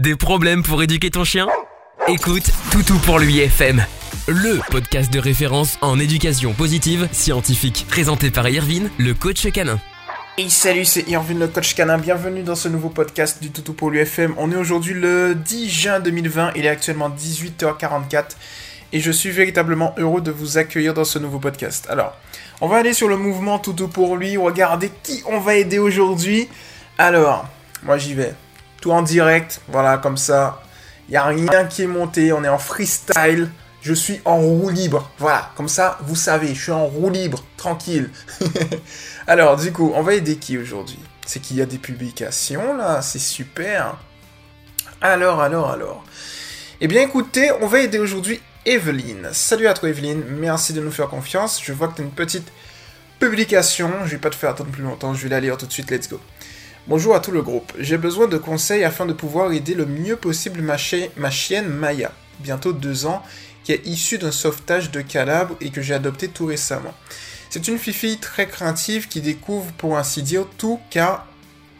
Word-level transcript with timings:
Des 0.00 0.16
problèmes 0.16 0.62
pour 0.62 0.82
éduquer 0.82 1.10
ton 1.10 1.24
chien? 1.24 1.46
Écoute 2.08 2.50
Toutou 2.72 2.96
pour 3.00 3.18
lui 3.18 3.40
FM, 3.40 3.84
le 4.28 4.58
podcast 4.70 5.12
de 5.12 5.18
référence 5.18 5.76
en 5.82 5.98
éducation 5.98 6.54
positive 6.54 7.06
scientifique, 7.12 7.84
présenté 7.86 8.30
par 8.30 8.48
Irvine, 8.48 8.88
le 8.96 9.12
coach 9.12 9.46
canin. 9.52 9.78
Et 10.38 10.48
salut, 10.48 10.86
c'est 10.86 11.06
Irvine 11.06 11.38
le 11.38 11.48
coach 11.48 11.74
canin. 11.74 11.98
Bienvenue 11.98 12.42
dans 12.42 12.54
ce 12.54 12.68
nouveau 12.68 12.88
podcast 12.88 13.42
du 13.42 13.50
Toutou 13.50 13.74
pour 13.74 13.90
l'UFM. 13.90 14.32
On 14.38 14.50
est 14.50 14.56
aujourd'hui 14.56 14.94
le 14.94 15.34
10 15.34 15.68
juin 15.68 16.00
2020. 16.00 16.52
Il 16.56 16.64
est 16.64 16.70
actuellement 16.70 17.10
18h44 17.10 18.24
et 18.94 19.00
je 19.00 19.10
suis 19.10 19.28
véritablement 19.28 19.94
heureux 19.98 20.22
de 20.22 20.30
vous 20.30 20.56
accueillir 20.56 20.94
dans 20.94 21.04
ce 21.04 21.18
nouveau 21.18 21.40
podcast. 21.40 21.86
Alors, 21.90 22.16
on 22.62 22.68
va 22.68 22.78
aller 22.78 22.94
sur 22.94 23.08
le 23.08 23.18
mouvement 23.18 23.58
Toutou 23.58 23.88
pour 23.88 24.16
lui. 24.16 24.38
Regardez 24.38 24.90
qui 25.02 25.22
on 25.26 25.40
va 25.40 25.56
aider 25.56 25.78
aujourd'hui. 25.78 26.48
Alors, 26.96 27.46
moi 27.82 27.98
j'y 27.98 28.14
vais. 28.14 28.32
Tout 28.80 28.92
en 28.92 29.02
direct, 29.02 29.60
voilà, 29.68 29.98
comme 29.98 30.16
ça. 30.16 30.62
Il 31.08 31.12
n'y 31.12 31.16
a 31.16 31.24
rien 31.24 31.64
qui 31.66 31.82
est 31.82 31.86
monté, 31.86 32.32
on 32.32 32.44
est 32.44 32.48
en 32.48 32.58
freestyle. 32.58 33.50
Je 33.82 33.94
suis 33.94 34.20
en 34.24 34.36
roue 34.36 34.68
libre. 34.68 35.10
Voilà, 35.18 35.50
comme 35.56 35.68
ça, 35.68 35.98
vous 36.02 36.16
savez, 36.16 36.54
je 36.54 36.62
suis 36.62 36.72
en 36.72 36.86
roue 36.86 37.10
libre, 37.10 37.42
tranquille. 37.56 38.10
Alors, 39.26 39.56
du 39.56 39.72
coup, 39.72 39.92
on 39.94 40.02
va 40.02 40.14
aider 40.14 40.36
qui 40.36 40.58
aujourd'hui? 40.58 40.98
C'est 41.26 41.40
qu'il 41.40 41.56
y 41.56 41.62
a 41.62 41.66
des 41.66 41.78
publications 41.78 42.76
là, 42.76 43.02
c'est 43.02 43.20
super. 43.20 43.96
Alors, 45.00 45.40
alors, 45.40 45.70
alors. 45.70 46.04
Eh 46.80 46.88
bien, 46.88 47.02
écoutez, 47.02 47.52
on 47.60 47.66
va 47.66 47.80
aider 47.80 47.98
aujourd'hui 47.98 48.40
Evelyne. 48.66 49.28
Salut 49.32 49.66
à 49.66 49.74
toi, 49.74 49.88
Evelyne. 49.88 50.22
Merci 50.28 50.72
de 50.72 50.80
nous 50.80 50.90
faire 50.90 51.08
confiance. 51.08 51.60
Je 51.62 51.72
vois 51.72 51.88
que 51.88 51.96
tu 51.96 52.02
as 52.02 52.04
une 52.04 52.10
petite 52.10 52.52
publication. 53.18 53.90
Je 54.04 54.10
vais 54.10 54.18
pas 54.18 54.30
te 54.30 54.34
faire 54.34 54.50
attendre 54.50 54.70
plus 54.70 54.82
longtemps. 54.82 55.14
Je 55.14 55.22
vais 55.22 55.28
la 55.28 55.40
lire 55.40 55.56
tout 55.56 55.66
de 55.66 55.72
suite. 55.72 55.90
Let's 55.90 56.08
go. 56.08 56.20
Bonjour 56.90 57.14
à 57.14 57.20
tout 57.20 57.30
le 57.30 57.40
groupe. 57.40 57.72
J'ai 57.78 57.98
besoin 57.98 58.26
de 58.26 58.36
conseils 58.36 58.82
afin 58.82 59.06
de 59.06 59.12
pouvoir 59.12 59.52
aider 59.52 59.74
le 59.74 59.86
mieux 59.86 60.16
possible 60.16 60.60
ma, 60.60 60.76
chienne 60.76 61.68
Maya, 61.68 62.10
bientôt 62.40 62.72
deux 62.72 63.06
ans, 63.06 63.22
qui 63.62 63.70
est 63.70 63.86
issue 63.86 64.18
d'un 64.18 64.32
sauvetage 64.32 64.90
de 64.90 65.00
Calabre 65.00 65.54
et 65.60 65.70
que 65.70 65.82
j'ai 65.82 65.94
adopté 65.94 66.26
tout 66.26 66.46
récemment. 66.46 66.92
C'est 67.48 67.68
une 67.68 67.78
fille 67.78 68.18
très 68.18 68.48
craintive 68.48 69.06
qui 69.06 69.20
découvre, 69.20 69.70
pour 69.74 69.98
ainsi 69.98 70.24
dire, 70.24 70.46
tout 70.58 70.80
car 70.90 71.28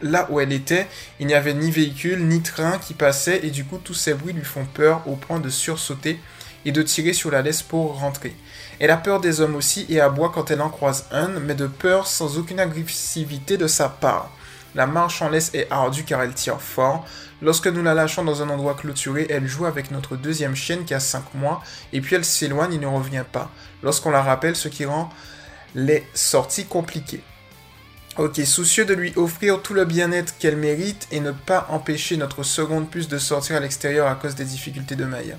là 0.01 0.27
où 0.29 0.39
elle 0.39 0.53
était, 0.53 0.87
il 1.19 1.27
n'y 1.27 1.33
avait 1.33 1.55
ni 1.55 1.71
véhicule 1.71 2.25
ni 2.25 2.41
train 2.41 2.77
qui 2.77 2.93
passait 2.93 3.41
et 3.43 3.49
du 3.49 3.65
coup 3.65 3.79
tous 3.83 3.93
ces 3.93 4.13
bruits 4.13 4.31
lui 4.31 4.45
font 4.45 4.65
peur 4.65 5.03
au 5.07 5.17
point 5.17 5.41
de 5.41 5.49
sursauter 5.49 6.21
et 6.63 6.71
de 6.71 6.81
tirer 6.83 7.11
sur 7.11 7.31
la 7.31 7.41
laisse 7.41 7.63
pour 7.63 7.99
rentrer. 7.99 8.33
Elle 8.79 8.91
a 8.91 8.97
peur 8.97 9.19
des 9.19 9.41
hommes 9.41 9.57
aussi 9.57 9.85
et 9.89 9.99
aboie 9.99 10.31
quand 10.33 10.51
elle 10.51 10.61
en 10.61 10.69
croise 10.69 11.07
un, 11.11 11.27
mais 11.27 11.55
de 11.55 11.67
peur 11.67 12.07
sans 12.07 12.37
aucune 12.37 12.61
agressivité 12.61 13.57
de 13.57 13.67
sa 13.67 13.89
part. 13.89 14.31
La 14.75 14.87
marche 14.87 15.21
en 15.21 15.29
laisse 15.29 15.51
est 15.53 15.67
ardue 15.69 16.03
car 16.03 16.21
elle 16.21 16.33
tire 16.33 16.61
fort. 16.61 17.05
Lorsque 17.41 17.67
nous 17.67 17.83
la 17.83 17.93
lâchons 17.93 18.23
dans 18.23 18.41
un 18.41 18.49
endroit 18.49 18.75
clôturé, 18.75 19.27
elle 19.29 19.47
joue 19.47 19.65
avec 19.65 19.91
notre 19.91 20.15
deuxième 20.15 20.55
chienne 20.55 20.85
qui 20.85 20.93
a 20.93 20.99
5 20.99 21.33
mois, 21.33 21.61
et 21.91 22.01
puis 22.01 22.15
elle 22.15 22.25
s'éloigne 22.25 22.73
et 22.73 22.77
ne 22.77 22.87
revient 22.87 23.25
pas. 23.29 23.51
Lorsqu'on 23.83 24.11
la 24.11 24.21
rappelle, 24.21 24.55
ce 24.55 24.67
qui 24.67 24.85
rend 24.85 25.09
les 25.75 26.05
sorties 26.13 26.65
compliquées. 26.65 27.23
Ok, 28.17 28.41
soucieux 28.45 28.83
de 28.85 28.93
lui 28.93 29.13
offrir 29.15 29.61
tout 29.61 29.73
le 29.73 29.85
bien-être 29.85 30.37
qu'elle 30.37 30.57
mérite 30.57 31.07
et 31.11 31.21
ne 31.21 31.31
pas 31.31 31.67
empêcher 31.69 32.17
notre 32.17 32.43
seconde 32.43 32.89
puce 32.89 33.07
de 33.07 33.17
sortir 33.17 33.55
à 33.55 33.59
l'extérieur 33.61 34.07
à 34.07 34.15
cause 34.15 34.35
des 34.35 34.43
difficultés 34.43 34.97
de 34.97 35.05
Maya. 35.05 35.37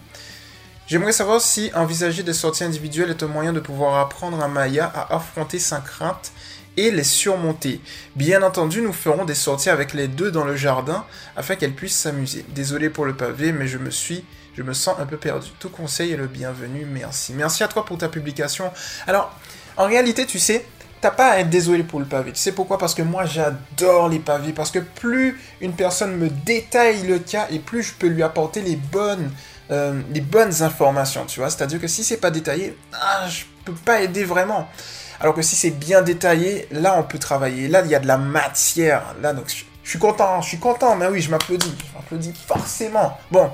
J'aimerais 0.87 1.13
savoir 1.13 1.41
si 1.41 1.71
envisager 1.75 2.23
des 2.23 2.33
sorties 2.33 2.65
individuelles 2.65 3.11
est 3.11 3.23
un 3.23 3.29
moyen 3.29 3.53
de 3.53 3.61
pouvoir 3.61 4.01
apprendre 4.01 4.43
à 4.43 4.49
Maya 4.49 4.91
à 4.95 5.15
affronter 5.15 5.59
sa 5.59 5.79
crainte 5.79 6.33
et 6.77 6.91
les 6.91 7.05
surmonter. 7.05 7.81
Bien 8.17 8.43
entendu, 8.43 8.83
nous 8.83 8.93
ferons 8.93 9.25
des 9.25 9.35
sorties 9.35 9.71
avec 9.71 9.95
les 9.95 10.09
deux 10.09 10.31
dans 10.31 10.45
le 10.45 10.57
jardin 10.57 11.05
afin 11.37 11.57
qu'elles 11.57 11.75
puissent 11.75 11.99
s'amuser. 11.99 12.45
Désolé 12.49 12.91
pour 12.91 13.05
le 13.05 13.15
pavé, 13.15 13.53
mais 13.53 13.67
je 13.67 13.79
me 13.79 13.91
suis 13.91 14.25
je 14.55 14.63
me 14.63 14.75
sens 14.75 14.99
un 14.99 15.07
peu 15.07 15.17
perdu. 15.17 15.49
Tout 15.59 15.71
conseil 15.71 16.13
est 16.13 16.17
le 16.17 16.27
bienvenu, 16.27 16.85
merci. 16.85 17.33
Merci 17.33 17.63
à 17.63 17.69
toi 17.69 17.85
pour 17.85 17.99
ta 17.99 18.09
publication. 18.09 18.71
Alors, 19.07 19.35
en 19.77 19.87
réalité, 19.87 20.27
tu 20.27 20.39
sais, 20.39 20.67
t'as 21.01 21.11
pas 21.11 21.31
à 21.31 21.39
être 21.39 21.49
désolé 21.49 21.83
pour 21.85 22.01
le 22.01 22.07
pavé. 22.07 22.33
Tu 22.33 22.41
sais 22.41 22.53
pourquoi? 22.53 22.79
Parce 22.79 22.95
que 22.95 23.03
moi, 23.03 23.25
j'adore 23.25 24.09
les 24.11 24.19
pavés. 24.19 24.53
Parce 24.53 24.71
que 24.71 24.79
plus 24.79 25.41
une 25.61 25.73
personne 25.73 26.17
me 26.17 26.29
détaille 26.29 27.07
le 27.07 27.19
cas 27.19 27.47
et 27.51 27.59
plus 27.59 27.83
je 27.83 27.95
peux 27.95 28.09
lui 28.09 28.23
apporter 28.23 28.61
les 28.61 28.77
bonnes, 28.77 29.31
euh, 29.71 30.01
les 30.13 30.21
bonnes 30.21 30.63
informations, 30.63 31.25
tu 31.25 31.41
vois. 31.41 31.49
C'est-à-dire 31.49 31.81
que 31.81 31.89
si 31.89 32.05
c'est 32.05 32.19
pas 32.19 32.31
détaillé, 32.31 32.77
ah, 32.93 33.27
je 33.29 33.45
peux 33.65 33.73
pas 33.73 34.03
aider 34.03 34.25
vraiment. 34.25 34.69
Alors 35.23 35.37
que 35.37 35.43
si 35.43 35.55
c'est 35.55 35.71
bien 35.71 36.03
détaillé, 36.03 36.67
là 36.73 36.97
on 36.99 37.05
peut 37.05 37.21
travailler. 37.21 37.69
Là 37.69 37.83
il 37.85 37.91
y 37.93 37.95
a 37.95 38.01
de 38.01 38.09
la 38.09 38.19
matière. 38.19 39.15
Là 39.23 39.33
donc 39.33 39.45
je, 39.49 39.89
suis 39.89 39.99
content, 40.01 40.41
je 40.41 40.49
suis 40.49 40.59
content. 40.59 40.97
Mais 40.97 41.07
oui, 41.07 41.23
je 41.23 41.31
m'applaudis, 41.31 41.73
je 41.79 41.97
m'applaudis 41.97 42.35
forcément. 42.45 43.17
Bon, 43.31 43.49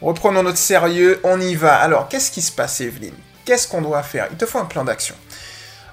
reprenons 0.00 0.44
notre 0.44 0.56
sérieux, 0.56 1.18
on 1.24 1.40
y 1.40 1.56
va. 1.56 1.74
Alors 1.74 2.06
qu'est-ce 2.08 2.30
qui 2.30 2.40
se 2.40 2.52
passe, 2.52 2.80
Evelyne? 2.80 3.16
Qu'est-ce 3.44 3.66
qu'on 3.66 3.82
doit 3.82 4.04
faire? 4.04 4.28
Il 4.30 4.36
te 4.36 4.46
faut 4.46 4.58
un 4.58 4.66
plan 4.66 4.84
d'action. 4.84 5.16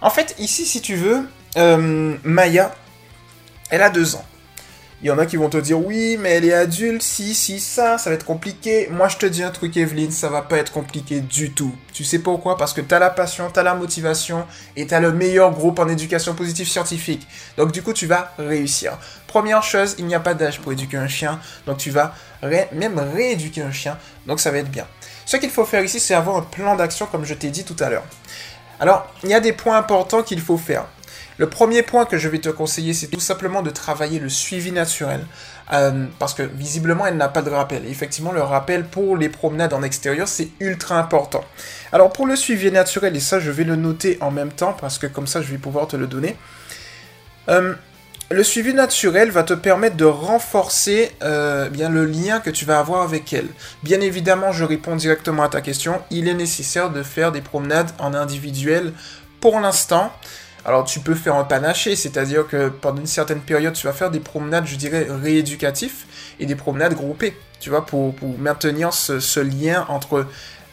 En 0.01 0.11
fait, 0.11 0.35
ici, 0.37 0.67
si 0.67 0.81
tu 0.81 0.95
veux, 0.95 1.27
euh, 1.57 2.15
Maya, 2.23 2.75
elle 3.71 3.81
a 3.81 3.89
deux 3.89 4.15
ans. 4.15 4.25
Il 5.03 5.07
y 5.07 5.11
en 5.11 5.19
a 5.19 5.27
qui 5.27 5.37
vont 5.37 5.47
te 5.47 5.57
dire 5.57 5.79
oui, 5.79 6.17
mais 6.19 6.31
elle 6.31 6.45
est 6.45 6.53
adulte, 6.53 7.03
si, 7.03 7.35
si, 7.35 7.59
ça, 7.59 7.99
ça 7.99 8.09
va 8.09 8.15
être 8.15 8.25
compliqué. 8.25 8.87
Moi, 8.89 9.07
je 9.07 9.17
te 9.17 9.27
dis 9.27 9.43
un 9.43 9.51
truc, 9.51 9.77
Evelyne, 9.77 10.09
ça 10.09 10.27
va 10.27 10.41
pas 10.41 10.57
être 10.57 10.71
compliqué 10.71 11.21
du 11.21 11.51
tout. 11.51 11.71
Tu 11.93 12.03
sais 12.03 12.17
pourquoi? 12.17 12.57
Parce 12.57 12.73
que 12.73 12.81
t'as 12.81 12.97
la 12.97 13.11
passion, 13.11 13.51
t'as 13.53 13.61
la 13.61 13.75
motivation 13.75 14.47
et 14.75 14.87
t'as 14.87 14.99
le 14.99 15.11
meilleur 15.11 15.51
groupe 15.51 15.77
en 15.77 15.87
éducation 15.87 16.33
positive 16.33 16.67
scientifique. 16.67 17.27
Donc, 17.57 17.71
du 17.71 17.83
coup, 17.83 17.93
tu 17.93 18.07
vas 18.07 18.33
réussir. 18.39 18.97
Première 19.27 19.61
chose, 19.61 19.93
il 19.99 20.07
n'y 20.07 20.15
a 20.15 20.19
pas 20.19 20.33
d'âge 20.33 20.59
pour 20.61 20.71
éduquer 20.71 20.97
un 20.97 21.07
chien. 21.07 21.39
Donc, 21.67 21.77
tu 21.77 21.91
vas 21.91 22.15
même 22.41 22.97
rééduquer 22.97 23.61
un 23.61 23.71
chien. 23.71 23.99
Donc, 24.25 24.39
ça 24.39 24.49
va 24.49 24.57
être 24.57 24.71
bien. 24.71 24.87
Ce 25.27 25.37
qu'il 25.37 25.51
faut 25.51 25.65
faire 25.65 25.83
ici, 25.83 25.99
c'est 25.99 26.15
avoir 26.15 26.37
un 26.37 26.41
plan 26.41 26.75
d'action, 26.75 27.05
comme 27.05 27.23
je 27.23 27.35
t'ai 27.35 27.51
dit 27.51 27.65
tout 27.65 27.75
à 27.81 27.91
l'heure. 27.91 28.05
Alors, 28.79 29.07
il 29.23 29.29
y 29.29 29.35
a 29.35 29.39
des 29.41 29.53
points 29.53 29.77
importants 29.77 30.23
qu'il 30.23 30.41
faut 30.41 30.57
faire. 30.57 30.85
Le 31.37 31.47
premier 31.47 31.83
point 31.83 32.05
que 32.05 32.17
je 32.17 32.29
vais 32.29 32.39
te 32.39 32.49
conseiller, 32.49 32.93
c'est 32.93 33.07
tout 33.07 33.19
simplement 33.19 33.61
de 33.61 33.69
travailler 33.69 34.19
le 34.19 34.29
suivi 34.29 34.71
naturel. 34.71 35.25
Euh, 35.73 36.05
parce 36.17 36.33
que 36.33 36.43
visiblement, 36.43 37.05
elle 37.05 37.17
n'a 37.17 37.27
pas 37.27 37.41
de 37.41 37.49
rappel. 37.49 37.85
Effectivement, 37.85 38.31
le 38.31 38.41
rappel 38.41 38.85
pour 38.85 39.17
les 39.17 39.29
promenades 39.29 39.73
en 39.73 39.83
extérieur, 39.83 40.27
c'est 40.27 40.49
ultra 40.59 40.97
important. 40.97 41.43
Alors 41.91 42.11
pour 42.11 42.25
le 42.25 42.35
suivi 42.35 42.71
naturel, 42.71 43.15
et 43.15 43.19
ça 43.19 43.39
je 43.39 43.51
vais 43.51 43.63
le 43.65 43.75
noter 43.75 44.17
en 44.21 44.31
même 44.31 44.51
temps, 44.51 44.75
parce 44.79 44.97
que 44.97 45.07
comme 45.07 45.27
ça 45.27 45.41
je 45.41 45.51
vais 45.51 45.57
pouvoir 45.57 45.87
te 45.87 45.95
le 45.95 46.07
donner. 46.07 46.35
Euh, 47.49 47.73
le 48.29 48.43
suivi 48.43 48.73
naturel 48.73 49.31
va 49.31 49.43
te 49.43 49.53
permettre 49.53 49.95
de 49.95 50.05
renforcer 50.05 51.11
euh, 51.23 51.69
bien 51.69 51.89
le 51.89 52.05
lien 52.05 52.39
que 52.41 52.49
tu 52.49 52.65
vas 52.65 52.79
avoir 52.79 53.03
avec 53.03 53.31
elle. 53.31 53.47
Bien 53.83 54.01
évidemment, 54.01 54.51
je 54.51 54.65
réponds 54.65 54.97
directement 54.97 55.43
à 55.43 55.49
ta 55.49 55.61
question. 55.61 56.01
Il 56.11 56.27
est 56.27 56.33
nécessaire 56.33 56.89
de 56.89 57.03
faire 57.03 57.31
des 57.31 57.41
promenades 57.41 57.91
en 57.99 58.13
individuel 58.13 58.91
pour 59.39 59.59
l'instant. 59.59 60.11
Alors 60.65 60.83
tu 60.83 60.99
peux 60.99 61.15
faire 61.15 61.35
un 61.35 61.43
panaché, 61.43 61.95
c'est-à-dire 61.95 62.47
que 62.47 62.69
pendant 62.69 62.99
une 62.99 63.07
certaine 63.07 63.39
période, 63.39 63.73
tu 63.73 63.87
vas 63.87 63.93
faire 63.93 64.11
des 64.11 64.19
promenades, 64.19 64.65
je 64.65 64.75
dirais, 64.75 65.07
rééducatifs 65.09 66.07
et 66.39 66.45
des 66.45 66.55
promenades 66.55 66.93
groupées, 66.93 67.37
tu 67.59 67.69
vois, 67.69 67.85
pour, 67.85 68.13
maintenir 68.37 68.93
ce, 68.93 69.39
lien 69.39 69.85
entre 69.87 70.25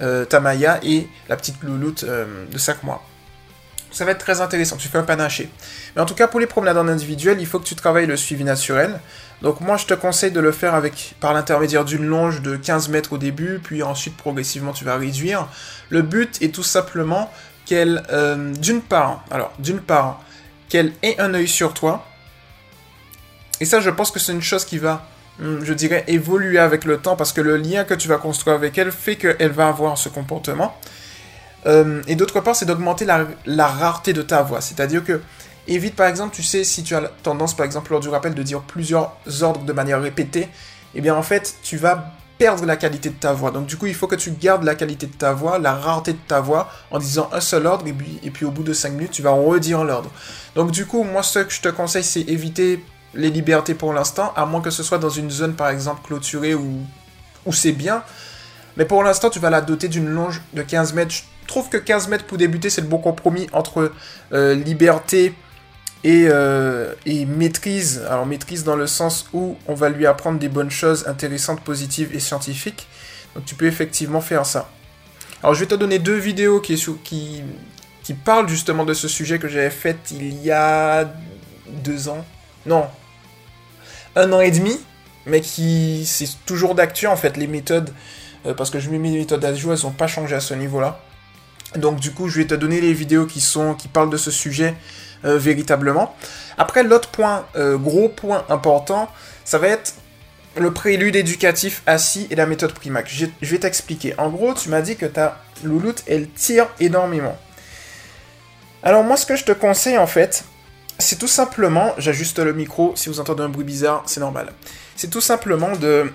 euh, 0.03 0.25
Tamaya 0.25 0.81
et 0.83 1.07
la 1.29 1.37
petite 1.37 1.63
louloute 1.63 2.05
euh, 2.05 2.45
de 2.51 2.59
5 2.59 2.83
mois. 2.83 3.05
Ça 3.95 4.05
va 4.05 4.11
être 4.11 4.19
très 4.19 4.41
intéressant, 4.41 4.77
tu 4.77 4.89
fais 4.89 4.99
un 4.99 5.05
panaché. 5.05 5.49
Mais 5.95 6.03
en 6.03 6.05
tout 6.05 6.17
cas, 6.17 6.27
pour 6.27 6.41
les 6.41 6.49
promenades 6.49 6.79
en 6.79 6.89
individuel, 6.89 7.37
il 7.39 7.47
faut 7.47 7.61
que 7.61 7.65
tu 7.65 7.77
travailles 7.77 8.07
le 8.07 8.17
suivi 8.17 8.43
naturel. 8.43 8.99
Donc 9.41 9.61
moi, 9.61 9.77
je 9.77 9.87
te 9.87 9.95
conseille 9.95 10.33
de 10.33 10.41
le 10.41 10.51
faire 10.51 10.75
avec, 10.75 11.15
par 11.21 11.33
l'intermédiaire 11.33 11.85
d'une 11.85 12.05
longe 12.05 12.43
de 12.43 12.57
15 12.57 12.89
mètres 12.89 13.13
au 13.13 13.19
début, 13.19 13.61
puis 13.63 13.85
ensuite, 13.85 14.17
progressivement, 14.17 14.73
tu 14.73 14.85
vas 14.85 14.97
réduire. 14.97 15.47
Le 15.91 16.03
but 16.03 16.43
est 16.43 16.53
tout 16.53 16.65
simplement 16.65 17.31
qu'elle, 17.67 18.03
euh, 18.11 18.53
d'une 18.55 18.83
part, 18.83 19.25
alors, 19.31 19.53
d'une 19.59 19.81
part, 19.81 20.23
qu'elle 20.69 20.93
ait 21.03 21.19
un 21.21 21.35
œil 21.35 21.49
sur 21.49 21.75
toi. 21.75 22.05
Et 23.61 23.65
ça, 23.65 23.81
je 23.81 23.91
pense 23.91 24.11
que 24.11 24.19
c'est 24.19 24.33
une 24.33 24.43
chose 24.43 24.65
qui 24.65 24.79
va, 24.79 25.07
hum, 25.41 25.65
je 25.65 25.73
dirais, 25.73 26.05
évoluer 26.09 26.59
avec 26.59 26.85
le 26.85 26.99
temps 26.99 27.17
parce 27.17 27.33
que 27.33 27.41
le 27.41 27.57
lien 27.57 27.85
que 27.85 27.95
tu 27.95 28.09
vas 28.09 28.19
construire 28.19 28.57
avec 28.57 28.77
elle 28.79 28.91
fait 28.93 29.17
qu'elle 29.17 29.53
va 29.53 29.69
avoir 29.69 29.97
ce 29.97 30.09
comportement. 30.09 30.77
Euh, 31.67 32.03
et 32.07 32.15
d'autre 32.15 32.41
part, 32.41 32.57
c'est 32.57 32.67
d'augmenter 32.67 33.07
la, 33.07 33.67
rareté 33.67 34.13
de 34.13 34.23
ta 34.23 34.43
voix. 34.43 34.61
C'est-à-dire 34.61 35.05
que, 35.05 35.21
évite 35.67 35.97
par 35.97 36.09
exemple, 36.09 36.35
tu 36.35 36.43
sais, 36.43 36.65
si 36.65 36.83
tu 36.83 36.95
as 36.95 37.11
tendance 37.23 37.57
par 37.57 37.65
exemple 37.65 37.93
lors 37.93 38.01
du 38.01 38.09
rappel 38.09 38.35
de 38.35 38.43
dire 38.43 38.61
plusieurs 38.61 39.17
ordres 39.41 39.65
de 39.65 39.73
manière 39.73 40.03
répétée, 40.03 40.49
eh 40.95 41.01
bien 41.01 41.15
en 41.15 41.23
fait, 41.23 41.57
tu 41.63 41.77
vas 41.77 42.13
perdre 42.45 42.67
la 42.67 42.77
qualité 42.77 43.09
de 43.09 43.15
ta 43.15 43.33
voix. 43.33 43.51
Donc 43.51 43.65
du 43.65 43.79
coup, 43.79 43.87
il 43.87 43.95
faut 43.95 44.07
que 44.07 44.17
tu 44.17 44.31
gardes 44.31 44.65
la 44.65 44.75
qualité 44.75 45.07
de 45.07 45.15
ta 45.15 45.33
voix, 45.33 45.59
la 45.59 45.75
rareté 45.75 46.13
de 46.13 46.19
ta 46.29 46.43
voix, 46.43 46.69
en 46.91 46.99
disant 46.99 47.31
un 47.33 47.41
seul 47.41 47.67
ordre, 47.67 47.87
et 47.87 48.31
puis, 48.31 48.45
au 48.45 48.51
bout 48.51 48.63
de 48.63 48.75
5 48.75 48.91
minutes, 48.91 49.13
tu 49.13 49.23
vas 49.23 49.31
redire 49.31 49.83
l'ordre. 49.83 50.11
Donc 50.55 50.71
du 50.71 50.85
coup, 50.85 51.05
moi, 51.05 51.23
ce 51.23 51.39
que 51.39 51.51
je 51.51 51.63
te 51.63 51.71
conseille, 51.71 52.05
c'est 52.05 52.21
éviter 52.21 52.85
les 53.15 53.31
libertés 53.31 53.73
pour 53.73 53.95
l'instant, 53.95 54.35
à 54.37 54.45
moins 54.45 54.61
que 54.61 54.69
ce 54.69 54.83
soit 54.83 54.99
dans 54.99 55.09
une 55.09 55.31
zone, 55.31 55.55
par 55.55 55.71
exemple, 55.71 56.03
clôturée 56.07 56.55
où, 56.55 56.81
où 57.47 57.53
c'est 57.55 57.73
bien. 57.73 58.03
Mais 58.77 58.85
pour 58.85 59.03
l'instant, 59.03 59.31
tu 59.31 59.39
vas 59.39 59.49
la 59.49 59.63
doter 59.63 59.89
d'une 59.89 60.11
longe 60.11 60.43
de 60.53 60.61
15 60.61 60.93
mètres. 60.93 61.15
Je 61.15 61.23
trouve 61.47 61.71
que 61.71 61.79
15 61.79 62.09
mètres 62.09 62.27
pour 62.27 62.37
débuter, 62.37 62.69
c'est 62.69 62.83
le 62.83 62.89
bon 62.89 62.99
compromis 62.99 63.47
entre 63.55 63.91
euh, 64.35 64.55
liberté 64.55 65.35
et, 66.05 66.27
euh, 66.29 66.95
et 67.07 67.27
maîtrise. 67.27 68.03
Alors 68.09 68.27
maîtrise 68.27 68.63
dans 68.63 68.77
le 68.77 68.87
sens 68.87 69.29
où 69.33 69.57
on 69.67 69.75
va 69.75 69.89
lui 69.89 70.07
apprendre 70.07 70.39
des 70.39 70.49
bonnes 70.49 70.71
choses 70.71 71.09
intéressantes, 71.09 71.63
positives 71.63 72.15
et 72.15 72.21
scientifiques. 72.21 72.87
Donc 73.35 73.45
tu 73.45 73.57
peux 73.57 73.67
effectivement 73.67 74.21
faire 74.21 74.47
ça. 74.47 74.71
Alors 75.43 75.55
je 75.55 75.61
vais 75.61 75.67
te 75.67 75.75
donner 75.75 75.99
deux 75.99 76.17
vidéos 76.17 76.61
qui 76.61 77.45
parlent 78.25 78.49
justement 78.49 78.85
de 78.85 78.95
ce 78.95 79.09
sujet 79.09 79.39
que 79.39 79.49
j'avais 79.49 79.71
fait 79.71 79.97
il 80.13 80.41
y 80.43 80.51
a 80.53 81.11
deux 81.83 82.09
ans. 82.09 82.25
Non, 82.67 82.87
un 84.17 84.33
an 84.33 84.41
et 84.41 84.51
demi, 84.51 84.79
mais 85.27 85.41
qui 85.41 86.05
c'est 86.07 86.29
toujours 86.47 86.75
d'actu 86.75 87.07
en 87.07 87.17
fait 87.17 87.37
les 87.37 87.47
méthodes 87.47 87.91
euh, 88.47 88.55
parce 88.55 88.71
que 88.71 88.79
je 88.79 88.91
mets 88.91 88.99
mes 88.99 89.11
méthodes 89.11 89.45
à 89.45 89.55
jour, 89.55 89.73
elles 89.73 89.83
n'ont 89.83 89.91
pas 89.91 90.07
changé 90.07 90.35
à 90.35 90.41
ce 90.41 90.55
niveau-là. 90.55 91.01
Donc 91.77 91.99
du 91.99 92.13
coup, 92.13 92.29
je 92.29 92.39
vais 92.39 92.47
te 92.47 92.55
donner 92.55 92.81
les 92.81 92.93
vidéos 92.93 93.27
qui 93.27 93.41
sont 93.41 93.75
qui 93.75 93.89
parlent 93.89 94.11
de 94.11 94.17
ce 94.17 94.31
sujet 94.31 94.75
euh, 95.25 95.39
véritablement. 95.39 96.15
Après, 96.59 96.83
l'autre 96.83 97.09
point, 97.09 97.47
euh, 97.57 97.77
gros 97.77 98.09
point 98.09 98.45
important, 98.49 99.09
ça 99.45 99.59
va 99.59 99.69
être 99.69 99.95
le 100.57 100.73
prélude 100.73 101.17
éducatif 101.17 101.83
assis 101.87 102.27
et 102.31 102.37
la 102.37 102.47
méthode 102.47 102.73
Primac. 102.73 103.09
Je, 103.09 103.27
vais 103.43 103.59
t'expliquer. 103.59 104.15
En 104.19 104.29
gros, 104.29 104.55
tu 104.55 104.69
m'as 104.69 104.83
dit 104.83 104.97
que 104.97 105.07
ta 105.07 105.41
louloute, 105.63 106.03
elle 106.07 106.29
tire 106.29 106.69
énormément. 106.81 107.37
Alors 108.83 109.03
moi, 109.03 109.17
ce 109.17 109.27
que 109.27 109.37
je 109.37 109.45
te 109.45 109.53
conseille 109.53 109.99
en 109.99 110.07
fait, 110.07 110.45
c'est 110.99 111.19
tout 111.19 111.29
simplement, 111.29 111.95
j'ajuste 111.99 112.39
le 112.39 112.53
micro, 112.53 112.93
si 112.95 113.09
vous 113.09 113.19
entendez 113.19 113.43
un 113.43 113.49
bruit 113.49 113.65
bizarre, 113.65 114.05
c'est 114.07 114.21
normal. 114.21 114.53
C'est 114.95 115.11
tout 115.11 115.21
simplement 115.21 115.73
de, 115.77 116.13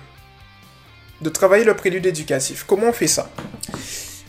de 1.20 1.28
travailler 1.28 1.64
le 1.64 1.74
prélude 1.74 2.06
éducatif. 2.06 2.64
Comment 2.66 2.88
on 2.88 2.92
fait 2.92 3.08
ça? 3.08 3.28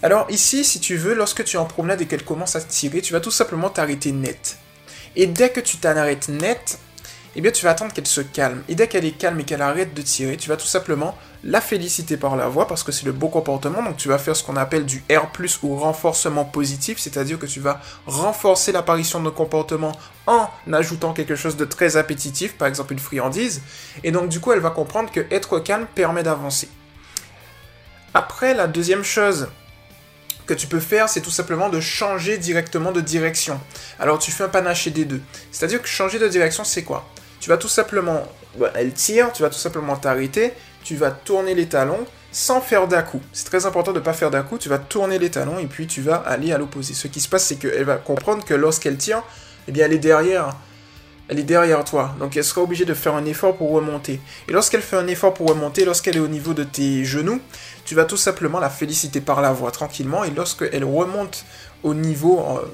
Alors 0.04 0.26
ici, 0.30 0.66
si 0.66 0.80
tu 0.80 0.98
veux, 0.98 1.14
lorsque 1.14 1.44
tu 1.44 1.56
es 1.56 1.60
en 1.60 1.66
promenade 1.66 2.02
et 2.02 2.08
qu'elle 2.08 2.26
commence 2.26 2.56
à 2.56 2.62
tirer, 2.62 3.02
tu 3.02 3.14
vas 3.14 3.20
tout 3.20 3.32
simplement 3.32 3.70
t'arrêter 3.70 4.12
net. 4.12 4.58
Et 5.16 5.28
dès 5.28 5.50
que 5.50 5.60
tu 5.60 5.78
t'arrêtes 5.78 6.30
net, 6.30 6.80
eh 7.36 7.42
bien 7.42 7.52
tu 7.52 7.64
vas 7.66 7.72
attendre 7.72 7.94
qu'elle 7.94 8.08
se 8.08 8.22
calme. 8.22 8.64
Et 8.68 8.76
dès 8.76 8.88
qu'elle 8.88 9.06
est 9.06 9.12
calme 9.12 9.40
et 9.40 9.44
qu'elle 9.44 9.62
arrête 9.62 9.94
de 9.94 10.02
tirer, 10.02 10.38
tu 10.38 10.50
vas 10.50 10.58
tout 10.58 10.68
simplement 10.68 11.18
la 11.44 11.62
féliciter 11.62 12.18
par 12.18 12.36
la 12.36 12.48
voix 12.48 12.68
parce 12.68 12.84
que 12.84 12.92
c'est 12.92 13.06
le 13.06 13.12
beau 13.12 13.30
comportement. 13.30 13.82
Donc 13.82 13.98
tu 13.98 14.08
vas 14.08 14.18
faire 14.18 14.36
ce 14.36 14.44
qu'on 14.44 14.58
appelle 14.58 14.86
du 14.86 15.04
R+, 15.10 15.28
ou 15.64 15.76
renforcement 15.76 16.46
positif, 16.46 17.00
c'est-à-dire 17.00 17.40
que 17.40 17.46
tu 17.46 17.60
vas 17.60 17.82
renforcer 18.06 18.72
l'apparition 18.72 19.20
de 19.20 19.26
nos 19.26 19.32
comportements 19.32 19.94
en 20.28 20.50
ajoutant 20.72 21.14
quelque 21.14 21.36
chose 21.36 21.58
de 21.58 21.66
très 21.66 21.98
appétitif, 21.98 22.54
par 22.58 22.68
exemple 22.68 22.94
une 22.94 23.00
friandise. 23.00 23.62
Et 24.04 24.12
donc 24.12 24.30
du 24.30 24.40
coup, 24.40 24.52
elle 24.52 24.60
va 24.60 24.70
comprendre 24.72 25.12
que 25.12 25.26
être 25.32 25.60
calme 25.60 25.88
permet 25.94 26.24
d'avancer. 26.24 26.70
Après, 28.14 28.54
la 28.54 28.68
deuxième 28.68 29.04
chose 29.04 29.48
que 30.46 30.54
tu 30.54 30.68
peux 30.68 30.80
faire, 30.80 31.10
c'est 31.10 31.22
tout 31.22 31.32
simplement 31.32 31.70
de 31.70 31.80
changer 31.80 32.38
directement 32.38 32.92
de 32.92 33.02
direction. 33.02 33.60
Alors 34.00 34.20
tu 34.20 34.32
fais 34.32 34.44
un 34.44 34.50
panaché 34.50 34.90
des 34.92 35.06
deux. 35.06 35.22
C'est-à-dire 35.52 35.82
que 35.82 35.88
changer 35.88 36.20
de 36.20 36.28
direction, 36.28 36.64
c'est 36.64 36.84
quoi? 36.84 37.08
Tu 37.40 37.50
vas 37.50 37.58
tout 37.58 37.70
simplement, 37.70 38.28
bah, 38.58 38.72
elle 38.76 38.94
tire, 38.94 39.32
tu 39.34 39.42
vas 39.42 39.50
tout 39.50 39.58
simplement 39.58 39.96
t'arrêter, 39.96 40.54
tu 40.84 40.96
vas 40.96 41.12
tourner 41.12 41.56
les 41.56 41.68
talons 41.68 42.06
sans 42.32 42.62
faire 42.62 42.88
d'un 42.88 43.02
coup. 43.02 43.22
C'est 43.34 43.46
très 43.46 43.66
important 43.66 43.92
de 43.92 44.00
ne 44.00 44.04
pas 44.04 44.14
faire 44.14 44.32
d'un 44.32 44.44
coup, 44.44 44.58
tu 44.58 44.70
vas 44.70 44.78
tourner 44.78 45.20
les 45.20 45.32
talons 45.32 45.60
et 45.60 45.66
puis 45.66 45.88
tu 45.88 46.02
vas 46.02 46.16
aller 46.16 46.52
à 46.54 46.58
l'opposé. 46.58 46.94
Ce 46.94 47.08
qui 47.08 47.20
se 47.20 47.28
passe, 47.28 47.46
c'est 47.46 47.58
qu'elle 47.58 47.84
va 47.84 47.98
comprendre 47.98 48.46
que 48.46 48.54
lorsqu'elle 48.54 48.98
tire, 48.98 49.24
eh 49.68 49.72
bien 49.72 49.86
elle 49.86 49.94
est 49.94 50.00
derrière 50.00 50.56
elle 51.32 51.40
est 51.40 51.44
derrière 51.44 51.86
toi. 51.86 52.14
Donc 52.20 52.36
elle 52.36 52.44
sera 52.44 52.62
obligée 52.62 52.84
de 52.84 52.94
faire 52.94 53.16
un 53.16 53.24
effort 53.24 53.56
pour 53.56 53.72
remonter. 53.72 54.20
Et 54.50 54.52
lorsqu'elle 54.52 54.82
fait 54.82 54.98
un 54.98 55.08
effort 55.08 55.34
pour 55.34 55.48
remonter, 55.48 55.86
lorsqu'elle 55.86 56.18
est 56.18 56.22
au 56.22 56.28
niveau 56.28 56.54
de 56.54 56.66
tes 56.66 57.06
genoux, 57.06 57.40
tu 57.92 57.96
vas 57.96 58.06
tout 58.06 58.16
simplement 58.16 58.62
la 58.62 58.70
féliciter 58.70 59.20
par 59.20 59.42
la 59.42 59.52
voix 59.52 59.70
tranquillement. 59.70 60.24
Et 60.24 60.30
lorsqu'elle 60.30 60.86
remonte 60.86 61.44
au 61.84 61.94
niveau, 61.94 62.40
euh, 62.40 62.66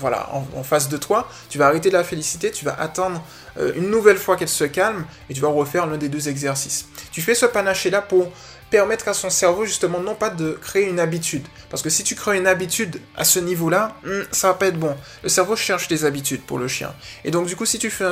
voilà, 0.00 0.28
en, 0.32 0.64
face 0.64 0.88
de 0.88 0.96
toi, 0.96 1.28
tu 1.48 1.58
vas 1.58 1.68
arrêter 1.68 1.90
de 1.90 1.94
la 1.94 2.02
féliciter, 2.02 2.50
tu 2.50 2.64
vas 2.64 2.74
attendre 2.80 3.22
euh, 3.56 3.72
une 3.76 3.88
nouvelle 3.88 4.16
fois 4.16 4.34
qu'elle 4.34 4.48
se 4.48 4.64
calme 4.64 5.04
et 5.30 5.34
tu 5.34 5.40
vas 5.40 5.46
refaire 5.46 5.86
l'un 5.86 5.96
des 5.96 6.08
deux 6.08 6.28
exercices. 6.28 6.88
Tu 7.12 7.22
fais 7.22 7.36
ce 7.36 7.46
panaché 7.46 7.88
là 7.88 8.02
pour 8.02 8.32
permettre 8.68 9.06
à 9.06 9.14
son 9.14 9.30
cerveau 9.30 9.64
justement 9.64 10.00
non 10.00 10.16
pas 10.16 10.30
de 10.30 10.58
créer 10.60 10.88
une 10.88 10.98
habitude. 10.98 11.46
Parce 11.70 11.80
que 11.80 11.88
si 11.88 12.02
tu 12.02 12.16
crées 12.16 12.36
une 12.36 12.48
habitude 12.48 13.00
à 13.16 13.22
ce 13.22 13.38
niveau-là, 13.38 13.94
hmm, 14.04 14.22
ça 14.32 14.48
va 14.48 14.54
pas 14.54 14.66
être 14.66 14.80
bon. 14.80 14.96
Le 15.22 15.28
cerveau 15.28 15.54
cherche 15.54 15.86
des 15.86 16.04
habitudes 16.04 16.42
pour 16.42 16.58
le 16.58 16.66
chien. 16.66 16.92
Et 17.24 17.30
donc 17.30 17.46
du 17.46 17.54
coup, 17.54 17.64
si 17.64 17.78
tu 17.78 17.90
fais 17.90 18.06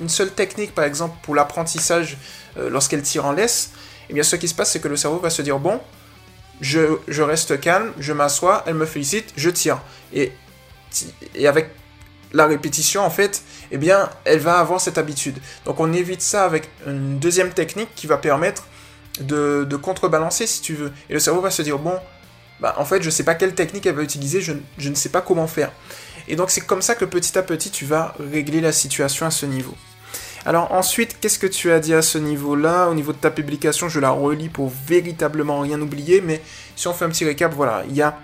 une 0.00 0.08
seule 0.08 0.30
technique, 0.30 0.76
par 0.76 0.84
exemple, 0.84 1.16
pour 1.24 1.34
l'apprentissage 1.34 2.18
euh, 2.56 2.70
lorsqu'elle 2.70 3.02
tire 3.02 3.26
en 3.26 3.32
laisse, 3.32 3.72
eh 4.10 4.14
bien 4.14 4.22
ce 4.22 4.36
qui 4.36 4.46
se 4.46 4.54
passe, 4.54 4.70
c'est 4.70 4.80
que 4.80 4.86
le 4.86 4.96
cerveau 4.96 5.18
va 5.18 5.30
se 5.30 5.42
dire, 5.42 5.58
bon, 5.58 5.80
je, 6.60 7.22
reste 7.22 7.60
calme, 7.60 7.92
je 7.98 8.12
m'assois, 8.12 8.62
elle 8.66 8.74
me 8.74 8.86
félicite, 8.86 9.32
je 9.36 9.50
tire. 9.50 9.80
Et, 10.12 10.32
avec 11.46 11.70
la 12.32 12.46
répétition, 12.46 13.02
en 13.02 13.10
fait, 13.10 13.42
eh 13.70 13.78
bien, 13.78 14.08
elle 14.24 14.38
va 14.38 14.58
avoir 14.58 14.80
cette 14.80 14.98
habitude. 14.98 15.38
Donc 15.64 15.80
on 15.80 15.92
évite 15.92 16.22
ça 16.22 16.44
avec 16.44 16.68
une 16.86 17.18
deuxième 17.18 17.50
technique 17.50 17.88
qui 17.94 18.06
va 18.06 18.16
permettre 18.16 18.64
de, 19.20 19.76
contrebalancer 19.76 20.46
si 20.46 20.60
tu 20.60 20.74
veux. 20.74 20.92
Et 21.10 21.14
le 21.14 21.20
cerveau 21.20 21.40
va 21.40 21.50
se 21.50 21.62
dire, 21.62 21.78
bon, 21.78 21.98
bah 22.60 22.74
en 22.78 22.84
fait 22.84 23.02
je 23.02 23.10
sais 23.10 23.24
pas 23.24 23.34
quelle 23.34 23.54
technique 23.54 23.84
elle 23.86 23.96
va 23.96 24.02
utiliser, 24.02 24.40
je 24.40 24.88
ne 24.88 24.94
sais 24.94 25.08
pas 25.08 25.20
comment 25.20 25.46
faire. 25.46 25.72
Et 26.28 26.36
donc 26.36 26.50
c'est 26.50 26.62
comme 26.62 26.82
ça 26.82 26.94
que 26.94 27.04
petit 27.04 27.36
à 27.36 27.42
petit 27.42 27.70
tu 27.70 27.84
vas 27.84 28.14
régler 28.18 28.60
la 28.60 28.72
situation 28.72 29.26
à 29.26 29.30
ce 29.30 29.46
niveau. 29.46 29.74
Alors 30.46 30.72
ensuite, 30.72 31.18
qu'est-ce 31.20 31.38
que 31.38 31.46
tu 31.46 31.72
as 31.72 31.80
dit 31.80 31.94
à 31.94 32.02
ce 32.02 32.18
niveau-là? 32.18 32.88
Au 32.88 32.94
niveau 32.94 33.12
de 33.12 33.18
ta 33.18 33.30
publication, 33.30 33.88
je 33.88 33.98
la 33.98 34.10
relis 34.10 34.50
pour 34.50 34.70
véritablement 34.86 35.60
rien 35.60 35.80
oublier, 35.80 36.20
mais 36.20 36.42
si 36.76 36.86
on 36.86 36.92
fait 36.92 37.06
un 37.06 37.08
petit 37.08 37.24
récap, 37.24 37.54
voilà, 37.54 37.82
il 37.88 37.96
y 37.96 38.02
a 38.02 38.18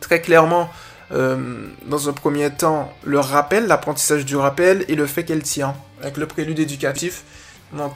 très 0.00 0.20
clairement, 0.20 0.68
euh, 1.12 1.68
dans 1.86 2.08
un 2.08 2.12
premier 2.12 2.50
temps, 2.50 2.92
le 3.04 3.20
rappel, 3.20 3.68
l'apprentissage 3.68 4.24
du 4.24 4.34
rappel 4.34 4.84
et 4.88 4.96
le 4.96 5.06
fait 5.06 5.24
qu'elle 5.24 5.42
tient, 5.42 5.76
avec 6.02 6.16
le 6.16 6.26
prélude 6.26 6.58
éducatif. 6.58 7.22
Donc 7.72 7.92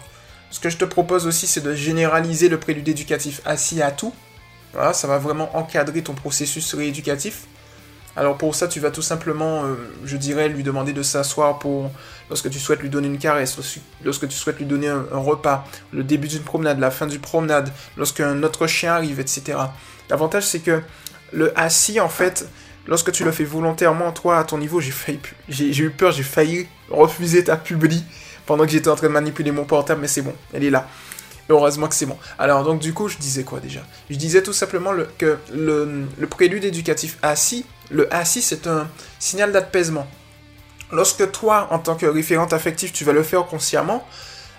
ce 0.50 0.60
que 0.60 0.70
je 0.70 0.76
te 0.76 0.84
propose 0.84 1.26
aussi, 1.26 1.48
c'est 1.48 1.62
de 1.62 1.74
généraliser 1.74 2.48
le 2.48 2.58
prélude 2.60 2.86
éducatif 2.88 3.40
assis 3.44 3.82
à 3.82 3.90
tout. 3.90 4.14
Voilà, 4.72 4.92
ça 4.92 5.08
va 5.08 5.18
vraiment 5.18 5.56
encadrer 5.56 6.02
ton 6.02 6.14
processus 6.14 6.72
rééducatif. 6.74 7.46
Alors 8.16 8.36
pour 8.36 8.54
ça, 8.54 8.68
tu 8.68 8.80
vas 8.80 8.90
tout 8.90 9.02
simplement, 9.02 9.64
euh, 9.64 9.74
je 10.04 10.16
dirais, 10.16 10.48
lui 10.48 10.62
demander 10.62 10.92
de 10.92 11.02
s'asseoir 11.02 11.58
pour 11.58 11.90
lorsque 12.28 12.48
tu 12.48 12.58
souhaites 12.58 12.80
lui 12.80 12.90
donner 12.90 13.08
une 13.08 13.18
caresse, 13.18 13.58
lorsque 14.04 14.28
tu 14.28 14.36
souhaites 14.36 14.58
lui 14.58 14.66
donner 14.66 14.88
un, 14.88 15.04
repas, 15.12 15.64
le 15.92 16.04
début 16.04 16.28
d'une 16.28 16.42
promenade, 16.42 16.78
la 16.78 16.90
fin 16.90 17.06
d'une 17.06 17.20
promenade, 17.20 17.72
lorsqu'un 17.96 18.40
autre 18.42 18.66
chien 18.66 18.92
arrive, 18.94 19.20
etc. 19.20 19.58
L'avantage, 20.10 20.46
c'est 20.46 20.60
que 20.60 20.80
le 21.32 21.58
assis, 21.58 21.98
en 21.98 22.08
fait, 22.08 22.48
lorsque 22.86 23.10
tu 23.10 23.24
le 23.24 23.32
fais 23.32 23.44
volontairement, 23.44 24.12
toi, 24.12 24.38
à 24.38 24.44
ton 24.44 24.58
niveau, 24.58 24.80
j'ai 24.80 24.94
j'ai 25.48 25.82
eu 25.82 25.90
peur, 25.90 26.12
j'ai 26.12 26.22
failli 26.22 26.68
refuser 26.90 27.42
ta 27.44 27.56
publi 27.56 28.04
pendant 28.46 28.64
que 28.64 28.70
j'étais 28.70 28.88
en 28.88 28.96
train 28.96 29.08
de 29.08 29.12
manipuler 29.12 29.50
mon 29.50 29.64
portable, 29.64 30.00
mais 30.00 30.08
c'est 30.08 30.22
bon, 30.22 30.34
elle 30.52 30.64
est 30.64 30.70
là. 30.70 30.86
Heureusement 31.48 31.88
que 31.88 31.94
c'est 31.94 32.06
bon. 32.06 32.16
Alors 32.38 32.64
donc 32.64 32.80
du 32.80 32.94
coup, 32.94 33.08
je 33.08 33.18
disais 33.18 33.44
quoi 33.44 33.60
déjà? 33.60 33.80
Je 34.08 34.16
disais 34.16 34.42
tout 34.42 34.52
simplement 34.52 34.92
que 35.18 35.36
le, 35.52 36.06
prélude 36.28 36.64
éducatif 36.64 37.18
assis, 37.22 37.66
le 37.90 38.12
assis 38.12 38.40
c'est 38.40 38.66
un 38.66 38.88
signal 39.18 39.52
d'apaisement. 39.52 40.06
Lorsque 40.90 41.30
toi, 41.32 41.68
en 41.70 41.78
tant 41.78 41.96
que 41.96 42.06
référente 42.06 42.52
affective, 42.52 42.92
tu 42.92 43.04
vas 43.04 43.12
le 43.12 43.22
faire 43.22 43.44
consciemment, 43.46 44.06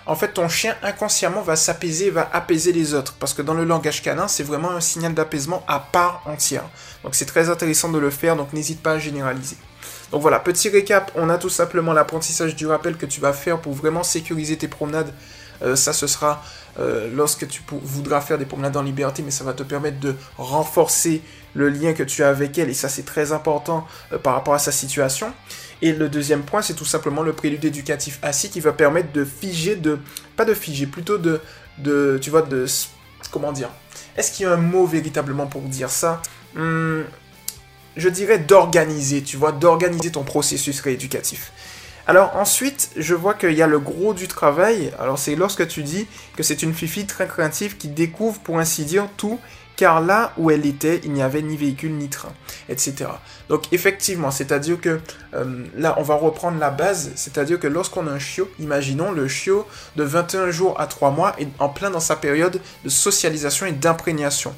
en 0.06 0.14
fait 0.14 0.34
ton 0.34 0.48
chien 0.48 0.76
inconsciemment 0.82 1.42
va 1.42 1.56
s'apaiser, 1.56 2.10
va 2.10 2.28
apaiser 2.32 2.72
les 2.72 2.94
autres. 2.94 3.14
Parce 3.18 3.34
que 3.34 3.42
dans 3.42 3.54
le 3.54 3.64
langage 3.64 4.02
canin, 4.02 4.28
c'est 4.28 4.44
vraiment 4.44 4.70
un 4.70 4.80
signal 4.80 5.12
d'apaisement 5.12 5.64
à 5.66 5.80
part 5.80 6.22
entière. 6.26 6.64
Donc 7.02 7.16
c'est 7.16 7.26
très 7.26 7.50
intéressant 7.50 7.88
de 7.88 7.98
le 7.98 8.10
faire, 8.10 8.36
donc 8.36 8.52
n'hésite 8.52 8.80
pas 8.80 8.92
à 8.92 8.98
généraliser. 8.98 9.56
Donc 10.12 10.22
voilà, 10.22 10.38
petit 10.38 10.68
récap, 10.68 11.10
on 11.16 11.28
a 11.28 11.38
tout 11.38 11.48
simplement 11.48 11.92
l'apprentissage 11.92 12.54
du 12.54 12.66
rappel 12.68 12.96
que 12.96 13.06
tu 13.06 13.20
vas 13.20 13.32
faire 13.32 13.60
pour 13.60 13.72
vraiment 13.72 14.04
sécuriser 14.04 14.56
tes 14.56 14.68
promenades. 14.68 15.12
Euh, 15.62 15.74
ça, 15.74 15.92
ce 15.92 16.06
sera 16.06 16.42
euh, 16.78 17.08
lorsque 17.14 17.48
tu 17.48 17.62
voudras 17.82 18.20
faire 18.20 18.38
des 18.38 18.44
promenades 18.44 18.76
en 18.76 18.82
liberté, 18.82 19.22
mais 19.22 19.30
ça 19.30 19.44
va 19.44 19.52
te 19.52 19.62
permettre 19.62 19.98
de 20.00 20.14
renforcer 20.36 21.22
le 21.54 21.70
lien 21.70 21.94
que 21.94 22.02
tu 22.02 22.22
as 22.22 22.28
avec 22.28 22.58
elle, 22.58 22.68
et 22.68 22.74
ça 22.74 22.88
c'est 22.88 23.04
très 23.04 23.32
important 23.32 23.86
euh, 24.12 24.18
par 24.18 24.34
rapport 24.34 24.54
à 24.54 24.58
sa 24.58 24.72
situation. 24.72 25.32
Et 25.82 25.92
le 25.92 26.08
deuxième 26.08 26.42
point, 26.42 26.62
c'est 26.62 26.74
tout 26.74 26.84
simplement 26.84 27.22
le 27.22 27.32
prélude 27.32 27.64
éducatif 27.64 28.18
assis 28.22 28.50
qui 28.50 28.60
va 28.60 28.72
permettre 28.72 29.12
de 29.12 29.24
figer, 29.24 29.76
de 29.76 29.98
pas 30.36 30.44
de 30.44 30.54
figer, 30.54 30.86
plutôt 30.86 31.18
de, 31.18 31.40
de 31.78 32.18
tu 32.20 32.30
vois, 32.30 32.42
de 32.42 32.66
comment 33.30 33.52
dire? 33.52 33.70
Est-ce 34.16 34.32
qu'il 34.32 34.46
y 34.46 34.48
a 34.48 34.52
un 34.52 34.58
mot 34.58 34.86
véritablement 34.86 35.46
pour 35.46 35.62
dire 35.62 35.90
ça? 35.90 36.22
Hmm, 36.54 37.02
je 37.96 38.08
dirais, 38.08 38.38
d'organiser, 38.38 39.22
tu 39.22 39.36
vois, 39.36 39.52
d'organiser 39.52 40.10
ton 40.10 40.24
processus 40.24 40.80
rééducatif. 40.80 41.52
Alors 42.08 42.36
ensuite, 42.36 42.90
je 42.96 43.14
vois 43.14 43.34
qu'il 43.34 43.52
y 43.52 43.62
a 43.62 43.66
le 43.66 43.80
gros 43.80 44.14
du 44.14 44.28
travail. 44.28 44.92
Alors 44.98 45.18
c'est 45.18 45.34
lorsque 45.34 45.66
tu 45.66 45.82
dis 45.82 46.06
que 46.36 46.42
c'est 46.44 46.62
une 46.62 46.72
fille 46.72 47.06
très 47.06 47.26
créative 47.26 47.76
qui 47.76 47.88
découvre, 47.88 48.38
pour 48.40 48.58
ainsi 48.58 48.84
dire, 48.84 49.08
tout, 49.16 49.40
car 49.76 50.00
là 50.00 50.32
où 50.38 50.50
elle 50.50 50.66
était, 50.66 51.00
il 51.04 51.12
n'y 51.12 51.22
avait 51.22 51.42
ni 51.42 51.56
véhicule 51.56 51.92
ni 51.92 52.08
train, 52.08 52.32
etc. 52.68 53.06
Donc 53.48 53.72
effectivement, 53.72 54.30
c'est-à-dire 54.30 54.80
que 54.80 55.00
euh, 55.34 55.64
là, 55.76 55.94
on 55.98 56.02
va 56.02 56.14
reprendre 56.14 56.58
la 56.58 56.70
base, 56.70 57.12
c'est-à-dire 57.16 57.58
que 57.58 57.66
lorsqu'on 57.66 58.06
a 58.06 58.10
un 58.10 58.18
chiot, 58.18 58.48
imaginons 58.58 59.12
le 59.12 59.28
chiot 59.28 59.66
de 59.96 60.02
21 60.02 60.50
jours 60.50 60.80
à 60.80 60.86
3 60.86 61.10
mois 61.10 61.34
est 61.38 61.48
en 61.58 61.68
plein 61.68 61.90
dans 61.90 62.00
sa 62.00 62.16
période 62.16 62.60
de 62.84 62.88
socialisation 62.88 63.66
et 63.66 63.72
d'imprégnation. 63.72 64.54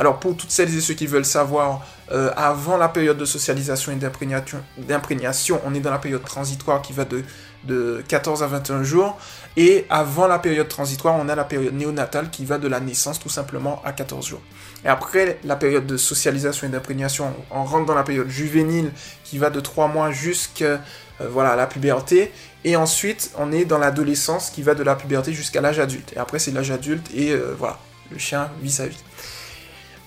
Alors 0.00 0.18
pour 0.18 0.34
toutes 0.34 0.50
celles 0.50 0.74
et 0.74 0.80
ceux 0.80 0.94
qui 0.94 1.06
veulent 1.06 1.26
savoir, 1.26 1.86
euh, 2.10 2.30
avant 2.34 2.78
la 2.78 2.88
période 2.88 3.18
de 3.18 3.26
socialisation 3.26 3.92
et 3.92 3.96
d'imprégnation, 3.96 5.60
on 5.66 5.74
est 5.74 5.80
dans 5.80 5.90
la 5.90 5.98
période 5.98 6.24
transitoire 6.24 6.80
qui 6.80 6.94
va 6.94 7.04
de, 7.04 7.22
de 7.64 8.02
14 8.08 8.42
à 8.42 8.46
21 8.46 8.82
jours. 8.82 9.18
Et 9.58 9.84
avant 9.90 10.26
la 10.26 10.38
période 10.38 10.68
transitoire, 10.68 11.16
on 11.16 11.28
a 11.28 11.34
la 11.34 11.44
période 11.44 11.74
néonatale 11.74 12.30
qui 12.30 12.46
va 12.46 12.56
de 12.56 12.66
la 12.66 12.80
naissance 12.80 13.20
tout 13.20 13.28
simplement 13.28 13.82
à 13.84 13.92
14 13.92 14.26
jours. 14.26 14.40
Et 14.86 14.88
après 14.88 15.38
la 15.44 15.56
période 15.56 15.86
de 15.86 15.98
socialisation 15.98 16.66
et 16.66 16.70
d'imprégnation, 16.70 17.34
on 17.50 17.64
rentre 17.64 17.84
dans 17.84 17.94
la 17.94 18.02
période 18.02 18.30
juvénile 18.30 18.92
qui 19.22 19.36
va 19.36 19.50
de 19.50 19.60
3 19.60 19.88
mois 19.88 20.10
jusqu'à 20.12 20.80
euh, 21.20 21.56
la 21.56 21.66
puberté. 21.66 22.32
Et 22.64 22.74
ensuite, 22.74 23.32
on 23.36 23.52
est 23.52 23.66
dans 23.66 23.76
l'adolescence 23.76 24.48
qui 24.48 24.62
va 24.62 24.74
de 24.74 24.82
la 24.82 24.94
puberté 24.94 25.34
jusqu'à 25.34 25.60
l'âge 25.60 25.78
adulte. 25.78 26.14
Et 26.16 26.18
après, 26.18 26.38
c'est 26.38 26.52
l'âge 26.52 26.70
adulte 26.70 27.06
et 27.14 27.32
euh, 27.32 27.54
voilà, 27.58 27.78
le 28.10 28.16
chien 28.16 28.50
vit 28.62 28.72
sa 28.72 28.86
vie. 28.86 28.96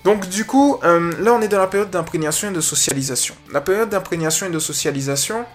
Donc 0.04 0.28
du 0.28 0.46
coup, 0.46 0.80
euh, 0.84 1.14
là 1.20 1.34
on 1.34 1.42
est 1.42 1.48
dans 1.48 1.60
la 1.60 1.68
période 1.68 1.90
d'imprégnation 1.90 2.50
et 2.50 2.54
de 2.54 2.62
socialisation. 2.62 3.36
La 3.52 3.62
période 3.62 3.90
d'imprégnation 3.90 4.48
et 4.48 4.50
de 4.50 4.60
socialisation, 4.60 5.46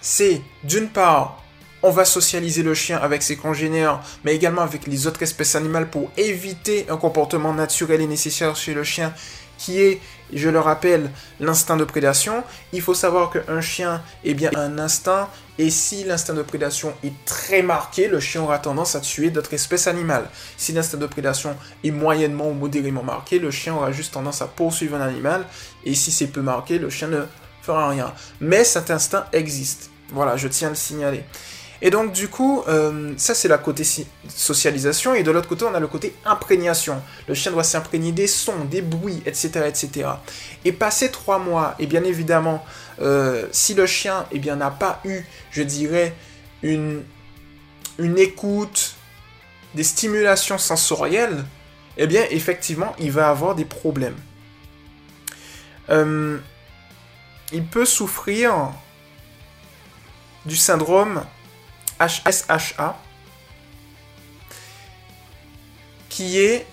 c'est 0.00 0.42
d'une 0.64 0.88
part, 0.88 1.42
on 1.82 1.90
va 1.90 2.04
socialiser 2.04 2.62
le 2.62 2.74
chien 2.74 2.98
avec 2.98 3.22
ses 3.22 3.36
congénères, 3.36 4.00
mais 4.24 4.34
également 4.34 4.62
avec 4.62 4.86
les 4.86 5.06
autres 5.06 5.22
espèces 5.22 5.54
animales 5.54 5.88
pour 5.88 6.10
éviter 6.16 6.86
un 6.90 6.96
comportement 6.96 7.54
naturel 7.54 8.00
et 8.00 8.06
nécessaire 8.06 8.54
chez 8.56 8.74
le 8.74 8.84
chien 8.84 9.14
qui 9.56 9.80
est, 9.80 10.00
je 10.32 10.48
le 10.48 10.60
rappelle, 10.60 11.10
l'instinct 11.40 11.76
de 11.76 11.84
prédation. 11.84 12.42
Il 12.72 12.82
faut 12.82 12.94
savoir 12.94 13.30
qu'un 13.30 13.60
chien 13.60 14.02
est 14.24 14.34
bien 14.34 14.50
un 14.56 14.78
instinct, 14.78 15.28
et 15.58 15.70
si 15.70 16.04
l'instinct 16.04 16.34
de 16.34 16.42
prédation 16.42 16.92
est 17.04 17.12
très 17.24 17.62
marqué, 17.62 18.08
le 18.08 18.20
chien 18.20 18.42
aura 18.42 18.58
tendance 18.58 18.96
à 18.96 19.00
tuer 19.00 19.30
d'autres 19.30 19.54
espèces 19.54 19.86
animales. 19.86 20.28
Si 20.56 20.72
l'instinct 20.72 20.98
de 20.98 21.06
prédation 21.06 21.56
est 21.84 21.90
moyennement 21.90 22.48
ou 22.48 22.54
modérément 22.54 23.02
marqué, 23.02 23.38
le 23.38 23.50
chien 23.50 23.74
aura 23.74 23.92
juste 23.92 24.14
tendance 24.14 24.42
à 24.42 24.46
poursuivre 24.46 24.96
un 24.96 25.00
animal, 25.00 25.46
et 25.84 25.94
si 25.94 26.10
c'est 26.10 26.26
peu 26.26 26.40
marqué, 26.40 26.78
le 26.78 26.90
chien 26.90 27.08
ne 27.08 27.22
fera 27.62 27.88
rien. 27.88 28.12
Mais 28.40 28.64
cet 28.64 28.90
instinct 28.90 29.26
existe. 29.32 29.90
Voilà, 30.10 30.36
je 30.36 30.48
tiens 30.48 30.68
à 30.68 30.70
le 30.70 30.76
signaler. 30.76 31.24
Et 31.84 31.90
donc 31.90 32.12
du 32.12 32.28
coup, 32.28 32.64
euh, 32.66 33.12
ça 33.18 33.34
c'est 33.34 33.46
la 33.46 33.58
côté 33.58 33.84
socialisation, 34.26 35.14
et 35.14 35.22
de 35.22 35.30
l'autre 35.30 35.48
côté 35.48 35.66
on 35.66 35.74
a 35.74 35.80
le 35.80 35.86
côté 35.86 36.14
imprégnation. 36.24 37.02
Le 37.28 37.34
chien 37.34 37.52
doit 37.52 37.62
s'imprégner 37.62 38.10
des 38.10 38.26
sons, 38.26 38.64
des 38.64 38.80
bruits, 38.80 39.22
etc. 39.26 39.66
etc. 39.68 40.08
Et 40.64 40.72
passer 40.72 41.10
trois 41.10 41.38
mois, 41.38 41.74
et 41.78 41.86
bien 41.86 42.02
évidemment, 42.02 42.64
euh, 43.02 43.46
si 43.52 43.74
le 43.74 43.84
chien 43.84 44.24
eh 44.32 44.40
n'a 44.40 44.70
pas 44.70 45.02
eu, 45.04 45.20
je 45.50 45.62
dirais, 45.62 46.14
une, 46.62 47.02
une 47.98 48.18
écoute, 48.18 48.94
des 49.74 49.84
stimulations 49.84 50.56
sensorielles, 50.56 51.44
eh 51.98 52.06
bien 52.06 52.24
effectivement 52.30 52.96
il 52.98 53.12
va 53.12 53.28
avoir 53.28 53.54
des 53.54 53.66
problèmes. 53.66 54.16
Euh, 55.90 56.38
il 57.52 57.66
peut 57.66 57.84
souffrir 57.84 58.72
du 60.46 60.56
syndrome 60.56 61.24
HSHA, 62.00 62.96
qui 66.08 66.38
est... 66.38 66.66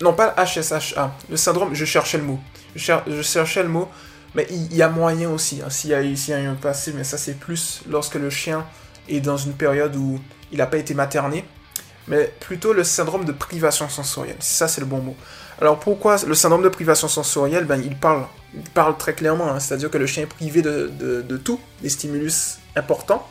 Non, 0.00 0.12
pas 0.12 0.34
HSHA, 0.36 1.12
le 1.28 1.36
syndrome, 1.36 1.74
je 1.74 1.84
cherchais 1.84 2.18
le 2.18 2.24
mot. 2.24 2.38
Je, 2.76 3.22
cherchais 3.22 3.62
le 3.62 3.68
mot, 3.68 3.88
mais 4.34 4.46
il, 4.50 4.74
y 4.74 4.82
a 4.82 4.88
moyen 4.88 5.30
aussi, 5.30 5.60
hein, 5.64 5.70
s'il 5.70 5.90
y, 5.90 5.94
a 5.94 6.02
eu 6.02 6.46
un 6.46 6.54
passé, 6.54 6.92
mais 6.94 7.02
ça 7.02 7.18
c'est 7.18 7.34
plus 7.34 7.82
lorsque 7.88 8.14
le 8.14 8.30
chien 8.30 8.64
est 9.08 9.20
dans 9.20 9.36
une 9.36 9.54
période 9.54 9.96
où 9.96 10.20
il 10.52 10.58
n'a 10.58 10.66
pas 10.66 10.76
été 10.76 10.94
materné, 10.94 11.44
mais 12.06 12.32
plutôt 12.40 12.72
le 12.72 12.84
syndrome 12.84 13.24
de 13.24 13.32
privation 13.32 13.88
sensorielle. 13.88 14.36
Ça 14.38 14.68
c'est 14.68 14.80
le 14.80 14.86
bon 14.86 15.00
mot. 15.00 15.16
Alors 15.60 15.80
pourquoi 15.80 16.16
le 16.24 16.34
syndrome 16.34 16.62
de 16.62 16.68
privation 16.68 17.08
sensorielle 17.08 17.64
ben, 17.64 17.82
il, 17.82 17.96
parle, 17.96 18.26
très 18.96 19.14
clairement, 19.14 19.50
hein. 19.50 19.60
c'est-à-dire 19.60 19.90
que 19.90 19.98
le 19.98 20.06
chien 20.06 20.22
est 20.22 20.26
privé 20.26 20.62
de, 20.62 21.36
tout, 21.36 21.60
des 21.82 21.88
stimulus 21.88 22.58
importants. 22.76 23.26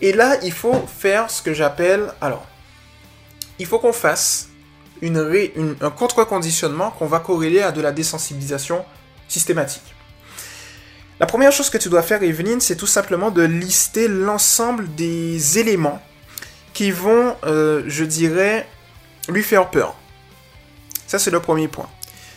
Et 0.00 0.12
là, 0.12 0.36
il 0.42 0.52
faut 0.52 0.84
faire 0.98 1.30
ce 1.30 1.40
que 1.40 1.54
j'appelle... 1.54 2.12
Alors, 2.20 2.46
il 3.58 3.66
faut 3.66 3.78
qu'on 3.78 3.92
fasse 3.92 4.48
un 5.02 5.90
contre-conditionnement 5.90 6.90
qu'on 6.90 7.06
va 7.06 7.20
corréler 7.20 7.62
à 7.62 7.70
de 7.70 7.80
la 7.80 7.92
désensibilisation 7.92 8.84
systématique. 9.28 9.94
La 11.18 11.26
première 11.26 11.52
chose 11.52 11.70
que 11.70 11.78
tu 11.78 11.88
dois 11.88 12.02
faire, 12.02 12.22
Evelyn, 12.22 12.60
c'est 12.60 12.76
tout 12.76 12.86
simplement 12.86 13.30
de 13.30 13.42
lister 13.42 14.08
l'ensemble 14.08 14.94
des 14.96 15.58
éléments 15.58 16.02
qui 16.74 16.90
vont, 16.90 17.34
euh, 17.44 17.82
je 17.86 18.04
dirais, 18.04 18.68
lui 19.28 19.42
faire 19.42 19.70
peur. 19.70 19.96
Ça, 21.06 21.18
c'est 21.18 21.30
le 21.30 21.40
premier 21.40 21.68
point. 21.68 21.88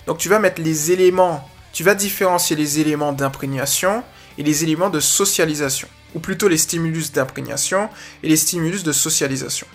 Donc, 0.07 0.17
tu 0.17 0.29
vas 0.29 0.39
mettre 0.39 0.61
les 0.61 0.91
éléments, 0.91 1.47
tu 1.73 1.83
vas 1.83 1.95
différencier 1.95 2.55
les 2.55 2.79
éléments 2.79 3.13
d'imprégnation 3.13 4.03
et 4.37 4.43
les 4.43 4.63
éléments 4.63 4.89
de 4.89 4.99
socialisation. 4.99 5.87
Ou 6.15 6.19
plutôt 6.19 6.47
les 6.47 6.57
stimulus 6.57 7.11
d'imprégnation 7.11 7.89
et 8.23 8.29
les 8.29 8.37
stimulus 8.37 8.83
de 8.83 8.91
socialisation. 8.91 9.67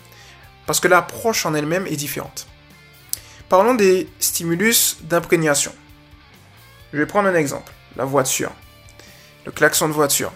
Parce 0.67 0.81
que 0.81 0.89
l'approche 0.89 1.47
en 1.47 1.55
elle-même 1.55 1.87
est 1.87 1.97
différente. 1.97 2.47
Parlons 3.49 3.75
des 3.75 4.09
stimulus 4.19 4.97
d'imprégnation. 5.03 5.73
Je 6.93 6.99
vais 6.99 7.07
prendre 7.07 7.29
un 7.29 7.35
exemple. 7.35 7.73
La 7.97 8.05
voiture. 8.05 8.53
Le 9.45 9.53
klaxon 9.53 9.89
de 9.89 9.93
voiture. 9.93 10.33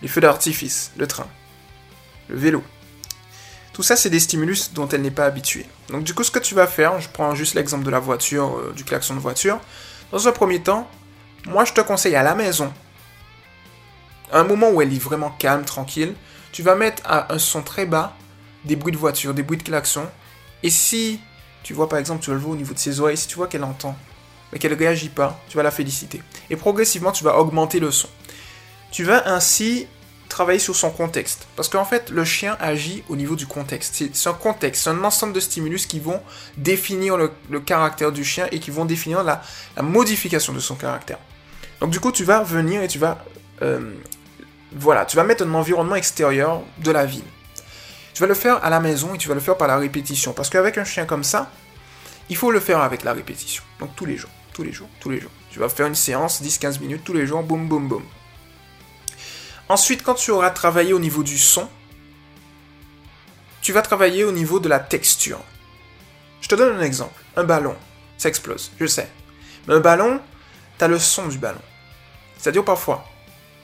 Les 0.00 0.08
feux 0.08 0.20
d'artifice. 0.20 0.92
Le 0.96 1.06
train. 1.06 1.26
Le 2.28 2.36
vélo. 2.36 2.62
Tout 3.74 3.82
ça, 3.82 3.96
c'est 3.96 4.08
des 4.08 4.20
stimulus 4.20 4.72
dont 4.72 4.88
elle 4.88 5.02
n'est 5.02 5.10
pas 5.10 5.26
habituée. 5.26 5.66
Donc 5.90 6.04
du 6.04 6.14
coup, 6.14 6.22
ce 6.22 6.30
que 6.30 6.38
tu 6.38 6.54
vas 6.54 6.68
faire, 6.68 7.00
je 7.00 7.08
prends 7.08 7.34
juste 7.34 7.54
l'exemple 7.54 7.84
de 7.84 7.90
la 7.90 7.98
voiture, 7.98 8.56
euh, 8.56 8.72
du 8.74 8.84
klaxon 8.84 9.14
de 9.14 9.20
voiture. 9.20 9.60
Dans 10.12 10.26
un 10.28 10.32
premier 10.32 10.62
temps, 10.62 10.88
moi 11.46 11.64
je 11.64 11.72
te 11.72 11.80
conseille 11.80 12.14
à 12.14 12.22
la 12.22 12.36
maison, 12.36 12.72
à 14.32 14.38
un 14.38 14.44
moment 14.44 14.70
où 14.70 14.80
elle 14.80 14.92
est 14.92 14.98
vraiment 14.98 15.30
calme, 15.30 15.64
tranquille, 15.64 16.14
tu 16.52 16.62
vas 16.62 16.76
mettre 16.76 17.02
à 17.04 17.32
un 17.34 17.38
son 17.38 17.62
très 17.62 17.84
bas 17.84 18.16
des 18.64 18.76
bruits 18.76 18.92
de 18.92 18.96
voiture, 18.96 19.34
des 19.34 19.42
bruits 19.42 19.58
de 19.58 19.64
klaxon. 19.64 20.06
Et 20.62 20.70
si 20.70 21.20
tu 21.64 21.74
vois 21.74 21.88
par 21.88 21.98
exemple, 21.98 22.22
tu 22.22 22.30
le 22.30 22.36
voir 22.36 22.52
au 22.52 22.56
niveau 22.56 22.74
de 22.74 22.78
ses 22.78 23.00
oreilles, 23.00 23.16
si 23.16 23.26
tu 23.26 23.34
vois 23.34 23.48
qu'elle 23.48 23.64
entend, 23.64 23.96
mais 24.52 24.60
qu'elle 24.60 24.72
ne 24.72 24.78
réagit 24.78 25.08
pas, 25.08 25.40
tu 25.48 25.56
vas 25.56 25.64
la 25.64 25.72
féliciter. 25.72 26.22
Et 26.48 26.56
progressivement, 26.56 27.10
tu 27.10 27.24
vas 27.24 27.36
augmenter 27.38 27.80
le 27.80 27.90
son. 27.90 28.08
Tu 28.92 29.02
vas 29.02 29.28
ainsi 29.28 29.88
travailler 30.34 30.58
sur 30.58 30.74
son 30.74 30.90
contexte. 30.90 31.46
Parce 31.54 31.68
qu'en 31.68 31.84
fait, 31.84 32.10
le 32.10 32.24
chien 32.24 32.56
agit 32.58 33.04
au 33.08 33.14
niveau 33.14 33.36
du 33.36 33.46
contexte. 33.46 34.02
C'est 34.12 34.28
un 34.28 34.32
contexte, 34.32 34.82
c'est 34.82 34.90
un 34.90 35.04
ensemble 35.04 35.32
de 35.32 35.38
stimulus 35.38 35.86
qui 35.86 36.00
vont 36.00 36.20
définir 36.56 37.16
le, 37.16 37.60
caractère 37.60 38.10
du 38.10 38.24
chien 38.24 38.48
et 38.50 38.58
qui 38.58 38.72
vont 38.72 38.84
définir 38.84 39.22
la, 39.22 39.42
modification 39.80 40.52
de 40.52 40.58
son 40.58 40.74
caractère. 40.74 41.18
Donc 41.80 41.90
du 41.90 42.00
coup, 42.00 42.10
tu 42.10 42.24
vas 42.24 42.42
venir 42.42 42.82
et 42.82 42.88
tu 42.88 42.98
vas... 42.98 43.24
Euh, 43.62 43.94
voilà, 44.72 45.04
tu 45.04 45.14
vas 45.16 45.22
mettre 45.22 45.44
un 45.44 45.54
environnement 45.54 45.94
extérieur 45.94 46.62
de 46.78 46.90
la 46.90 47.06
ville. 47.06 47.30
Tu 48.12 48.20
vas 48.20 48.26
le 48.26 48.34
faire 48.34 48.64
à 48.64 48.70
la 48.70 48.80
maison 48.80 49.14
et 49.14 49.18
tu 49.18 49.28
vas 49.28 49.34
le 49.34 49.40
faire 49.40 49.56
par 49.56 49.68
la 49.68 49.78
répétition. 49.78 50.32
Parce 50.32 50.50
qu'avec 50.50 50.78
un 50.78 50.84
chien 50.84 51.06
comme 51.06 51.22
ça, 51.22 51.52
il 52.28 52.36
faut 52.36 52.50
le 52.50 52.58
faire 52.58 52.80
avec 52.80 53.04
la 53.04 53.12
répétition. 53.12 53.62
Donc 53.78 53.94
tous 53.94 54.04
les 54.04 54.16
jours, 54.16 54.30
tous 54.52 54.64
les 54.64 54.72
jours, 54.72 54.88
tous 54.98 55.10
les 55.10 55.20
jours. 55.20 55.30
Tu 55.52 55.60
vas 55.60 55.68
faire 55.68 55.86
une 55.86 55.94
séance 55.94 56.42
10-15 56.42 56.80
minutes 56.80 57.04
tous 57.04 57.12
les 57.12 57.24
jours, 57.24 57.44
boum, 57.44 57.68
boum, 57.68 57.86
boum. 57.86 58.02
Ensuite, 59.68 60.02
quand 60.02 60.14
tu 60.14 60.30
auras 60.30 60.50
travaillé 60.50 60.92
au 60.92 60.98
niveau 60.98 61.22
du 61.22 61.38
son, 61.38 61.68
tu 63.62 63.72
vas 63.72 63.80
travailler 63.80 64.24
au 64.24 64.32
niveau 64.32 64.60
de 64.60 64.68
la 64.68 64.78
texture. 64.78 65.40
Je 66.42 66.48
te 66.48 66.54
donne 66.54 66.76
un 66.76 66.82
exemple. 66.82 67.22
Un 67.36 67.44
ballon, 67.44 67.74
ça 68.18 68.28
explose, 68.28 68.72
je 68.78 68.86
sais. 68.86 69.08
Mais 69.66 69.74
un 69.74 69.80
ballon, 69.80 70.20
tu 70.78 70.84
as 70.84 70.88
le 70.88 70.98
son 70.98 71.28
du 71.28 71.38
ballon. 71.38 71.62
C'est-à-dire 72.36 72.64
parfois, 72.64 73.08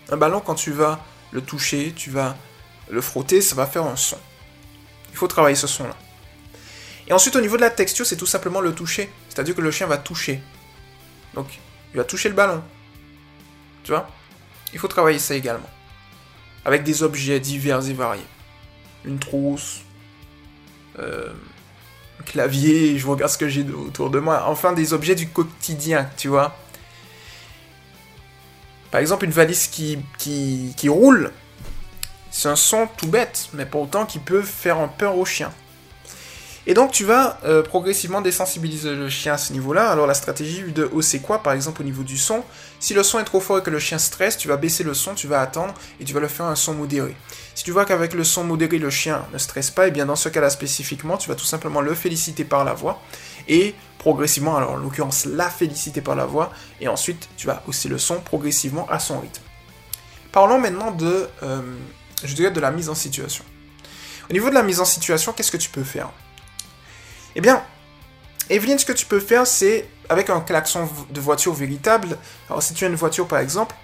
un 0.09 0.17
ballon, 0.17 0.41
quand 0.41 0.55
tu 0.55 0.73
vas 0.73 1.05
le 1.33 1.43
toucher, 1.43 1.93
tu 1.95 2.11
vas 2.11 2.35
le 2.89 3.03
frotter, 3.03 3.43
ça 3.43 3.55
va 3.55 3.67
faire 3.67 3.85
un 3.85 3.97
son. 3.97 4.19
Il 5.11 5.17
faut 5.17 5.29
travailler 5.29 5.57
ce 5.57 5.67
son-là. 5.67 5.97
Et 7.07 7.13
ensuite, 7.13 7.37
au 7.37 7.41
niveau 7.43 7.57
de 7.57 7.63
la 7.63 7.71
texture, 7.71 8.07
c'est 8.07 8.17
tout 8.17 8.27
simplement 8.27 8.63
le 8.63 8.75
toucher. 8.75 9.13
C'est-à-dire 9.29 9.55
que 9.55 9.61
le 9.61 9.71
chien 9.71 9.87
va 9.87 9.99
toucher. 9.99 10.41
Donc, 11.35 11.59
il 11.93 11.99
va 11.99 12.05
toucher 12.05 12.31
le 12.31 12.35
ballon. 12.35 12.63
Tu 13.83 13.91
vois? 13.91 14.09
Il 14.73 14.79
faut 14.79 14.89
travailler 14.89 15.19
ça 15.19 15.35
également 15.35 15.69
avec 16.65 16.83
des 16.85 17.03
objets 17.03 17.41
divers 17.41 17.89
et 17.89 17.93
variés. 17.93 18.27
Une 19.05 19.19
trousse, 19.19 19.81
euh, 20.99 21.33
un 22.21 22.23
clavier, 22.25 22.99
je 22.99 23.07
regarde 23.07 23.31
ce 23.31 23.39
que 23.39 23.49
j'ai 23.49 23.63
autour 23.63 24.11
de 24.11 24.19
moi. 24.19 24.45
Enfin, 24.47 24.73
des 24.73 24.93
objets 24.93 25.15
du 25.15 25.29
quotidien, 25.29 26.09
tu 26.17 26.29
vois. 26.29 26.57
Par 28.91 29.01
exemple, 29.01 29.25
une 29.25 29.31
valise 29.31 29.69
qui, 29.69 29.99
qui, 30.19 30.89
roule, 30.89 31.33
c'est 32.31 32.49
un 32.49 32.57
son 32.57 32.89
tout 32.97 33.07
bête, 33.07 33.49
mais 33.55 33.65
pourtant 33.65 34.05
qui 34.05 34.19
peut 34.19 34.43
faire 34.43 34.79
un 34.79 34.89
peur 34.89 35.17
au 35.17 35.25
chien. 35.25 35.53
Et 36.71 36.75
donc 36.75 36.93
tu 36.93 37.05
vas 37.05 37.41
euh, 37.45 37.65
progressivement 37.65 38.21
désensibiliser 38.21 38.95
le 38.95 39.09
chien 39.09 39.33
à 39.33 39.39
ce 39.39 39.53
niveau-là. 39.53 39.91
Alors 39.91 40.07
la 40.07 40.15
stratégie 40.15 40.63
de 40.63 40.89
haut 40.93 41.03
c'est 41.03 41.19
quoi? 41.19 41.43
Par 41.43 41.53
exemple 41.53 41.83
au 41.83 41.85
niveau 41.85 42.05
du 42.05 42.17
son. 42.17 42.45
Si 42.79 42.95
le 42.95 43.03
son 43.03 43.19
est 43.19 43.25
trop 43.25 43.41
fort 43.41 43.59
et 43.59 43.63
que 43.65 43.71
le 43.71 43.81
chien 43.81 43.99
stresse, 43.99 44.37
tu 44.37 44.47
vas 44.47 44.57
baisser 44.57 44.85
le 44.85 44.95
son, 44.95 45.17
tu 45.17 45.27
vas 45.27 45.41
attendre 45.41 45.75
et 45.99 46.05
tu 46.05 46.15
vas 46.15 46.21
le 46.21 46.29
faire 46.29 46.47
un 46.47 46.55
son 46.55 46.75
modéré. 46.75 47.17
Si 47.57 47.65
tu 47.65 47.73
vois 47.73 47.85
qu'avec 47.87 48.15
le 48.15 48.23
son 48.23 48.45
modéré 48.45 48.79
le 48.79 48.89
chien 48.89 49.27
ne 49.33 49.39
stresse 49.39 49.73
pas, 49.73 49.87
et 49.87 49.89
eh 49.89 49.91
bien 49.91 50.07
dans 50.07 50.15
ce 50.15 50.29
cas-là 50.29 50.49
spécifiquement, 50.49 51.17
tu 51.17 51.29
vas 51.29 51.35
tout 51.35 51.45
simplement 51.45 51.81
le 51.81 51.93
féliciter 51.93 52.45
par 52.45 52.65
la 52.65 52.73
voix 52.73 53.03
et 53.49 53.75
progressivement, 53.99 54.57
alors 54.57 54.71
en 54.71 54.77
l'occurrence 54.77 55.25
la 55.25 55.51
féliciter 55.51 56.03
par 56.03 56.15
la 56.15 56.25
voix 56.25 56.53
et 56.81 56.87
ensuite 56.87 57.29
tu 57.37 57.49
vas 57.49 57.65
hausser 57.67 57.89
le 57.89 57.99
son 57.99 58.21
progressivement 58.21 58.89
à 58.89 59.01
son 59.01 59.19
rythme. 59.19 59.43
Parlons 60.31 60.61
maintenant 60.61 60.93
de, 60.93 61.27
euh, 61.43 61.63
je 62.23 62.33
dirais, 62.33 62.53
de 62.53 62.61
la 62.61 62.71
mise 62.71 62.89
en 62.89 62.95
situation. 62.95 63.43
Au 64.31 64.33
niveau 64.33 64.51
de 64.51 64.55
la 64.55 64.63
mise 64.63 64.79
en 64.79 64.85
situation, 64.85 65.33
qu'est-ce 65.33 65.51
que 65.51 65.57
tu 65.57 65.71
peux 65.71 65.83
faire? 65.83 66.11
Eh 67.37 67.41
bien, 67.41 67.63
Evelyne, 68.49 68.79
ce 68.79 68.85
que 68.85 68.93
tu 68.93 69.07
peux 69.07 69.21
faire, 69.21 69.47
c'est 69.47 69.89
avec 70.09 70.29
un 70.31 70.41
klaxon 70.41 70.89
de 71.11 71.21
voiture 71.21 71.55
véritable. 71.55 72.19
Alors, 72.49 72.63
si 72.63 72.75
tu 72.75 72.85
as 72.85 72.89
une 72.89 72.97
voiture, 72.97 73.29
par 73.29 73.39
exemple, 73.39 73.75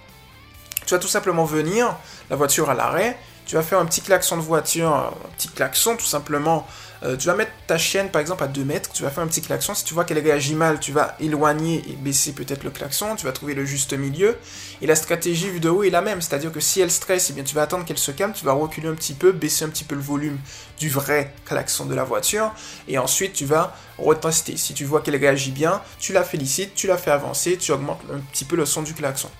tu 0.84 0.94
vas 0.94 1.00
tout 1.00 1.08
simplement 1.08 1.44
venir, 1.44 1.96
la 2.30 2.36
voiture 2.36 2.68
à 2.70 2.74
l'arrêt, 2.74 3.16
tu 3.46 3.54
vas 3.54 3.62
faire 3.62 3.78
un 3.78 3.86
petit 3.86 4.00
klaxon 4.00 4.36
de 4.36 4.42
voiture, 4.42 4.92
un 4.92 5.12
petit 5.36 5.48
klaxon 5.48 5.96
tout 5.96 6.04
simplement. 6.04 6.66
Euh, 7.06 7.16
tu 7.16 7.28
vas 7.28 7.36
mettre 7.36 7.52
ta 7.68 7.78
chienne 7.78 8.08
par 8.10 8.20
exemple 8.20 8.42
à 8.42 8.48
2 8.48 8.64
mètres, 8.64 8.90
tu 8.92 9.04
vas 9.04 9.10
faire 9.10 9.22
un 9.22 9.28
petit 9.28 9.40
klaxon. 9.40 9.74
Si 9.74 9.84
tu 9.84 9.94
vois 9.94 10.04
qu'elle 10.04 10.18
réagit 10.18 10.54
mal, 10.54 10.80
tu 10.80 10.90
vas 10.90 11.14
éloigner 11.20 11.84
et 11.88 11.92
baisser 11.92 12.32
peut-être 12.32 12.64
le 12.64 12.70
klaxon, 12.70 13.14
tu 13.14 13.26
vas 13.26 13.32
trouver 13.32 13.54
le 13.54 13.64
juste 13.64 13.92
milieu. 13.92 14.36
Et 14.82 14.86
la 14.86 14.96
stratégie 14.96 15.48
vue 15.48 15.60
de 15.60 15.68
haut 15.68 15.84
est 15.84 15.90
la 15.90 16.00
même, 16.00 16.20
c'est-à-dire 16.20 16.50
que 16.50 16.58
si 16.58 16.80
elle 16.80 16.90
stresse, 16.90 17.32
eh 17.36 17.44
tu 17.44 17.54
vas 17.54 17.62
attendre 17.62 17.84
qu'elle 17.84 17.98
se 17.98 18.10
calme, 18.10 18.32
tu 18.32 18.44
vas 18.44 18.52
reculer 18.52 18.88
un 18.88 18.94
petit 18.94 19.14
peu, 19.14 19.30
baisser 19.30 19.64
un 19.64 19.68
petit 19.68 19.84
peu 19.84 19.94
le 19.94 20.00
volume 20.00 20.38
du 20.80 20.88
vrai 20.88 21.32
klaxon 21.44 21.86
de 21.86 21.94
la 21.94 22.02
voiture, 22.02 22.52
et 22.88 22.98
ensuite 22.98 23.34
tu 23.34 23.44
vas 23.44 23.76
retester. 23.98 24.56
Si 24.56 24.74
tu 24.74 24.84
vois 24.84 25.00
qu'elle 25.00 25.16
réagit 25.16 25.52
bien, 25.52 25.82
tu 26.00 26.12
la 26.12 26.24
félicites, 26.24 26.74
tu 26.74 26.88
la 26.88 26.96
fais 26.96 27.12
avancer, 27.12 27.56
tu 27.56 27.70
augmentes 27.70 28.02
un 28.12 28.18
petit 28.18 28.44
peu 28.44 28.56
le 28.56 28.66
son 28.66 28.82
du 28.82 28.94
klaxon. 28.94 29.30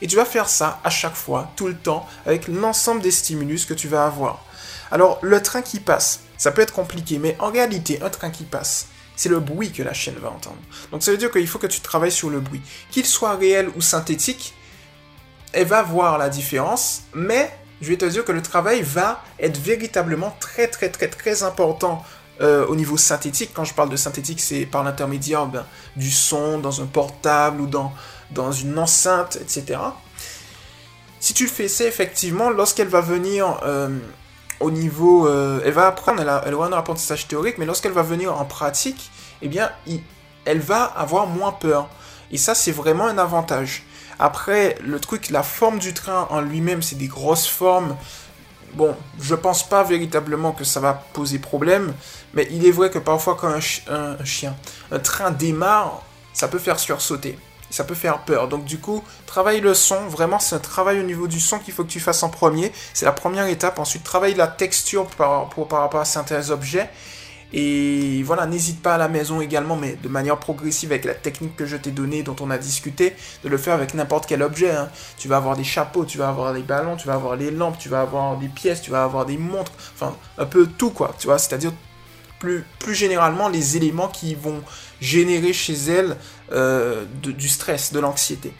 Et 0.00 0.06
tu 0.06 0.14
vas 0.14 0.24
faire 0.24 0.48
ça 0.48 0.80
à 0.84 0.90
chaque 0.90 1.16
fois, 1.16 1.50
tout 1.56 1.66
le 1.66 1.74
temps, 1.74 2.06
avec 2.24 2.46
l'ensemble 2.46 3.02
des 3.02 3.10
stimulus 3.10 3.66
que 3.66 3.74
tu 3.74 3.88
vas 3.88 4.06
avoir. 4.06 4.44
Alors, 4.90 5.18
le 5.22 5.42
train 5.42 5.62
qui 5.62 5.80
passe, 5.80 6.20
ça 6.38 6.50
peut 6.50 6.62
être 6.62 6.72
compliqué, 6.72 7.18
mais 7.18 7.36
en 7.38 7.50
réalité, 7.50 8.00
un 8.02 8.10
train 8.10 8.30
qui 8.30 8.44
passe, 8.44 8.88
c'est 9.16 9.28
le 9.28 9.40
bruit 9.40 9.72
que 9.72 9.82
la 9.82 9.94
chienne 9.94 10.16
va 10.20 10.30
entendre. 10.30 10.58
Donc 10.92 11.02
ça 11.02 11.10
veut 11.10 11.16
dire 11.16 11.30
qu'il 11.30 11.48
faut 11.48 11.58
que 11.58 11.66
tu 11.66 11.80
travailles 11.80 12.12
sur 12.12 12.30
le 12.30 12.40
bruit. 12.40 12.60
Qu'il 12.90 13.06
soit 13.06 13.34
réel 13.34 13.70
ou 13.76 13.80
synthétique, 13.80 14.54
elle 15.52 15.66
va 15.66 15.82
voir 15.82 16.18
la 16.18 16.28
différence, 16.28 17.02
mais 17.14 17.50
je 17.80 17.88
vais 17.88 17.96
te 17.96 18.04
dire 18.04 18.24
que 18.24 18.32
le 18.32 18.42
travail 18.42 18.82
va 18.82 19.22
être 19.38 19.58
véritablement 19.58 20.36
très 20.40 20.68
très 20.68 20.90
très 20.90 21.08
très 21.08 21.42
important 21.42 22.04
euh, 22.42 22.66
au 22.66 22.76
niveau 22.76 22.98
synthétique. 22.98 23.50
Quand 23.54 23.64
je 23.64 23.72
parle 23.72 23.88
de 23.88 23.96
synthétique, 23.96 24.40
c'est 24.40 24.66
par 24.66 24.84
l'intermédiaire 24.84 25.46
ben, 25.46 25.64
du 25.96 26.10
son 26.10 26.58
dans 26.58 26.82
un 26.82 26.86
portable 26.86 27.62
ou 27.62 27.66
dans 27.66 28.52
une 28.52 28.78
enceinte, 28.78 29.38
etc. 29.40 29.78
Si 31.20 31.34
tu 31.34 31.44
le 31.44 31.50
fais, 31.50 31.68
c'est 31.68 31.86
effectivement, 31.86 32.50
lorsqu'elle 32.50 32.88
va 32.88 33.00
venir 33.00 33.58
euh, 33.64 33.88
au 34.60 34.70
niveau... 34.70 35.26
Euh, 35.26 35.60
elle 35.64 35.72
va 35.72 35.86
apprendre, 35.86 36.20
elle, 36.20 36.28
a, 36.28 36.42
elle 36.46 36.54
aura 36.54 36.66
un 36.66 36.72
apprentissage 36.72 37.28
théorique, 37.28 37.58
mais 37.58 37.66
lorsqu'elle 37.66 37.92
va 37.92 38.02
venir 38.02 38.38
en 38.38 38.44
pratique, 38.44 39.10
eh 39.42 39.48
bien, 39.48 39.70
elle 40.44 40.60
va 40.60 40.84
avoir 40.84 41.26
moins 41.26 41.52
peur. 41.52 41.88
Et 42.30 42.38
ça, 42.38 42.54
c'est 42.54 42.72
vraiment 42.72 43.06
un 43.06 43.18
avantage. 43.18 43.84
Après, 44.18 44.78
le 44.82 44.98
truc, 44.98 45.30
la 45.30 45.42
forme 45.42 45.78
du 45.78 45.92
train 45.92 46.26
en 46.30 46.40
lui-même, 46.40 46.82
c'est 46.82 46.96
des 46.96 47.06
grosses 47.06 47.46
formes. 47.46 47.96
Bon, 48.74 48.96
je 49.20 49.34
pense 49.34 49.66
pas 49.66 49.82
véritablement 49.84 50.52
que 50.52 50.64
ça 50.64 50.80
va 50.80 50.94
poser 51.12 51.38
problème, 51.38 51.94
mais 52.34 52.48
il 52.50 52.66
est 52.66 52.70
vrai 52.70 52.90
que 52.90 52.98
parfois 52.98 53.36
quand 53.36 53.48
un 53.48 54.24
chien, 54.24 54.54
un 54.90 54.98
train 54.98 55.30
démarre, 55.30 56.02
ça 56.32 56.48
peut 56.48 56.58
faire 56.58 56.78
sursauter 56.78 57.38
ça 57.70 57.84
peut 57.84 57.94
faire 57.94 58.20
peur. 58.20 58.48
Donc 58.48 58.64
du 58.64 58.78
coup, 58.78 59.02
travaille 59.26 59.60
le 59.60 59.74
son, 59.74 60.06
vraiment 60.08 60.38
c'est 60.38 60.56
un 60.56 60.60
travail 60.60 61.00
au 61.00 61.02
niveau 61.02 61.26
du 61.26 61.40
son 61.40 61.58
qu'il 61.58 61.74
faut 61.74 61.84
que 61.84 61.90
tu 61.90 62.00
fasses 62.00 62.22
en 62.22 62.28
premier. 62.28 62.72
C'est 62.94 63.06
la 63.06 63.12
première 63.12 63.46
étape. 63.46 63.78
Ensuite, 63.78 64.04
travaille 64.04 64.34
la 64.34 64.46
texture 64.46 65.06
par, 65.06 65.48
rapport 65.48 66.00
à 66.00 66.04
certains 66.04 66.50
objets. 66.50 66.88
Et 67.52 68.22
voilà, 68.24 68.44
n'hésite 68.46 68.82
pas 68.82 68.96
à 68.96 68.98
la 68.98 69.08
maison 69.08 69.40
également, 69.40 69.76
mais 69.76 69.96
de 70.02 70.08
manière 70.08 70.36
progressive 70.38 70.90
avec 70.90 71.04
la 71.04 71.14
technique 71.14 71.54
que 71.54 71.64
je 71.64 71.76
t'ai 71.76 71.92
donnée, 71.92 72.24
dont 72.24 72.34
on 72.40 72.50
a 72.50 72.58
discuté, 72.58 73.14
de 73.44 73.48
le 73.48 73.56
faire 73.56 73.74
avec 73.74 73.94
n'importe 73.94 74.26
quel 74.26 74.42
objet. 74.42 74.72
Hein. 74.72 74.90
Tu 75.16 75.28
vas 75.28 75.36
avoir 75.36 75.56
des 75.56 75.64
chapeaux, 75.64 76.04
tu 76.04 76.18
vas 76.18 76.28
avoir 76.28 76.52
des 76.52 76.62
ballons, 76.62 76.96
tu 76.96 77.06
vas 77.06 77.14
avoir 77.14 77.36
les 77.36 77.52
lampes, 77.52 77.78
tu 77.78 77.88
vas 77.88 78.00
avoir 78.00 78.36
des 78.36 78.48
pièces, 78.48 78.82
tu 78.82 78.90
vas 78.90 79.04
avoir 79.04 79.26
des 79.26 79.38
montres, 79.38 79.72
enfin 79.94 80.16
un 80.38 80.44
peu 80.44 80.66
tout 80.66 80.90
quoi, 80.90 81.14
tu 81.18 81.28
vois, 81.28 81.38
c'est-à-dire 81.38 81.72
plus, 82.40 82.64
plus 82.78 82.94
généralement 82.94 83.48
les 83.48 83.76
éléments 83.76 84.08
qui 84.08 84.34
vont 84.34 84.62
générer 85.00 85.52
chez 85.52 85.74
elle 85.74 86.16
euh, 86.52 87.04
du 87.22 87.48
stress, 87.48 87.92
de 87.92 88.00
l'anxiété. 88.00 88.52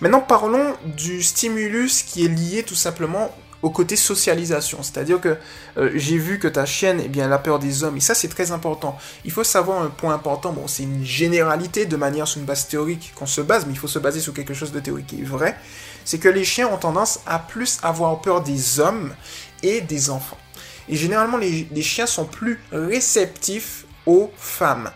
Maintenant, 0.00 0.20
parlons 0.20 0.74
du 0.84 1.22
stimulus 1.22 2.02
qui 2.02 2.24
est 2.24 2.28
lié 2.28 2.62
tout 2.62 2.74
simplement 2.74 3.30
au 3.62 3.70
côté 3.70 3.96
socialisation. 3.96 4.82
C'est-à-dire 4.82 5.20
que 5.20 5.36
euh, 5.76 5.90
j'ai 5.94 6.16
vu 6.16 6.38
que 6.38 6.48
ta 6.48 6.64
chienne, 6.64 7.00
eh 7.04 7.08
bien, 7.08 7.26
elle 7.26 7.32
a 7.32 7.38
peur 7.38 7.58
des 7.58 7.84
hommes. 7.84 7.96
Et 7.96 8.00
ça, 8.00 8.14
c'est 8.14 8.28
très 8.28 8.52
important. 8.52 8.96
Il 9.24 9.30
faut 9.30 9.44
savoir 9.44 9.82
un 9.82 9.88
point 9.88 10.14
important. 10.14 10.52
Bon, 10.52 10.66
c'est 10.66 10.84
une 10.84 11.04
généralité 11.04 11.86
de 11.86 11.96
manière 11.96 12.26
sur 12.26 12.40
une 12.40 12.46
base 12.46 12.68
théorique 12.68 13.12
qu'on 13.14 13.26
se 13.26 13.40
base, 13.40 13.66
mais 13.66 13.72
il 13.72 13.78
faut 13.78 13.88
se 13.88 13.98
baser 13.98 14.20
sur 14.20 14.32
quelque 14.32 14.54
chose 14.54 14.72
de 14.72 14.80
théorique 14.80 15.08
qui 15.08 15.20
est 15.20 15.24
vrai. 15.24 15.56
C'est 16.04 16.18
que 16.18 16.28
les 16.28 16.44
chiens 16.44 16.68
ont 16.68 16.78
tendance 16.78 17.20
à 17.26 17.38
plus 17.38 17.78
avoir 17.82 18.20
peur 18.22 18.42
des 18.42 18.80
hommes 18.80 19.14
et 19.62 19.82
des 19.82 20.08
enfants. 20.08 20.38
Et 20.88 20.96
généralement, 20.96 21.36
les, 21.36 21.82
chiens 21.82 22.06
sont 22.06 22.24
plus 22.24 22.58
réceptifs 22.72 23.84
aux 24.06 24.32
femmes. 24.36 24.90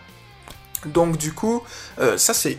Donc 0.85 1.17
du 1.17 1.33
coup, 1.33 1.63
euh, 1.99 2.17
ça 2.17 2.33
c'est 2.33 2.57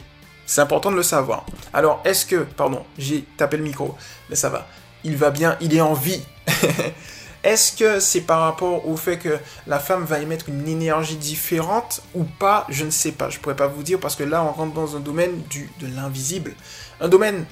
important 0.61 0.91
de 0.91 0.97
le 0.97 1.03
savoir. 1.03 1.45
Alors, 1.73 2.01
est-ce 2.05 2.25
que, 2.25 2.37
pardon, 2.37 2.85
j'ai 2.99 3.23
tapé 3.37 3.57
le 3.57 3.65
micro, 3.65 3.97
mais 4.31 4.37
ça 4.37 4.49
va. 4.49 4.67
Il 5.05 5.17
va 5.17 5.31
bien, 5.31 5.57
il 5.61 5.75
est 5.75 5.81
en 5.81 5.95
vie. 5.95 6.23
est-ce 7.45 7.77
que 7.77 8.01
c'est 8.01 8.23
par 8.23 8.41
rapport 8.41 8.89
au 8.89 8.97
fait 8.97 9.19
que 9.19 9.39
la 9.67 9.79
femme 9.79 10.05
va 10.05 10.21
émettre 10.21 10.49
une 10.49 10.67
énergie 10.69 11.17
différente 11.17 12.03
ou 12.15 12.25
pas? 12.25 12.67
Je 12.69 12.85
ne 12.85 12.91
sais 12.91 13.13
pas. 13.13 13.29
Je 13.29 13.39
pourrais 13.39 13.57
pas 13.57 13.67
vous 13.67 13.83
dire 13.83 13.99
parce 13.99 14.17
que 14.17 14.25
là, 14.25 14.43
on 14.45 14.53
rentre 14.53 14.75
dans 14.75 14.97
un 14.97 15.01
domaine 15.01 15.43
du, 15.51 15.71
de 15.81 15.87
l'invisible. 15.87 16.55
Un 17.01 17.09
domaine 17.09 17.45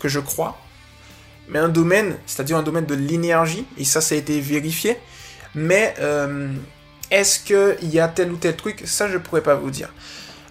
que 0.00 0.08
je 0.08 0.18
crois, 0.18 0.58
mais 1.48 1.58
un 1.58 1.68
domaine, 1.68 2.16
c'est-à-dire 2.26 2.56
un 2.56 2.62
domaine 2.62 2.86
de 2.86 2.94
l'énergie, 2.94 3.66
et 3.78 3.84
ça, 3.84 4.00
ça 4.00 4.14
a 4.14 4.18
été 4.18 4.40
vérifié. 4.40 4.98
Mais 5.54 5.94
euh, 6.00 6.48
est-ce 7.12 7.38
qu'il 7.40 7.90
y 7.90 8.00
a 8.00 8.08
tel 8.08 8.32
ou 8.32 8.36
tel 8.36 8.56
truc? 8.56 8.82
Ça, 8.86 9.06
je 9.06 9.18
pourrais 9.18 9.42
pas 9.42 9.54
vous 9.54 9.70
dire. 9.70 9.92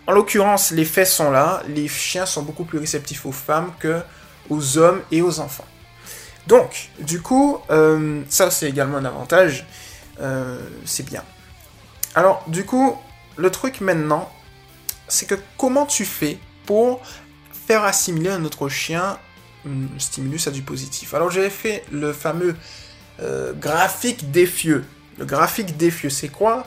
En 0.05 0.13
l'occurrence, 0.13 0.71
les 0.71 0.85
faits 0.85 1.07
sont 1.07 1.31
là. 1.31 1.63
Les 1.67 1.87
chiens 1.87 2.27
sont 2.27 2.43
beaucoup 2.43 2.65
plus 2.65 2.77
réceptifs 2.77 3.25
aux 3.25 3.31
femmes 3.31 3.73
que 3.79 4.01
aux 4.49 4.77
hommes 4.77 5.01
et 5.11 5.21
aux 5.21 5.39
enfants. 5.39 5.65
Donc, 6.47 6.89
du 6.99 7.21
coup, 7.21 7.59
euh, 7.69 8.21
ça 8.29 8.51
c'est 8.51 8.69
également 8.69 8.97
un 8.97 9.05
avantage. 9.05 9.65
Euh, 10.19 10.59
c'est 10.85 11.05
bien. 11.05 11.23
Alors, 12.13 12.43
du 12.47 12.63
coup, 12.63 12.95
le 13.37 13.49
truc 13.49 13.81
maintenant, 13.81 14.31
c'est 15.07 15.25
que 15.25 15.35
comment 15.57 15.85
tu 15.85 16.05
fais 16.05 16.37
pour 16.65 17.01
faire 17.67 17.83
assimiler 17.83 18.29
un 18.29 18.45
autre 18.45 18.69
chien 18.69 19.17
un 19.65 19.99
stimulus 19.99 20.47
à 20.47 20.51
du 20.51 20.61
positif? 20.61 21.13
Alors 21.13 21.29
j'avais 21.31 21.49
fait 21.49 21.83
le 21.91 22.13
fameux 22.13 22.55
euh, 23.19 23.53
graphique 23.53 24.31
défieux. 24.31 24.83
Le 25.21 25.27
graphique 25.27 25.77
défieux, 25.77 26.09
c'est 26.09 26.29
quoi? 26.29 26.65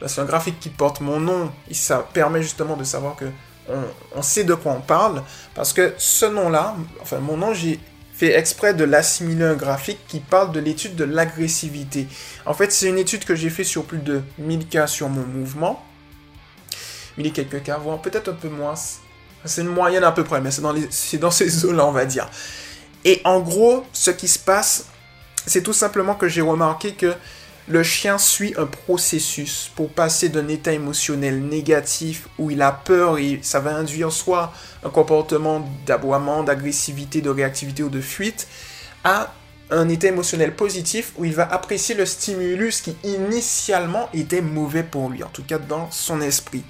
Bah, 0.00 0.08
C'est 0.08 0.20
un 0.20 0.24
graphique 0.24 0.58
qui 0.58 0.68
porte 0.68 1.00
mon 1.00 1.20
nom 1.20 1.52
et 1.70 1.74
ça 1.74 2.04
permet 2.12 2.42
justement 2.42 2.76
de 2.76 2.82
savoir 2.82 3.14
que 3.14 3.26
on, 4.16 4.20
sait 4.20 4.42
de 4.42 4.54
quoi 4.54 4.72
on 4.72 4.80
parle. 4.80 5.22
Parce 5.54 5.72
que 5.72 5.94
ce 5.96 6.26
nom-là, 6.26 6.74
enfin 7.00 7.20
mon 7.20 7.36
nom, 7.36 7.54
j'ai 7.54 7.78
fait 8.12 8.36
exprès 8.36 8.74
de 8.74 8.82
l'assimiler 8.82 9.44
un 9.44 9.54
graphique 9.54 10.00
qui 10.08 10.18
parle 10.18 10.50
de 10.50 10.58
l'étude 10.58 10.96
de 10.96 11.04
l'agressivité. 11.04 12.08
En 12.46 12.52
fait, 12.52 12.72
c'est 12.72 12.88
une 12.88 12.98
étude 12.98 13.24
que 13.24 13.36
j'ai 13.36 13.48
fait 13.48 13.62
sur 13.62 13.84
plus 13.84 13.98
de 13.98 14.22
1000 14.38 14.66
cas 14.66 14.88
sur 14.88 15.08
mon 15.08 15.24
mouvement. 15.24 15.80
1000 17.16 17.28
et 17.28 17.30
quelques 17.30 17.62
cas, 17.62 17.78
voire 17.78 18.02
peut-être 18.02 18.28
un 18.28 18.34
peu 18.34 18.48
moins. 18.48 18.74
C'est 19.44 19.60
une 19.60 19.68
moyenne 19.68 20.02
à 20.02 20.10
peu 20.10 20.24
près, 20.24 20.40
mais 20.40 20.50
c'est 20.50 20.62
dans, 20.62 20.74
dans 21.20 21.30
ces 21.30 21.64
eaux-là, 21.64 21.86
on 21.86 21.92
va 21.92 22.06
dire. 22.06 22.28
Et 23.04 23.20
en 23.24 23.38
gros, 23.38 23.86
ce 23.92 24.10
qui 24.10 24.26
se 24.26 24.40
passe, 24.40 24.86
c'est 25.46 25.62
tout 25.62 25.72
simplement 25.72 26.16
que 26.16 26.26
j'ai 26.26 26.40
remarqué 26.40 26.94
que 26.94 27.14
le 27.66 27.82
chien 27.82 28.18
suit 28.18 28.54
un 28.58 28.66
processus 28.66 29.70
pour 29.74 29.90
passer 29.90 30.28
d'un 30.28 30.48
état 30.48 30.72
émotionnel 30.72 31.40
négatif 31.40 32.28
où 32.38 32.50
il 32.50 32.60
a 32.60 32.72
peur 32.72 33.18
et 33.18 33.40
ça 33.42 33.60
va 33.60 33.74
induire 33.74 34.12
soit 34.12 34.52
un 34.82 34.90
comportement 34.90 35.66
d'aboiement, 35.86 36.42
d'agressivité, 36.42 37.22
de 37.22 37.30
réactivité 37.30 37.82
ou 37.82 37.88
de 37.88 38.02
fuite, 38.02 38.46
à 39.02 39.32
un 39.70 39.88
état 39.88 40.08
émotionnel 40.08 40.54
positif 40.54 41.12
où 41.16 41.24
il 41.24 41.32
va 41.32 41.50
apprécier 41.50 41.94
le 41.94 42.04
stimulus 42.04 42.82
qui 42.82 42.94
initialement 43.02 44.10
était 44.12 44.42
mauvais 44.42 44.82
pour 44.82 45.08
lui, 45.08 45.24
en 45.24 45.28
tout 45.28 45.42
cas 45.42 45.58
dans 45.58 45.90
son 45.90 46.20
esprit. 46.20 46.64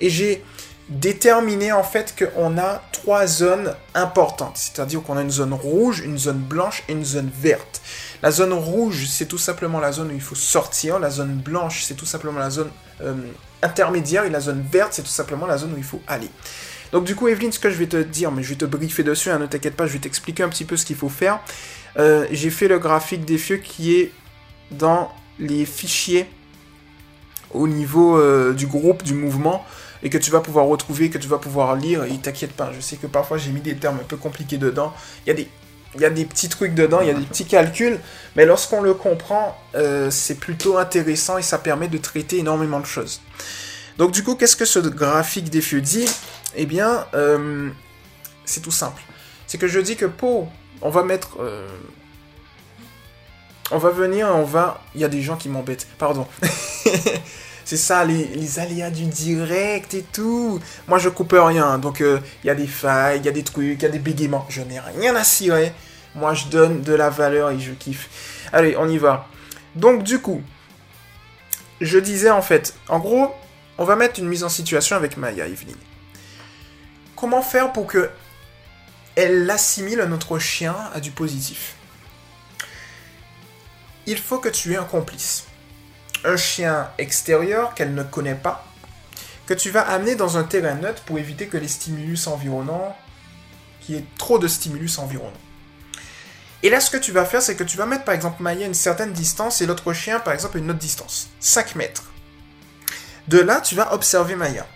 Et 0.00 0.10
j'ai 0.10 0.44
déterminer 0.88 1.72
en 1.72 1.82
fait 1.82 2.14
qu'on 2.16 2.58
a 2.58 2.82
trois 2.92 3.26
zones 3.26 3.74
importantes. 3.94 4.56
C'est-à-dire 4.56 5.02
qu'on 5.02 5.16
a 5.16 5.22
une 5.22 5.30
zone 5.30 5.54
rouge, 5.54 6.00
une 6.00 6.18
zone 6.18 6.38
blanche 6.38 6.82
et 6.88 6.92
une 6.92 7.04
zone 7.04 7.30
verte. 7.40 7.80
La 8.22 8.30
zone 8.30 8.52
rouge, 8.52 9.06
c'est 9.08 9.26
tout 9.26 9.38
simplement 9.38 9.80
la 9.80 9.92
zone 9.92 10.08
où 10.08 10.14
il 10.14 10.20
faut 10.20 10.34
sortir. 10.34 10.98
La 10.98 11.10
zone 11.10 11.34
blanche, 11.34 11.84
c'est 11.84 11.94
tout 11.94 12.06
simplement 12.06 12.38
la 12.38 12.50
zone 12.50 12.70
euh, 13.02 13.14
intermédiaire. 13.62 14.24
Et 14.24 14.30
la 14.30 14.40
zone 14.40 14.64
verte, 14.70 14.92
c'est 14.92 15.02
tout 15.02 15.08
simplement 15.08 15.46
la 15.46 15.58
zone 15.58 15.72
où 15.74 15.78
il 15.78 15.84
faut 15.84 16.02
aller. 16.06 16.30
Donc 16.92 17.04
du 17.04 17.16
coup, 17.16 17.28
Evelyne, 17.28 17.50
ce 17.50 17.58
que 17.58 17.70
je 17.70 17.76
vais 17.76 17.86
te 17.86 17.96
dire, 17.96 18.30
mais 18.30 18.42
je 18.42 18.50
vais 18.50 18.54
te 18.54 18.64
briefer 18.64 19.02
dessus, 19.02 19.30
hein, 19.30 19.38
ne 19.38 19.46
t'inquiète 19.46 19.74
pas, 19.74 19.86
je 19.86 19.94
vais 19.94 19.98
t'expliquer 19.98 20.42
un 20.42 20.48
petit 20.48 20.64
peu 20.64 20.76
ce 20.76 20.84
qu'il 20.84 20.96
faut 20.96 21.08
faire. 21.08 21.40
Euh, 21.98 22.26
j'ai 22.30 22.50
fait 22.50 22.68
le 22.68 22.78
graphique 22.78 23.24
des 23.24 23.38
feux 23.38 23.56
qui 23.56 23.96
est 23.96 24.12
dans 24.70 25.10
les 25.38 25.64
fichiers 25.64 26.28
au 27.52 27.66
niveau 27.66 28.16
euh, 28.16 28.52
du 28.52 28.66
groupe, 28.66 29.02
du 29.02 29.14
mouvement 29.14 29.64
et 30.04 30.10
que 30.10 30.18
tu 30.18 30.30
vas 30.30 30.40
pouvoir 30.40 30.66
retrouver, 30.66 31.10
que 31.10 31.18
tu 31.18 31.26
vas 31.26 31.38
pouvoir 31.38 31.74
lire. 31.74 32.04
Et 32.04 32.16
t'inquiète 32.18 32.52
pas, 32.52 32.70
je 32.72 32.80
sais 32.80 32.96
que 32.96 33.06
parfois 33.06 33.38
j'ai 33.38 33.50
mis 33.50 33.62
des 33.62 33.74
termes 33.74 33.98
un 34.00 34.04
peu 34.04 34.16
compliqués 34.16 34.58
dedans. 34.58 34.92
Il 35.26 35.30
y 35.30 35.32
a 35.32 35.34
des, 35.34 35.48
il 35.94 36.00
y 36.00 36.04
a 36.04 36.10
des 36.10 36.26
petits 36.26 36.48
trucs 36.48 36.74
dedans, 36.74 37.00
il 37.00 37.08
y 37.08 37.10
a 37.10 37.14
des 37.14 37.24
petits 37.24 37.46
calculs, 37.46 37.98
mais 38.36 38.44
lorsqu'on 38.44 38.82
le 38.82 38.94
comprend, 38.94 39.56
euh, 39.74 40.10
c'est 40.10 40.36
plutôt 40.36 40.76
intéressant 40.76 41.38
et 41.38 41.42
ça 41.42 41.58
permet 41.58 41.88
de 41.88 41.98
traiter 41.98 42.38
énormément 42.38 42.80
de 42.80 42.86
choses. 42.86 43.22
Donc 43.96 44.12
du 44.12 44.22
coup, 44.22 44.34
qu'est-ce 44.34 44.56
que 44.56 44.64
ce 44.64 44.78
graphique 44.78 45.50
des 45.50 45.62
feux 45.62 45.80
dit 45.80 46.08
Eh 46.54 46.66
bien, 46.66 47.06
euh, 47.14 47.70
c'est 48.44 48.60
tout 48.60 48.72
simple. 48.72 49.02
C'est 49.46 49.58
que 49.58 49.68
je 49.68 49.80
dis 49.80 49.96
que 49.96 50.06
pour... 50.06 50.50
On 50.82 50.90
va 50.90 51.02
mettre... 51.02 51.38
Euh, 51.40 51.68
on 53.70 53.78
va 53.78 53.90
venir, 53.90 54.28
on 54.34 54.44
va... 54.44 54.82
Il 54.94 55.00
y 55.00 55.04
a 55.04 55.08
des 55.08 55.22
gens 55.22 55.36
qui 55.36 55.48
m'embêtent, 55.48 55.86
pardon. 55.96 56.26
C'est 57.64 57.78
ça, 57.78 58.04
les, 58.04 58.58
aléas 58.58 58.90
du 58.90 59.06
direct 59.06 59.94
et 59.94 60.04
tout. 60.12 60.60
Moi, 60.86 60.98
je 60.98 61.08
coupe 61.08 61.34
rien. 61.36 61.78
Donc, 61.78 62.00
il 62.00 62.06
euh, 62.06 62.18
y 62.44 62.50
a 62.50 62.54
des 62.54 62.66
failles, 62.66 63.20
il 63.20 63.24
y 63.24 63.28
a 63.28 63.32
des 63.32 63.42
trucs, 63.42 63.78
il 63.80 63.82
y 63.82 63.86
a 63.86 63.88
des 63.88 63.98
bégaiements. 63.98 64.46
Je 64.50 64.60
n'ai 64.60 64.80
rien 64.80 65.16
à 65.16 65.24
cirer. 65.24 65.72
Moi, 66.14 66.34
je 66.34 66.46
donne 66.46 66.82
de 66.82 66.92
la 66.92 67.08
valeur 67.08 67.50
et 67.50 67.58
je 67.58 67.72
kiffe. 67.72 68.08
Allez, 68.52 68.76
on 68.76 68.86
y 68.88 68.98
va. 68.98 69.26
Donc, 69.74 70.02
du 70.02 70.20
coup, 70.20 70.42
je 71.80 71.98
disais 71.98 72.30
en 72.30 72.42
fait, 72.42 72.74
en 72.88 72.98
gros, 72.98 73.34
on 73.78 73.84
va 73.84 73.96
mettre 73.96 74.20
une 74.20 74.28
mise 74.28 74.44
en 74.44 74.48
situation 74.48 74.96
avec 74.96 75.16
Maya 75.16 75.46
Evelyn. 75.46 75.76
Comment 77.16 77.42
faire 77.42 77.72
pour 77.72 77.86
que 77.86 78.10
elle 79.16 79.48
assimile 79.50 80.04
notre 80.08 80.38
chien 80.38 80.76
à 80.92 81.00
du 81.00 81.10
positif? 81.10 81.76
Il 84.06 84.18
faut 84.18 84.38
que 84.38 84.50
tu 84.50 84.72
aies 84.72 84.76
un 84.76 84.84
complice 84.84 85.46
un 86.24 86.36
chien 86.36 86.90
extérieur 86.98 87.74
qu'elle 87.74 87.94
ne 87.94 88.02
connaît 88.02 88.34
pas, 88.34 88.66
que 89.46 89.54
tu 89.54 89.70
vas 89.70 89.82
amener 89.82 90.14
dans 90.14 90.38
un 90.38 90.44
terrain 90.44 90.74
neutre 90.74 91.02
pour 91.02 91.18
éviter 91.18 91.46
que 91.46 91.56
les 91.56 91.68
stimulus 91.68 92.26
environnants, 92.26 92.96
qu'il 93.80 93.96
y 93.96 93.98
ait 93.98 94.04
trop 94.18 94.38
de 94.38 94.48
stimulus 94.48 94.98
environnants. 94.98 95.32
Et 96.62 96.70
là, 96.70 96.80
ce 96.80 96.90
que 96.90 96.96
tu 96.96 97.12
vas 97.12 97.26
faire, 97.26 97.42
c'est 97.42 97.56
que 97.56 97.64
tu 97.64 97.76
vas 97.76 97.84
mettre 97.84 98.04
par 98.04 98.14
exemple 98.14 98.42
Maya 98.42 98.64
à 98.64 98.68
une 98.68 98.74
certaine 98.74 99.12
distance 99.12 99.60
et 99.60 99.66
l'autre 99.66 99.92
chien, 99.92 100.18
par 100.18 100.32
exemple, 100.32 100.56
une 100.56 100.70
autre 100.70 100.78
distance, 100.78 101.28
5 101.40 101.74
mètres. 101.74 102.04
De 103.28 103.38
là, 103.38 103.60
tu 103.60 103.74
vas 103.74 103.92
observer 103.92 104.34
Maya. 104.34 104.66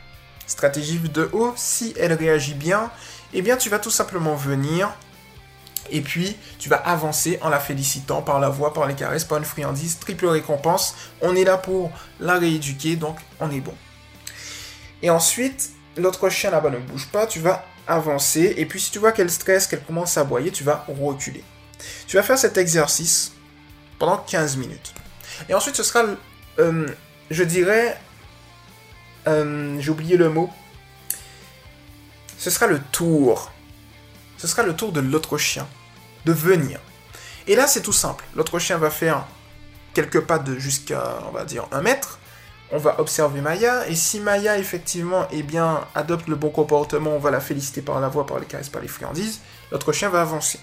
Stratégie 0.46 0.98
de 0.98 1.30
haut, 1.32 1.54
si 1.56 1.94
elle 1.98 2.12
réagit 2.12 2.54
bien, 2.54 2.90
eh 3.32 3.40
bien, 3.40 3.56
tu 3.56 3.70
vas 3.70 3.78
tout 3.78 3.90
simplement 3.90 4.34
venir 4.34 4.90
et 5.90 6.00
puis, 6.00 6.36
tu 6.58 6.68
vas 6.68 6.76
avancer 6.76 7.38
en 7.42 7.48
la 7.48 7.60
félicitant 7.60 8.22
par 8.22 8.40
la 8.40 8.48
voix, 8.48 8.72
par 8.72 8.86
les 8.86 8.94
caresses, 8.94 9.24
par 9.24 9.38
une 9.38 9.44
friandise, 9.44 9.98
triple 9.98 10.26
récompense. 10.26 10.94
On 11.20 11.34
est 11.34 11.44
là 11.44 11.56
pour 11.56 11.90
la 12.20 12.38
rééduquer, 12.38 12.96
donc 12.96 13.18
on 13.40 13.50
est 13.50 13.60
bon. 13.60 13.74
Et 15.02 15.10
ensuite, 15.10 15.70
l'autre 15.96 16.28
chien 16.28 16.50
là-bas 16.50 16.70
ne 16.70 16.78
bouge 16.78 17.08
pas, 17.08 17.26
tu 17.26 17.40
vas 17.40 17.64
avancer. 17.86 18.54
Et 18.56 18.66
puis, 18.66 18.80
si 18.80 18.90
tu 18.90 18.98
vois 18.98 19.12
qu'elle 19.12 19.30
stresse, 19.30 19.66
qu'elle 19.66 19.82
commence 19.82 20.16
à 20.18 20.22
aboyer, 20.22 20.50
tu 20.50 20.64
vas 20.64 20.84
reculer. 20.88 21.44
Tu 22.06 22.16
vas 22.16 22.22
faire 22.22 22.38
cet 22.38 22.58
exercice 22.58 23.32
pendant 23.98 24.18
15 24.18 24.56
minutes. 24.56 24.94
Et 25.48 25.54
ensuite, 25.54 25.76
ce 25.76 25.82
sera, 25.82 26.04
euh, 26.58 26.88
je 27.30 27.44
dirais, 27.44 27.98
euh, 29.26 29.76
j'ai 29.80 29.90
oublié 29.90 30.16
le 30.16 30.28
mot, 30.28 30.50
ce 32.38 32.50
sera 32.50 32.66
le 32.66 32.80
tour. 32.80 33.52
Ce 34.36 34.46
sera 34.46 34.62
le 34.62 34.74
tour 34.74 34.92
de 34.92 35.00
l'autre 35.00 35.36
chien 35.36 35.66
venir. 36.32 36.80
Et 37.46 37.56
là, 37.56 37.66
c'est 37.66 37.82
tout 37.82 37.92
simple. 37.92 38.24
L'autre 38.34 38.58
chien 38.58 38.78
va 38.78 38.90
faire 38.90 39.26
quelques 39.94 40.20
pas 40.20 40.38
de 40.38 40.58
jusqu'à, 40.58 41.18
on 41.28 41.32
va 41.32 41.44
dire, 41.44 41.66
un 41.72 41.80
mètre. 41.80 42.18
On 42.70 42.78
va 42.78 43.00
observer 43.00 43.40
Maya, 43.40 43.88
et 43.88 43.94
si 43.94 44.20
Maya, 44.20 44.58
effectivement, 44.58 45.26
eh 45.32 45.42
bien, 45.42 45.80
adopte 45.94 46.28
le 46.28 46.36
bon 46.36 46.50
comportement, 46.50 47.12
on 47.12 47.18
va 47.18 47.30
la 47.30 47.40
féliciter 47.40 47.80
par 47.80 47.98
la 47.98 48.08
voix, 48.08 48.26
par 48.26 48.38
les 48.38 48.44
caresses, 48.44 48.68
par 48.68 48.82
les 48.82 48.88
friandises, 48.88 49.40
l'autre 49.72 49.90
chien 49.92 50.10
va 50.10 50.20
avancer. 50.20 50.60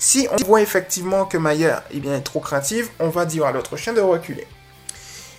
Si 0.00 0.26
on 0.32 0.44
voit 0.44 0.60
effectivement 0.60 1.26
que 1.26 1.38
Maya 1.38 1.84
eh 1.92 2.00
bien, 2.00 2.14
est 2.14 2.22
trop 2.22 2.40
craintive, 2.40 2.88
on 2.98 3.10
va 3.10 3.26
dire 3.26 3.46
à 3.46 3.52
l'autre 3.52 3.76
chien 3.76 3.92
de 3.92 4.00
reculer. 4.00 4.46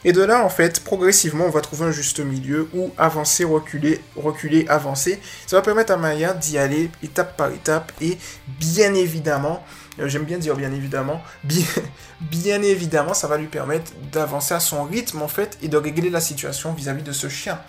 Et 0.04 0.14
de 0.14 0.22
là, 0.22 0.44
en 0.44 0.50
fait, 0.50 0.84
progressivement, 0.84 1.46
on 1.46 1.50
va 1.50 1.62
trouver 1.62 1.86
un 1.86 1.92
juste 1.92 2.20
milieu 2.20 2.68
où 2.74 2.92
avancer, 2.98 3.44
reculer, 3.44 4.02
reculer, 4.16 4.66
avancer. 4.68 5.20
Ça 5.46 5.56
va 5.56 5.62
permettre 5.62 5.94
à 5.94 5.98
Maya 5.98 6.34
d'y 6.34 6.58
aller 6.58 6.90
étape 7.04 7.38
par 7.38 7.52
étape 7.52 7.92
et 8.02 8.18
bien 8.48 8.96
évidemment, 8.96 9.64
euh, 10.00 10.08
j'aime 10.08 10.24
bien 10.24 10.40
dire 10.40 10.56
bien 10.56 10.72
évidemment, 10.72 11.22
bien, 11.44 12.62
évidemment, 12.64 13.14
ça 13.14 13.28
va 13.28 13.38
lui 13.38 13.48
permettre 13.48 13.92
d'avancer 14.12 14.56
à 14.56 14.60
son 14.60 14.84
rythme 14.86 15.22
en 15.22 15.28
fait 15.28 15.58
et 15.62 15.68
de 15.68 15.78
régler 15.78 16.10
la 16.10 16.22
situation 16.22 16.74
vis-à-vis 16.74 17.02
-vis 17.02 17.06
de 17.06 17.12
ce 17.12 17.30
chien. 17.30 17.60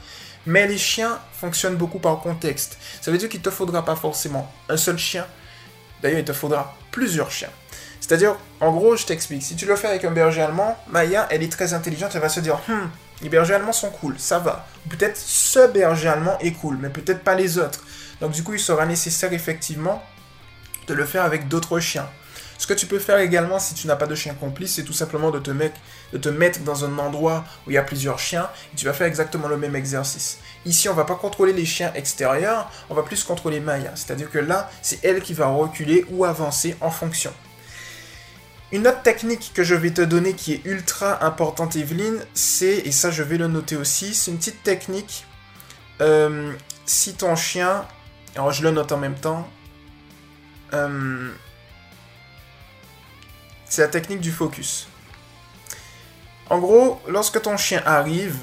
Mais 0.47 0.67
les 0.67 0.79
chiens 0.79 1.21
fonctionnent 1.35 1.77
beaucoup 1.77 1.99
par 1.99 2.19
contexte. 2.21 2.79
Ça 3.01 3.11
veut 3.11 3.19
dire 3.19 3.29
qu'il 3.29 3.43
te 3.43 3.51
faudra 3.51 3.85
pas 3.85 3.95
forcément 3.95 4.51
un 4.69 4.77
seul 4.77 4.99
chien. 4.99 5.27
D'ailleurs, 6.03 6.19
il 6.19 6.25
te 6.25 6.33
faudra 6.33 6.75
plusieurs 6.91 7.31
chiens. 7.31 7.51
C'est-à-dire, 8.03 8.35
en 8.61 8.73
gros, 8.73 8.97
je 8.97 9.07
t'explique. 9.07 9.45
Si 9.45 9.55
tu 9.55 9.65
le 9.65 9.77
fais 9.77 9.87
avec 9.87 10.05
un 10.05 10.11
berger 10.11 10.43
allemand, 10.43 10.77
Maya, 10.89 11.29
elle 11.31 11.45
est 11.45 11.53
très 11.53 11.73
intelligente, 11.73 12.11
elle 12.15 12.21
va 12.21 12.29
se 12.29 12.41
dire, 12.41 12.59
hmm, 12.67 12.89
les 13.23 13.29
bergers 13.29 13.55
allemands 13.55 13.73
sont 13.73 13.91
cool, 13.91 14.17
ça 14.19 14.41
va. 14.41 14.67
Peut-être 14.91 15.17
ce 15.17 15.69
berger 15.69 16.09
allemand 16.09 16.37
est 16.41 16.51
cool, 16.51 16.79
mais 16.81 16.89
peut-être 16.89 17.21
pas 17.21 17.37
les 17.37 17.59
autres. 17.59 17.85
Donc 18.21 18.33
du 18.33 18.43
coup, 18.43 18.55
il 18.55 18.61
sera 18.61 18.87
nécessaire 18.87 19.33
effectivement 19.33 20.03
de 20.89 20.95
le 20.95 21.05
faire 21.05 21.23
avec 21.23 21.47
d'autres 21.47 21.79
chiens. 21.79 22.09
Ce 22.59 22.67
que 22.67 22.75
tu 22.75 22.87
peux 22.87 22.99
faire 22.99 23.19
également 23.19 23.61
si 23.61 23.75
tu 23.75 23.87
n'as 23.87 23.95
pas 23.95 24.07
de 24.07 24.17
chien 24.17 24.35
complice, 24.35 24.75
c'est 24.75 24.83
tout 24.83 24.93
simplement 24.93 25.31
de 25.31 25.39
te, 25.39 25.51
mettre, 25.51 26.61
dans 26.65 26.85
un 26.85 26.99
endroit 26.99 27.45
où 27.67 27.71
il 27.71 27.75
y 27.75 27.79
a 27.79 27.83
plusieurs 27.83 28.19
chiens 28.19 28.51
et 28.73 28.77
tu 28.77 28.85
vas 28.85 28.93
faire 28.93 29.07
exactement 29.07 29.47
le 29.47 29.57
même 29.57 29.77
exercice. 29.77 30.39
Ici, 30.67 30.89
on 30.89 30.95
va 30.95 31.05
pas 31.05 31.15
contrôler 31.15 31.53
les 31.53 31.65
chiens 31.65 31.93
extérieurs, 31.95 32.69
on 32.91 32.95
va 32.95 33.03
plus 33.03 33.23
contrôler 33.23 33.61
Maya. 33.61 33.93
C'est-à-dire 33.95 34.31
que 34.31 34.39
là, 34.39 34.69
c'est 34.83 35.05
elle 35.05 35.23
qui 35.23 35.35
va 35.35 35.47
reculer 35.47 36.05
ou 36.11 36.25
avancer 36.25 36.77
en 36.81 36.91
fonction. 36.91 37.33
Une 38.73 38.89
autre 38.89 39.03
technique 39.03 39.53
que 39.55 39.63
je 39.63 39.75
vais 39.75 39.91
te 39.91 40.01
donner 40.01 40.33
qui 40.33 40.55
est 40.55 40.65
ultra 40.65 41.25
importante, 41.27 41.77
Evelyne, 41.77 42.25
c'est, 42.33 42.79
et 42.79 42.91
ça 42.91 43.11
je 43.11 43.23
vais 43.23 43.37
le 43.37 43.47
noter 43.47 43.77
aussi, 43.77 44.15
c'est 44.15 44.31
une 44.31 44.39
petite 44.39 44.63
technique. 44.63 45.27
Euh, 46.01 46.55
si 46.87 47.15
ton 47.15 47.37
chien, 47.37 47.87
alors 48.35 48.51
je 48.51 48.63
le 48.63 48.71
note 48.71 48.91
en 48.91 48.97
même 48.97 49.15
temps, 49.15 49.47
euh, 50.73 51.31
c'est 53.67 53.83
la 53.83 53.89
technique 53.89 54.21
du 54.21 54.33
focus. 54.33 54.89
En 56.49 56.59
gros, 56.59 56.99
lorsque 57.09 57.43
ton 57.43 57.59
chien 57.59 57.83
arrive, 57.85 58.39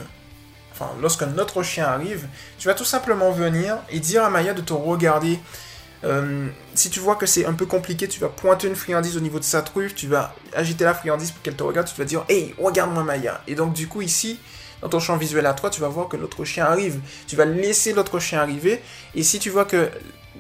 enfin 0.72 0.92
lorsqu'un 1.02 1.36
autre 1.40 1.64
chien 1.64 1.86
arrive, 1.86 2.28
tu 2.60 2.68
vas 2.68 2.76
tout 2.76 2.86
simplement 2.86 3.32
venir 3.32 3.80
et 3.90 4.00
dire 4.00 4.24
à 4.24 4.30
Maya 4.30 4.54
de 4.54 4.62
te 4.62 4.74
regarder 4.74 5.40
euh, 6.04 6.48
si 6.76 6.90
tu 6.90 7.00
vois 7.00 7.16
que 7.16 7.26
c'est 7.26 7.46
un 7.46 7.54
peu 7.54 7.66
compliqué, 7.66 8.08
tu 8.08 8.20
vas 8.20 8.30
pointer 8.30 8.68
une 8.68 8.76
friandise 8.76 9.18
au 9.18 9.20
niveau 9.20 9.40
de 9.40 9.44
sa 9.44 9.62
truffe, 9.62 9.96
tu 9.96 10.08
vas 10.08 10.34
agiter 10.56 10.84
la 10.84 10.94
friandise 10.94 11.32
pour 11.32 11.42
qu'elle 11.42 11.56
te 11.56 11.64
regarde, 11.64 11.88
tu 11.88 11.96
vas 11.96 12.06
dire 12.06 12.24
Hey, 12.30 12.54
regarde-moi 12.58 13.04
Maya. 13.04 13.42
Et 13.48 13.56
donc, 13.56 13.74
du 13.74 13.88
coup, 13.88 14.02
ici, 14.02 14.40
dans 14.82 14.90
ton 14.90 15.00
champ 15.00 15.18
visuel 15.18 15.46
à 15.46 15.54
toi, 15.54 15.70
tu 15.70 15.82
vas 15.82 15.90
voir 15.90 16.08
que 16.08 16.18
l'autre 16.18 16.46
chien 16.46 16.66
arrive. 16.66 17.00
Tu 17.28 17.36
vas 17.36 17.46
laisser 17.46 17.94
l'autre 17.94 18.20
chien 18.20 18.40
arriver. 18.40 18.82
Et 19.14 19.24
si 19.24 19.40
tu 19.40 19.50
vois 19.50 19.66
que, 19.66 19.90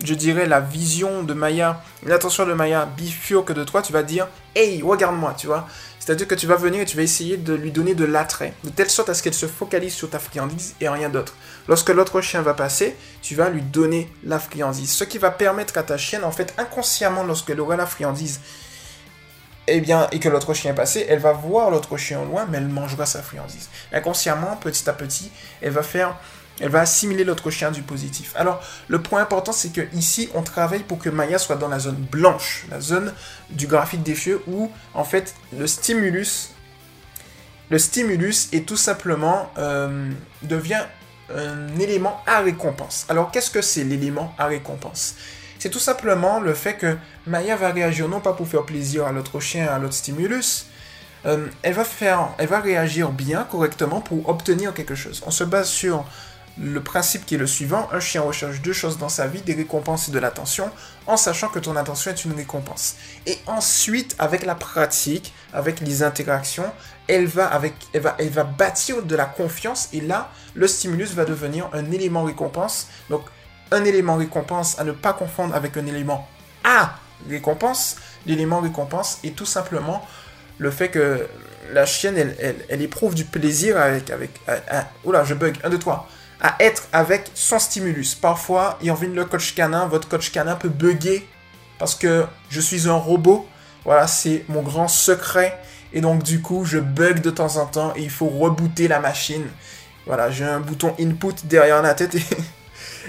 je 0.03 0.13
dirais, 0.13 0.45
la 0.45 0.61
vision 0.61 1.23
de 1.23 1.33
Maya, 1.33 1.83
l'attention 2.05 2.45
de 2.45 2.53
Maya 2.53 2.85
bifurque 2.85 3.51
de 3.51 3.63
toi, 3.63 3.81
tu 3.81 3.91
vas 3.91 4.03
dire 4.03 4.27
Hey, 4.55 4.81
regarde-moi, 4.81 5.33
tu 5.37 5.47
vois. 5.47 5.67
C'est-à-dire 5.99 6.27
que 6.27 6.35
tu 6.35 6.47
vas 6.47 6.55
venir 6.55 6.81
et 6.81 6.85
tu 6.85 6.95
vas 6.97 7.03
essayer 7.03 7.37
de 7.37 7.53
lui 7.53 7.71
donner 7.71 7.93
de 7.93 8.05
l'attrait, 8.05 8.53
de 8.63 8.69
telle 8.69 8.89
sorte 8.89 9.09
à 9.09 9.13
ce 9.13 9.21
qu'elle 9.21 9.33
se 9.33 9.45
focalise 9.45 9.93
sur 9.93 10.09
ta 10.09 10.17
friandise 10.17 10.75
et 10.81 10.89
rien 10.89 11.09
d'autre. 11.09 11.35
Lorsque 11.67 11.89
l'autre 11.89 12.21
chien 12.21 12.41
va 12.41 12.53
passer, 12.53 12.95
tu 13.21 13.35
vas 13.35 13.49
lui 13.49 13.61
donner 13.61 14.11
la 14.23 14.39
friandise. 14.39 14.91
Ce 14.91 15.03
qui 15.03 15.17
va 15.17 15.29
permettre 15.29 15.77
à 15.77 15.83
ta 15.83 15.97
chienne, 15.97 16.23
en 16.23 16.31
fait, 16.31 16.53
inconsciemment, 16.57 17.23
lorsqu'elle 17.23 17.59
aura 17.59 17.75
la 17.75 17.85
friandise, 17.85 18.39
eh 19.67 19.81
bien, 19.81 20.07
et 20.11 20.19
que 20.19 20.29
l'autre 20.29 20.53
chien 20.53 20.71
est 20.71 20.75
passé, 20.75 21.05
elle 21.07 21.19
va 21.19 21.31
voir 21.31 21.69
l'autre 21.69 21.95
chien 21.95 22.19
au 22.21 22.25
loin, 22.25 22.47
mais 22.49 22.57
elle 22.57 22.67
mangera 22.67 23.05
sa 23.05 23.21
friandise. 23.21 23.69
Inconsciemment, 23.91 24.55
petit 24.55 24.89
à 24.89 24.93
petit, 24.93 25.31
elle 25.61 25.71
va 25.71 25.83
faire 25.83 26.17
elle 26.59 26.69
va 26.69 26.81
assimiler 26.81 27.23
l'autre 27.23 27.49
chien 27.49 27.71
du 27.71 27.81
positif. 27.81 28.33
Alors, 28.35 28.61
le 28.87 29.01
point 29.01 29.21
important, 29.21 29.51
c'est 29.51 29.71
que 29.71 29.81
ici, 29.93 30.29
on 30.33 30.41
travaille 30.41 30.83
pour 30.83 30.99
que 30.99 31.09
Maya 31.09 31.37
soit 31.37 31.55
dans 31.55 31.67
la 31.67 31.79
zone 31.79 31.95
blanche, 31.95 32.65
la 32.69 32.81
zone 32.81 33.13
du 33.49 33.67
graphique 33.67 34.03
des 34.03 34.15
fieux 34.15 34.41
où, 34.47 34.71
en 34.93 35.03
fait, 35.03 35.35
le 35.57 35.67
stimulus, 35.67 36.51
le 37.69 37.79
stimulus 37.79 38.49
est 38.51 38.67
tout 38.67 38.77
simplement 38.77 39.51
euh, 39.57 40.09
devient 40.41 40.83
un 41.33 41.77
élément 41.79 42.21
à 42.25 42.39
récompense. 42.39 43.05
Alors 43.09 43.29
qu'est-ce 43.29 43.51
que 43.51 43.61
c'est 43.61 43.83
l'élément 43.83 44.33
à 44.39 44.47
récompense? 44.47 45.15
C'est 45.59 45.69
tout 45.69 45.79
simplement 45.79 46.39
le 46.39 46.53
fait 46.53 46.75
que 46.75 46.97
Maya 47.27 47.55
va 47.55 47.69
réagir 47.69 48.07
non 48.07 48.21
pas 48.21 48.33
pour 48.33 48.47
faire 48.47 48.63
plaisir 48.63 49.05
à 49.05 49.11
l'autre 49.11 49.39
chien, 49.39 49.67
à 49.67 49.77
l'autre 49.77 49.93
stimulus, 49.93 50.65
euh, 51.25 51.47
elle, 51.63 51.73
va 51.73 51.83
faire, 51.83 52.29
elle 52.37 52.47
va 52.47 52.59
réagir 52.61 53.11
bien, 53.11 53.43
correctement 53.43 53.99
pour 53.99 54.29
obtenir 54.29 54.73
quelque 54.73 54.95
chose. 54.95 55.21
On 55.25 55.31
se 55.31 55.43
base 55.43 55.67
sur 55.67 56.05
le 56.61 56.81
principe 56.81 57.25
qui 57.25 57.35
est 57.35 57.37
le 57.37 57.47
suivant, 57.47 57.87
un 57.91 57.99
chien 57.99 58.21
recherche 58.21 58.61
deux 58.61 58.73
choses 58.73 58.97
dans 58.97 59.09
sa 59.09 59.27
vie, 59.27 59.41
des 59.41 59.53
récompenses 59.53 60.09
et 60.09 60.11
de 60.11 60.19
l'attention, 60.19 60.69
en 61.07 61.15
sachant 61.15 61.47
que 61.47 61.59
ton 61.59 61.75
attention 61.75 62.11
est 62.11 62.25
une 62.25 62.33
récompense. 62.33 62.95
Et 63.25 63.37
ensuite, 63.47 64.15
avec 64.19 64.45
la 64.45 64.55
pratique, 64.55 65.33
avec 65.53 65.79
les 65.79 66.03
interactions, 66.03 66.69
elle 67.07 67.27
va, 67.27 67.47
avec, 67.47 67.73
elle 67.93 68.01
va, 68.01 68.15
elle 68.19 68.29
va 68.29 68.43
bâtir 68.43 69.03
de 69.03 69.15
la 69.15 69.25
confiance, 69.25 69.89
et 69.93 70.01
là, 70.01 70.31
le 70.53 70.67
stimulus 70.67 71.13
va 71.13 71.23
devenir 71.23 71.69
un 71.71 71.91
élément 71.91 72.23
récompense. 72.23 72.87
Donc, 73.09 73.21
un 73.71 73.85
élément 73.85 74.17
récompense 74.17 74.77
à 74.79 74.83
ne 74.83 74.91
pas 74.91 75.13
confondre 75.13 75.55
avec 75.55 75.77
un 75.77 75.85
élément 75.85 76.27
à 76.65 76.95
récompense. 77.29 77.97
L'élément 78.25 78.59
récompense 78.59 79.19
est 79.23 79.35
tout 79.35 79.45
simplement 79.45 80.05
le 80.57 80.71
fait 80.71 80.89
que 80.89 81.25
la 81.71 81.85
chienne, 81.85 82.17
elle, 82.17 82.55
elle, 82.67 82.81
éprouve 82.81 83.15
du 83.15 83.23
plaisir 83.23 83.79
avec... 83.79 84.09
avec 84.09 84.31
oula, 85.05 85.23
je 85.23 85.35
bug. 85.35 85.55
Un, 85.63 85.69
deux, 85.69 85.79
trois 85.79 86.09
à 86.41 86.55
être 86.59 86.87
avec 86.93 87.29
son 87.33 87.59
stimulus. 87.59 88.15
Parfois, 88.15 88.77
Irvine 88.81 89.13
le 89.13 89.25
coach 89.25 89.55
canin, 89.55 89.87
votre 89.87 90.07
coach 90.07 90.31
canin 90.31 90.55
peut 90.55 90.69
bugger 90.69 91.27
parce 91.77 91.95
que 91.95 92.25
je 92.49 92.61
suis 92.61 92.87
un 92.87 92.93
robot. 92.95 93.47
Voilà, 93.85 94.07
c'est 94.07 94.45
mon 94.49 94.61
grand 94.61 94.87
secret. 94.87 95.59
Et 95.93 96.01
donc, 96.01 96.23
du 96.23 96.41
coup, 96.41 96.65
je 96.65 96.77
bug 96.77 97.21
de 97.21 97.29
temps 97.29 97.57
en 97.57 97.65
temps 97.65 97.93
et 97.95 98.01
il 98.01 98.09
faut 98.09 98.27
rebooter 98.27 98.87
la 98.87 98.99
machine. 98.99 99.45
Voilà, 100.05 100.29
j'ai 100.31 100.43
un 100.45 100.59
bouton 100.59 100.95
input 100.99 101.33
derrière 101.45 101.81
la 101.81 101.93
tête 101.93 102.15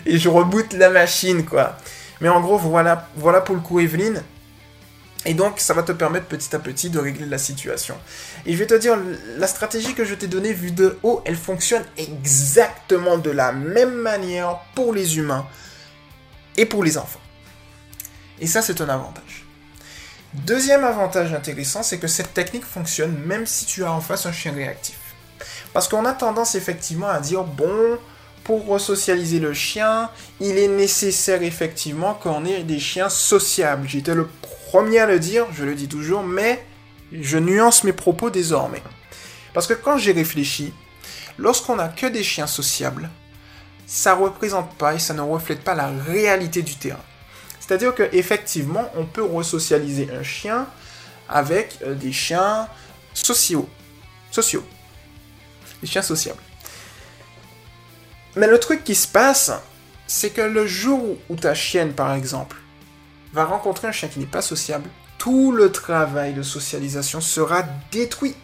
et, 0.06 0.18
je 0.18 0.28
reboot 0.28 0.72
la 0.74 0.90
machine, 0.90 1.44
quoi. 1.44 1.76
Mais 2.20 2.28
en 2.28 2.40
gros, 2.40 2.58
voilà, 2.58 3.08
voilà 3.16 3.40
pour 3.40 3.54
le 3.54 3.60
coup, 3.60 3.80
Evelyne. 3.80 4.22
Et 5.26 5.34
donc, 5.34 5.60
ça 5.60 5.74
va 5.74 5.82
te 5.82 5.92
permettre 5.92 6.26
petit 6.26 6.54
à 6.56 6.58
petit 6.58 6.88
de 6.88 6.98
régler 6.98 7.26
la 7.26 7.36
situation. 7.36 7.96
Et 8.46 8.54
je 8.54 8.58
vais 8.58 8.66
te 8.66 8.74
dire, 8.74 8.96
la 9.36 9.46
stratégie 9.46 9.94
que 9.94 10.04
je 10.04 10.14
t'ai 10.14 10.28
donnée 10.28 10.54
vue 10.54 10.70
de 10.70 10.98
haut, 11.02 11.20
elle 11.26 11.36
fonctionne 11.36 11.84
exactement 11.98 13.18
de 13.18 13.30
la 13.30 13.52
même 13.52 13.94
manière 13.94 14.60
pour 14.74 14.94
les 14.94 15.18
humains 15.18 15.46
et 16.56 16.64
pour 16.64 16.82
les 16.82 16.96
enfants. 16.96 17.20
Et 18.40 18.46
ça, 18.46 18.62
c'est 18.62 18.80
un 18.80 18.88
avantage. 18.88 19.44
Deuxième 20.32 20.84
avantage 20.84 21.34
intéressant, 21.34 21.82
c'est 21.82 21.98
que 21.98 22.06
cette 22.06 22.32
technique 22.32 22.64
fonctionne 22.64 23.18
même 23.26 23.46
si 23.46 23.66
tu 23.66 23.84
as 23.84 23.92
en 23.92 24.00
face 24.00 24.24
un 24.24 24.32
chien 24.32 24.52
réactif. 24.52 24.96
Parce 25.72 25.86
qu'on 25.86 26.04
a 26.04 26.12
tendance 26.12 26.54
effectivement 26.54 27.08
à 27.08 27.20
dire, 27.20 27.44
bon, 27.44 27.98
pour 28.44 28.66
resocialiser 28.66 29.38
le 29.38 29.52
chien, 29.52 30.08
il 30.40 30.56
est 30.56 30.68
nécessaire 30.68 31.42
effectivement 31.42 32.14
qu'on 32.14 32.44
ait 32.44 32.62
des 32.62 32.80
chiens 32.80 33.08
sociables. 33.08 33.86
J'étais 33.88 34.14
le 34.14 34.28
premier 34.70 35.00
à 35.00 35.06
le 35.06 35.18
dire, 35.18 35.46
je 35.52 35.64
le 35.64 35.74
dis 35.74 35.88
toujours, 35.88 36.22
mais 36.22 36.64
je 37.10 37.38
nuance 37.38 37.82
mes 37.82 37.92
propos 37.92 38.30
désormais. 38.30 38.84
Parce 39.52 39.66
que 39.66 39.74
quand 39.74 39.98
j'ai 39.98 40.12
réfléchi, 40.12 40.72
lorsqu'on 41.38 41.74
n'a 41.74 41.88
que 41.88 42.06
des 42.06 42.22
chiens 42.22 42.46
sociables, 42.46 43.10
ça 43.84 44.14
ne 44.14 44.20
représente 44.20 44.72
pas 44.76 44.94
et 44.94 45.00
ça 45.00 45.12
ne 45.12 45.22
reflète 45.22 45.64
pas 45.64 45.74
la 45.74 45.88
réalité 45.88 46.62
du 46.62 46.76
terrain. 46.76 47.02
C'est-à-dire 47.58 47.96
qu'effectivement, 47.96 48.88
on 48.94 49.06
peut 49.06 49.24
resocialiser 49.24 50.08
un 50.16 50.22
chien 50.22 50.68
avec 51.28 51.76
euh, 51.82 51.94
des 51.94 52.12
chiens 52.12 52.68
sociaux. 53.12 53.68
Sociaux. 54.30 54.64
Des 55.80 55.88
chiens 55.88 56.02
sociables. 56.02 56.42
Mais 58.36 58.46
le 58.46 58.60
truc 58.60 58.84
qui 58.84 58.94
se 58.94 59.08
passe, 59.08 59.50
c'est 60.06 60.30
que 60.30 60.42
le 60.42 60.64
jour 60.64 61.16
où 61.28 61.34
ta 61.34 61.54
chienne, 61.54 61.92
par 61.92 62.14
exemple, 62.14 62.56
va 63.32 63.44
rencontrer 63.44 63.88
un 63.88 63.92
chien 63.92 64.08
qui 64.08 64.18
n'est 64.18 64.26
pas 64.26 64.42
sociable, 64.42 64.88
tout 65.18 65.52
le 65.52 65.70
travail 65.70 66.32
de 66.32 66.42
socialisation 66.42 67.20
sera 67.20 67.64
détruit. 67.92 68.34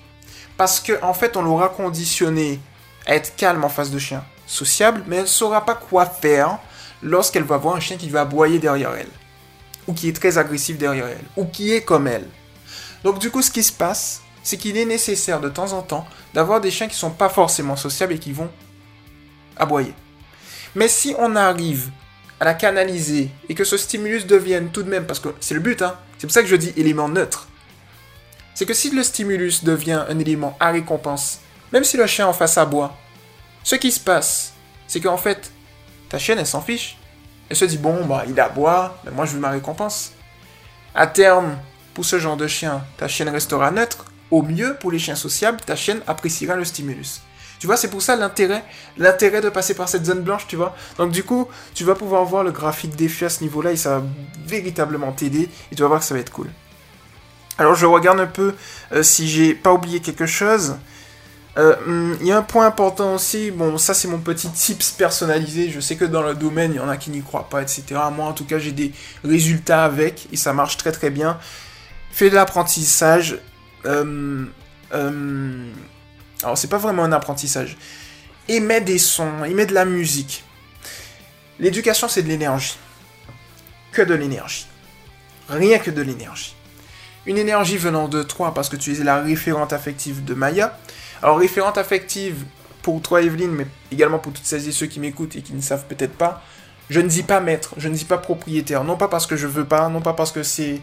Parce 0.57 0.81
qu'en 0.81 1.11
en 1.11 1.15
fait, 1.15 1.37
on 1.37 1.43
l'aura 1.43 1.69
conditionné 1.69 2.61
à 3.07 3.15
être 3.15 3.37
calme 3.37 3.65
en 3.65 3.69
face 3.69 3.91
de 3.91 3.99
chien 3.99 4.25
sociable, 4.47 5.03
mais 5.07 5.17
elle 5.17 5.23
ne 5.23 5.29
saura 5.29 5.65
pas 5.65 5.75
quoi 5.75 6.07
faire 6.07 6.59
lorsqu'elle 7.03 7.45
va 7.45 7.57
voir 7.57 7.77
un 7.77 7.81
chien 7.81 7.97
qui 7.97 8.09
va 8.09 8.23
aboyer 8.23 8.59
derrière 8.59 8.95
elle. 8.95 9.11
Ou 9.87 9.93
qui 9.93 10.09
est 10.09 10.17
très 10.17 10.39
agressif 10.39 10.79
derrière 10.79 11.07
elle. 11.07 11.25
Ou 11.37 11.47
qui 11.47 11.73
est 11.73 11.83
comme 11.83 12.07
elle. 12.07 12.29
Donc 13.05 13.19
du 13.19 13.31
coup, 13.31 13.43
ce 13.43 13.51
qui 13.51 13.63
se 13.63 13.73
passe, 13.73 14.23
c'est 14.43 14.57
qu'il 14.57 14.77
est 14.77 14.85
nécessaire 14.85 15.41
de 15.41 15.49
temps 15.49 15.73
en 15.73 15.83
temps 15.83 16.07
d'avoir 16.35 16.61
des 16.61 16.71
chiens 16.71 16.87
qui 16.87 16.95
ne 16.95 16.99
sont 16.99 17.11
pas 17.11 17.29
forcément 17.29 17.77
sociables 17.77 18.15
et 18.15 18.19
qui 18.19 18.33
vont 18.33 18.51
aboyer. 19.57 19.95
Mais 20.75 20.89
si 20.89 21.15
on 21.19 21.37
arrive 21.37 21.91
à 22.41 22.45
la 22.45 22.55
canaliser 22.55 23.31
et 23.49 23.55
que 23.55 23.65
ce 23.65 23.77
stimulus 23.77 24.27
devienne 24.27 24.71
tout 24.71 24.83
de 24.83 24.91
même, 24.91 25.07
parce 25.07 25.21
que 25.21 25.31
c'est 25.41 25.55
le 25.55 25.61
but, 25.61 25.83
hein, 25.83 25.97
c'est 26.19 26.27
pour 26.27 26.35
ça 26.35 26.43
que 26.43 26.49
je 26.49 26.57
dis 26.57 26.73
élément 26.77 27.09
neutre, 27.09 27.49
c'est 28.55 28.67
que 28.67 28.75
si 28.75 28.91
le 28.91 29.03
stimulus 29.03 29.65
devient 29.65 30.05
un 30.09 30.19
élément 30.19 30.57
à 30.61 30.71
récompense, 30.71 31.41
même 31.73 31.85
si 31.85 31.97
le 31.97 32.07
chien 32.07 32.27
en 32.27 32.33
face 32.33 32.57
aboie, 32.59 32.97
ce 33.63 33.75
qui 33.75 33.91
se 33.91 34.01
passe, 34.01 34.55
c'est 34.87 35.01
qu'en 35.01 35.17
fait, 35.17 35.51
ta 36.09 36.19
chienne, 36.19 36.39
elle 36.39 36.47
s'en 36.47 36.61
fiche. 36.61 36.97
Elle 37.49 37.57
se 37.57 37.65
dit, 37.65 37.79
bon, 37.79 38.05
bah, 38.07 38.25
il 38.29 38.39
aboie, 38.41 38.99
mais 39.05 39.11
moi, 39.11 39.27
je 39.27 39.33
veux 39.33 39.41
ma 39.41 39.51
récompense. 39.51 40.13
À 40.95 41.07
terme, 41.07 41.59
pour 41.95 42.05
ce 42.05 42.19
genre 42.19 42.37
de 42.37 42.47
chien, 42.47 42.85
ta 42.97 43.09
chienne 43.09 43.29
restera 43.29 43.71
neutre. 43.71 44.07
Au 44.31 44.43
mieux, 44.43 44.77
pour 44.81 44.91
les 44.91 44.99
chiens 44.99 45.15
sociables, 45.15 45.61
ta 45.61 45.77
chienne 45.77 46.01
appréciera 46.07 46.57
le 46.57 46.65
stimulus. 46.65 47.21
Tu 47.59 47.67
vois, 47.67 47.77
c'est 47.77 47.89
pour 47.89 48.03
ça 48.03 48.17
l'intérêt, 48.17 48.65
l'intérêt 48.99 49.41
de 49.41 49.49
passer 49.49 49.75
par 49.75 49.89
cette 49.89 50.05
zone 50.05 50.21
blanche, 50.21 50.47
tu 50.47 50.57
vois. 50.57 50.77
Donc 50.99 51.11
du 51.11 51.23
coup, 51.23 51.49
tu 51.75 51.85
vas 51.85 51.95
pouvoir 51.95 52.25
voir 52.25 52.45
le 52.45 52.51
graphique 52.51 52.97
défi 52.97 53.25
à 53.25 53.31
ce 53.31 53.43
niveau-là 53.43 53.73
et 53.73 53.77
ça 53.77 53.99
va 53.99 54.05
véritablement 54.47 55.13
t'aider 55.13 55.49
et 55.73 55.75
tu 55.75 55.83
vas 55.83 55.89
voir 55.89 56.01
que 56.01 56.07
ça 56.07 56.15
va 56.15 56.21
être 56.21 56.33
cool. 56.33 56.49
Alors 57.59 57.75
je 57.75 57.87
regarde 57.87 58.21
un 58.21 58.27
peu 58.27 58.55
euh, 58.93 59.03
si 59.03 59.29
j'ai 59.29 59.55
pas 59.55 59.73
oublié 59.73 60.01
quelque 60.01 60.27
chose. 60.27 60.77
Euh, 61.57 61.75
hmm, 61.87 62.17
il 62.21 62.27
y 62.27 62.33
a 62.33 62.37
un 62.37 62.43
point 62.43 62.67
important 62.67 63.15
aussi, 63.15 63.51
bon 63.51 63.79
ça 63.79 63.95
c'est 63.95 64.09
mon 64.09 64.19
petit 64.19 64.51
tips 64.51 64.91
personnalisé, 64.91 65.71
je 65.71 65.81
sais 65.81 65.97
que 65.97 66.05
dans 66.05 66.23
le 66.23 66.35
domaine 66.35 66.73
il 66.73 66.77
y 66.77 66.81
en 66.81 66.89
a 66.91 66.99
qui 66.99 67.09
n'y 67.09 67.23
croient 67.23 67.49
pas, 67.49 67.63
etc. 67.63 67.85
Moi 68.15 68.27
en 68.27 68.35
tout 68.35 68.45
cas 68.45 68.59
j'ai 68.59 68.73
des 68.73 68.93
résultats 69.25 69.85
avec 69.85 70.29
et 70.33 70.37
ça 70.37 70.53
marche 70.53 70.77
très 70.77 70.93
très 70.93 71.09
bien. 71.09 71.39
Fais 72.11 72.29
de 72.29 72.35
l'apprentissage. 72.35 73.39
Euh, 73.87 74.45
euh 74.93 75.73
alors 76.43 76.59
c'est 76.59 76.69
pas 76.69 76.79
vraiment 76.79 77.05
un 77.05 77.13
apprentissage. 77.13 77.77
met 78.49 78.81
des 78.81 78.99
sons, 78.99 79.33
met 79.55 79.67
de 79.67 79.75
la 79.75 79.85
musique. 79.85 80.45
L'éducation 81.59 82.09
c'est 82.09 82.23
de 82.23 82.29
l'énergie. 82.29 82.77
Que 83.93 84.03
de 84.03 84.15
l'énergie. 84.15 84.67
Rien 85.49 85.79
que 85.79 85.91
de 85.91 86.03
l'énergie. 86.03 86.55
Une 87.25 87.39
énergie 87.39 87.77
venant 87.79 88.09
de 88.09 88.23
toi 88.23 88.53
parce 88.55 88.69
que 88.69 88.77
tu 88.77 88.95
es 88.95 89.03
la 89.03 89.21
référente 89.23 89.73
affective 89.73 90.25
de 90.25 90.35
Maya. 90.35 90.79
Alors 91.23 91.39
référente 91.39 91.79
affective 91.79 92.45
pour 92.83 93.01
toi 93.03 93.23
Evelyne, 93.23 93.51
mais 93.51 93.67
également 93.91 94.19
pour 94.19 94.33
toutes 94.33 94.45
celles 94.45 94.69
et 94.69 94.73
ceux 94.73 94.87
qui 94.87 95.01
m'écoutent 95.01 95.35
et 95.35 95.43
qui 95.43 95.55
ne 95.55 95.61
savent 95.61 95.87
peut-être 95.87 96.15
pas. 96.15 96.43
Je 96.89 97.01
ne 97.01 97.09
dis 97.09 97.25
pas 97.25 97.41
maître, 97.41 97.75
je 97.79 97.89
ne 97.89 97.95
dis 97.95 98.05
pas 98.05 98.19
propriétaire. 98.19 98.85
Non 98.85 98.97
pas 98.97 99.09
parce 99.09 99.27
que 99.27 99.37
je 99.37 99.49
veux 99.49 99.65
pas, 99.65 99.89
non 99.89 100.01
pas 100.01 100.13
parce 100.13 100.31
que 100.31 100.43
c'est 100.43 100.81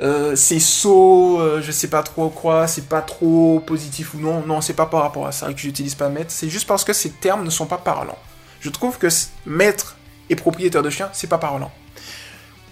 euh, 0.00 0.34
c'est 0.34 0.58
saut, 0.58 1.38
euh, 1.40 1.62
je 1.62 1.70
sais 1.70 1.88
pas 1.88 2.02
trop 2.02 2.28
quoi, 2.28 2.66
c'est 2.66 2.88
pas 2.88 3.02
trop 3.02 3.60
positif 3.60 4.14
ou 4.14 4.18
non. 4.18 4.44
Non, 4.46 4.60
c'est 4.60 4.74
pas 4.74 4.86
par 4.86 5.02
rapport 5.02 5.26
à 5.26 5.32
ça 5.32 5.52
que 5.52 5.58
j'utilise 5.58 5.94
pas 5.94 6.08
maître, 6.08 6.30
c'est 6.30 6.48
juste 6.48 6.66
parce 6.66 6.84
que 6.84 6.92
ces 6.92 7.10
termes 7.10 7.44
ne 7.44 7.50
sont 7.50 7.66
pas 7.66 7.78
parlants. 7.78 8.18
Je 8.60 8.70
trouve 8.70 8.98
que 8.98 9.08
maître 9.46 9.96
et 10.30 10.36
propriétaire 10.36 10.82
de 10.82 10.90
chien, 10.90 11.10
c'est 11.12 11.28
pas 11.28 11.38
parlant. 11.38 11.70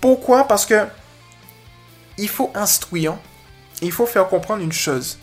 Pourquoi? 0.00 0.44
Parce 0.44 0.66
que 0.66 0.86
il 2.18 2.28
faut 2.28 2.50
instruire, 2.54 3.16
il 3.80 3.92
faut 3.92 4.06
faire 4.06 4.28
comprendre 4.28 4.62
une 4.62 4.72
chose. 4.72 5.18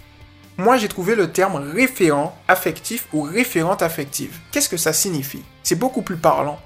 Moi, 0.58 0.78
j'ai 0.78 0.90
trouvé 0.90 1.16
le 1.16 1.32
terme 1.32 1.56
référent 1.56 2.38
affectif 2.48 3.08
ou 3.14 3.22
référente 3.22 3.82
affective. 3.82 4.40
Qu'est-ce 4.52 4.68
que 4.68 4.78
ça 4.78 4.92
signifie? 4.92 5.44
C'est 5.64 5.76
beaucoup 5.76 6.02
plus 6.02 6.18
parlant. 6.18 6.60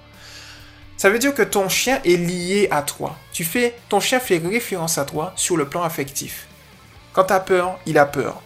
Ça 1.04 1.10
veut 1.10 1.20
dire 1.20 1.34
que 1.34 1.42
ton 1.42 1.68
chien 1.68 2.00
est 2.06 2.16
lié 2.16 2.70
à 2.72 2.82
toi. 2.82 3.18
Tu 3.34 3.44
fais, 3.44 3.76
ton 3.90 4.00
chien 4.00 4.22
fait 4.22 4.38
référence 4.38 4.98
à 4.98 5.04
toi 5.04 5.34
sur 5.36 5.58
le 5.58 5.68
plan 5.68 5.84
affectif. 5.84 6.48
Quand 7.12 7.26
tu 7.26 7.34
as 7.34 7.42
peur, 7.42 7.78
il 7.86 7.98
a 7.98 8.06
peur. 8.06 8.42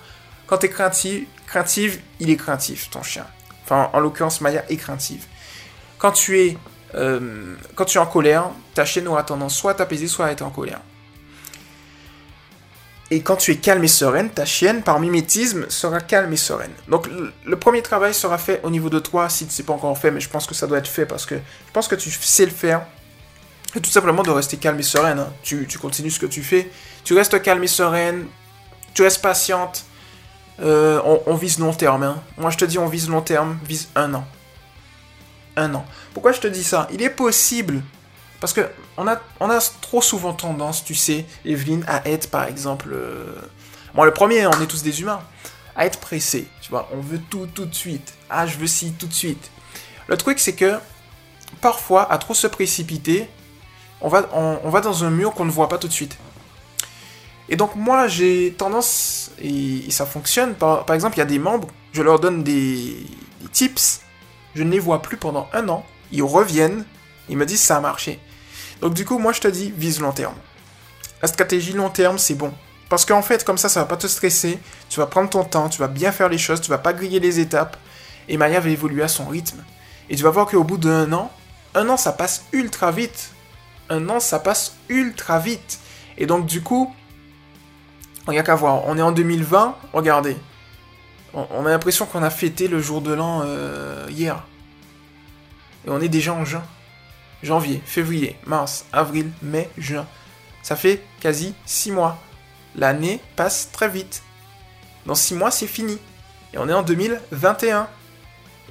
Quand 0.48 0.58
tu 0.58 0.66
es 0.66 0.70
craintive, 0.70 2.02
il 2.20 2.32
est 2.32 2.36
craintif, 2.36 2.90
ton 2.90 3.04
chien. 3.04 3.28
Enfin, 3.64 3.92
en 3.94 4.00
l'occurrence, 4.00 4.42
Maya 4.42 4.64
est 4.70 4.78
craintive. 4.78 5.24
Quand 6.00 6.12
tu 6.14 6.40
es, 6.40 6.58
euh, 6.96 7.54
quand 7.76 7.86
tu 7.86 8.00
es 8.00 8.02
en 8.02 8.08
colère, 8.08 8.50
ta 8.74 8.86
chienne 8.86 9.08
aura 9.08 9.22
tendance 9.22 9.56
soit 9.56 9.74
à 9.74 9.76
t'apaiser, 9.76 10.08
soit 10.08 10.26
à 10.26 10.32
être 10.32 10.42
en 10.42 10.50
colère. 10.50 10.82
Et 13.10 13.22
quand 13.22 13.38
tu 13.38 13.52
es 13.52 13.56
calme 13.56 13.84
et 13.84 13.88
sereine, 13.88 14.30
ta 14.30 14.44
chienne, 14.44 14.84
par 14.84 15.00
mimétisme, 15.00 15.66
sera 15.70 16.02
calme 16.02 16.34
et 16.34 16.38
sereine. 16.38 16.72
Donc 16.90 17.08
le, 17.46 17.58
premier 17.58 17.82
travail 17.82 18.14
sera 18.14 18.38
fait 18.38 18.60
au 18.64 18.70
niveau 18.70 18.90
de 18.90 19.00
toi, 19.00 19.30
si 19.30 19.48
ce 19.50 19.62
n'est 19.62 19.66
pas 19.66 19.74
encore 19.74 19.98
fait, 19.98 20.12
mais 20.12 20.20
je 20.20 20.30
pense 20.30 20.46
que 20.46 20.54
ça 20.54 20.68
doit 20.68 20.78
être 20.80 20.90
fait 20.90 21.06
parce 21.06 21.26
que 21.26 21.36
je 21.36 21.72
pense 21.72 21.88
que 21.88 21.96
tu 21.96 22.12
sais 22.12 22.46
le 22.46 22.52
faire. 22.52 22.86
Et 23.76 23.82
tout 23.82 23.90
simplement 23.90 24.24
de 24.24 24.32
rester 24.32 24.58
calme 24.58 24.80
et 24.80 24.84
sereine. 24.84 25.20
Hein. 25.20 25.34
Tu, 25.42 25.68
continues 25.80 26.12
ce 26.12 26.20
que 26.20 26.26
tu 26.26 26.44
fais. 26.44 26.70
Tu 27.04 27.14
restes 27.14 27.42
calme 27.42 27.64
et 27.64 27.68
sereine. 27.68 28.26
Tu 28.94 29.04
restes 29.04 29.22
patiente. 29.22 29.86
Euh, 30.60 31.00
on, 31.28 31.36
vise 31.36 31.60
long 31.60 31.74
terme. 31.74 32.04
Hein. 32.04 32.22
Moi 32.38 32.50
je 32.50 32.58
te 32.58 32.66
dis 32.66 32.80
on 32.80 32.88
vise 32.88 33.10
long 33.10 33.22
terme, 33.22 33.60
vise 33.66 33.90
un 33.96 34.14
an. 34.16 34.26
un 35.56 35.76
an. 35.76 35.86
Pourquoi 36.14 36.32
je 36.32 36.40
te 36.40 36.48
dis 36.48 36.64
ça? 36.64 36.88
Il 36.92 37.02
est 37.04 37.12
possible, 37.12 37.82
parce 38.40 38.54
que 38.54 38.62
on 38.98 39.08
a, 39.08 39.20
on 39.40 39.50
a 39.50 39.60
trop 39.82 40.02
souvent 40.02 40.34
tendance, 40.34 40.84
tu 40.84 40.96
sais, 40.96 41.26
Evelyne, 41.46 41.84
à 41.88 42.08
être 42.08 42.30
par 42.30 42.46
exemple... 42.46 42.90
Euh, 42.94 43.36
moi 43.94 44.06
le 44.06 44.14
premier, 44.14 44.46
on 44.48 44.62
est 44.62 44.68
tous 44.68 44.84
des 44.84 45.02
humains, 45.02 45.22
à 45.76 45.86
être 45.86 46.00
pressé, 46.00 46.48
tu 46.62 46.70
vois, 46.70 46.90
on 46.94 47.00
veut 47.00 47.20
tout 47.30 47.48
tout 47.48 47.66
de 47.66 47.74
suite. 47.74 48.14
Ah, 48.30 48.46
je 48.46 48.58
veux 48.58 48.68
ci 48.68 48.94
tout 48.94 49.08
de 49.08 49.14
suite. 49.14 49.52
Le 50.08 50.18
truc, 50.18 50.40
c'est 50.40 50.54
que 50.54 50.80
parfois, 51.62 52.12
à 52.12 52.18
trop 52.18 52.34
se 52.34 52.48
précipiter, 52.48 53.30
on 54.02 54.10
va, 54.10 54.30
on, 54.34 54.70
va 54.70 54.82
dans 54.82 55.04
un 55.04 55.10
mur 55.10 55.34
qu'on 55.34 55.46
ne 55.46 55.52
voit 55.52 55.70
pas 55.70 55.78
tout 55.78 55.88
de 55.88 55.94
suite. 55.94 56.18
Et 57.50 57.56
donc 57.56 57.76
moi, 57.76 58.08
j'ai 58.08 58.54
tendance, 58.54 59.32
et, 59.42 59.90
ça 59.90 60.06
fonctionne, 60.06 60.54
par, 60.54 60.86
par, 60.86 60.96
exemple, 60.96 61.16
il 61.16 61.20
y 61.20 61.24
a 61.24 61.26
des 61.26 61.40
membres, 61.40 61.70
je 61.94 62.02
leur 62.02 62.20
donne 62.20 62.44
des, 62.44 63.06
tips, 63.52 64.02
je 64.56 64.64
ne 64.64 64.72
les 64.72 64.80
vois 64.80 65.02
plus 65.02 65.18
pendant 65.18 65.48
un 65.54 65.68
an, 65.70 65.86
ils 66.12 66.24
reviennent, 66.24 66.86
ils 67.30 67.38
me 67.38 67.46
disent 67.46 67.62
ça 67.62 67.78
a 67.78 67.82
marché. 67.82 68.20
Donc 68.82 68.94
du 68.94 69.06
coup, 69.06 69.20
moi 69.20 69.34
je 69.34 69.42
te 69.42 69.48
dis, 69.48 69.74
vise 69.76 70.00
long 70.00 70.12
terme. 70.12 70.36
La 71.22 71.28
stratégie 71.28 71.74
long 71.74 71.90
terme, 71.90 72.18
c'est 72.18 72.36
bon. 72.36 72.54
Parce 72.90 73.06
qu'en 73.06 73.22
fait, 73.22 73.44
comme 73.44 73.58
ça, 73.58 73.70
ça 73.70 73.82
va 73.82 73.86
pas 73.86 73.98
te 73.98 74.08
stresser, 74.08 74.60
tu 74.90 75.00
vas 75.00 75.08
prendre 75.08 75.30
ton 75.30 75.44
temps, 75.44 75.68
tu 75.68 75.80
vas 75.80 75.88
bien 75.88 76.12
faire 76.12 76.30
les 76.30 76.38
choses, 76.38 76.62
tu 76.62 76.70
vas 76.70 76.78
pas 76.78 76.94
griller 76.94 77.20
les 77.20 77.40
étapes, 77.40 77.76
et 78.30 78.38
Maya 78.38 78.60
va 78.60 78.70
évoluer 78.70 79.04
à 79.04 79.08
son 79.08 79.26
rythme. 79.26 79.64
Et 80.10 80.16
tu 80.16 80.24
vas 80.24 80.30
voir 80.30 80.48
qu'au 80.48 80.64
bout 80.64 80.78
d'un 80.78 81.12
an, 81.12 81.32
un 81.76 81.90
an 81.90 81.98
ça 81.98 82.14
passe 82.14 82.46
ultra 82.54 82.92
vite. 82.92 83.32
Un 83.90 84.08
an 84.10 84.20
ça 84.20 84.40
passe 84.40 84.76
ultra 84.90 85.40
vite. 85.40 85.80
Et 86.18 86.26
donc 86.26 86.46
du 86.46 86.62
coup, 86.62 86.94
il 88.28 88.32
n'y 88.32 88.40
a 88.40 88.44
qu'à 88.44 88.56
voir. 88.56 88.86
On 88.86 88.98
est 88.98 89.02
en 89.02 89.12
2020, 89.12 89.76
regardez. 89.94 90.38
On, 91.34 91.66
a 91.66 91.70
l'impression 91.70 92.06
qu'on 92.06 92.24
a 92.24 92.30
fêté 92.30 92.68
le 92.68 92.82
jour 92.82 93.02
de 93.02 93.14
l'an 93.14 93.44
euh, 93.46 94.08
hier. 94.10 94.44
Et 95.86 95.90
on 95.90 96.02
est 96.02 96.10
déjà 96.10 96.34
en 96.34 96.46
juin. 96.46 96.64
Janvier, 97.44 97.82
février, 97.86 98.38
mars, 98.46 98.86
avril, 98.92 99.30
mai, 99.42 99.70
juin. 99.78 100.08
Ça 100.64 100.76
fait 100.76 101.04
quasi 101.20 101.54
6 101.66 101.92
mois. 101.92 102.18
L'année 102.76 103.22
passe 103.36 103.70
très 103.72 103.90
vite. 103.90 104.24
Dans 105.06 105.16
6 105.16 105.36
mois, 105.36 105.52
c'est 105.52 105.68
fini. 105.68 105.98
Et 106.54 106.58
on 106.58 106.68
est 106.68 106.74
en 106.74 106.84
2021. 106.84 107.88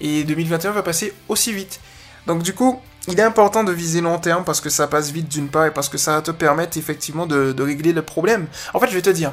Et 0.00 0.24
2021 0.24 0.72
va 0.72 0.82
passer 0.82 1.14
aussi 1.28 1.52
vite. 1.52 1.80
Donc 2.26 2.42
du 2.42 2.54
coup, 2.54 2.80
il 3.08 3.18
est 3.18 3.22
important 3.22 3.64
de 3.64 3.72
viser 3.72 4.00
long 4.00 4.18
terme 4.18 4.44
parce 4.44 4.60
que 4.60 4.68
ça 4.68 4.88
passe 4.88 5.10
vite 5.10 5.28
d'une 5.28 5.48
part 5.48 5.66
et 5.66 5.70
parce 5.70 5.88
que 5.88 5.96
ça 5.96 6.16
va 6.16 6.22
te 6.22 6.32
permettre 6.32 6.76
effectivement 6.76 7.26
de, 7.26 7.54
régler 7.62 7.92
le 7.92 8.02
problème. 8.02 8.46
En 8.74 8.80
fait, 8.80 8.88
je 8.88 8.94
vais 8.94 9.02
te 9.02 9.10
dire, 9.10 9.32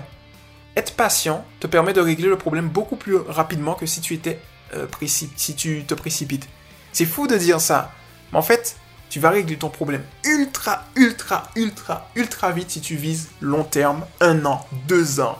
être 0.75 0.95
patient 0.95 1.43
te 1.59 1.67
permet 1.67 1.93
de 1.93 2.01
régler 2.01 2.27
le 2.27 2.37
problème 2.37 2.69
beaucoup 2.69 2.95
plus 2.95 3.17
rapidement 3.17 3.73
que 3.73 3.85
si 3.85 3.99
tu 3.99 4.13
étais 4.13 4.39
euh, 4.75 4.87
si 5.05 5.55
tu 5.55 5.83
te 5.85 5.93
précipites. 5.93 6.47
C'est 6.91 7.05
fou 7.05 7.27
de 7.27 7.35
dire 7.35 7.59
ça, 7.59 7.91
mais 8.31 8.37
en 8.37 8.43
fait, 8.43 8.77
tu 9.13 9.19
vas 9.19 9.29
régler 9.29 9.57
ton 9.57 9.69
problème 9.69 10.01
ultra, 10.23 10.85
ultra, 10.95 11.51
ultra, 11.55 12.09
ultra 12.15 12.51
vite 12.51 12.71
si 12.71 12.81
tu 12.81 12.95
vises 12.95 13.29
long 13.41 13.63
terme, 13.63 14.07
un 14.19 14.43
an, 14.43 14.65
deux 14.87 15.19
ans. 15.19 15.37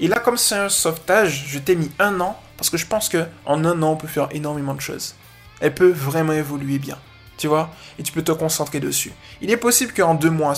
Et 0.00 0.08
là, 0.08 0.18
comme 0.18 0.38
c'est 0.38 0.54
un 0.54 0.70
sauvetage, 0.70 1.44
je 1.46 1.58
t'ai 1.58 1.76
mis 1.76 1.90
un 1.98 2.18
an 2.20 2.40
parce 2.56 2.70
que 2.70 2.78
je 2.78 2.86
pense 2.86 3.10
que 3.10 3.26
en 3.44 3.66
un 3.66 3.82
an, 3.82 3.90
on 3.90 3.96
peut 3.96 4.06
faire 4.06 4.28
énormément 4.30 4.72
de 4.72 4.80
choses. 4.80 5.14
Elle 5.60 5.74
peut 5.74 5.90
vraiment 5.90 6.32
évoluer 6.32 6.78
bien. 6.78 6.96
Tu 7.36 7.48
vois 7.48 7.68
Et 7.98 8.02
tu 8.02 8.12
peux 8.12 8.22
te 8.22 8.32
concentrer 8.32 8.80
dessus. 8.80 9.12
Il 9.42 9.50
est 9.50 9.58
possible 9.58 9.92
qu'en 9.92 10.14
deux 10.14 10.30
mois, 10.30 10.54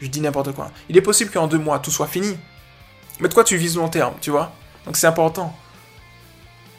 je 0.00 0.06
dis 0.06 0.20
n'importe 0.20 0.52
quoi, 0.52 0.70
il 0.88 0.96
est 0.96 1.02
possible 1.02 1.32
qu'en 1.32 1.48
deux 1.48 1.58
mois, 1.58 1.80
tout 1.80 1.90
soit 1.90 2.06
fini. 2.06 2.38
Mais 3.18 3.28
toi, 3.28 3.42
tu 3.42 3.56
vises 3.56 3.74
long 3.76 3.88
terme, 3.88 4.14
tu 4.20 4.30
vois 4.30 4.52
Donc 4.86 4.96
c'est 4.96 5.08
important. 5.08 5.52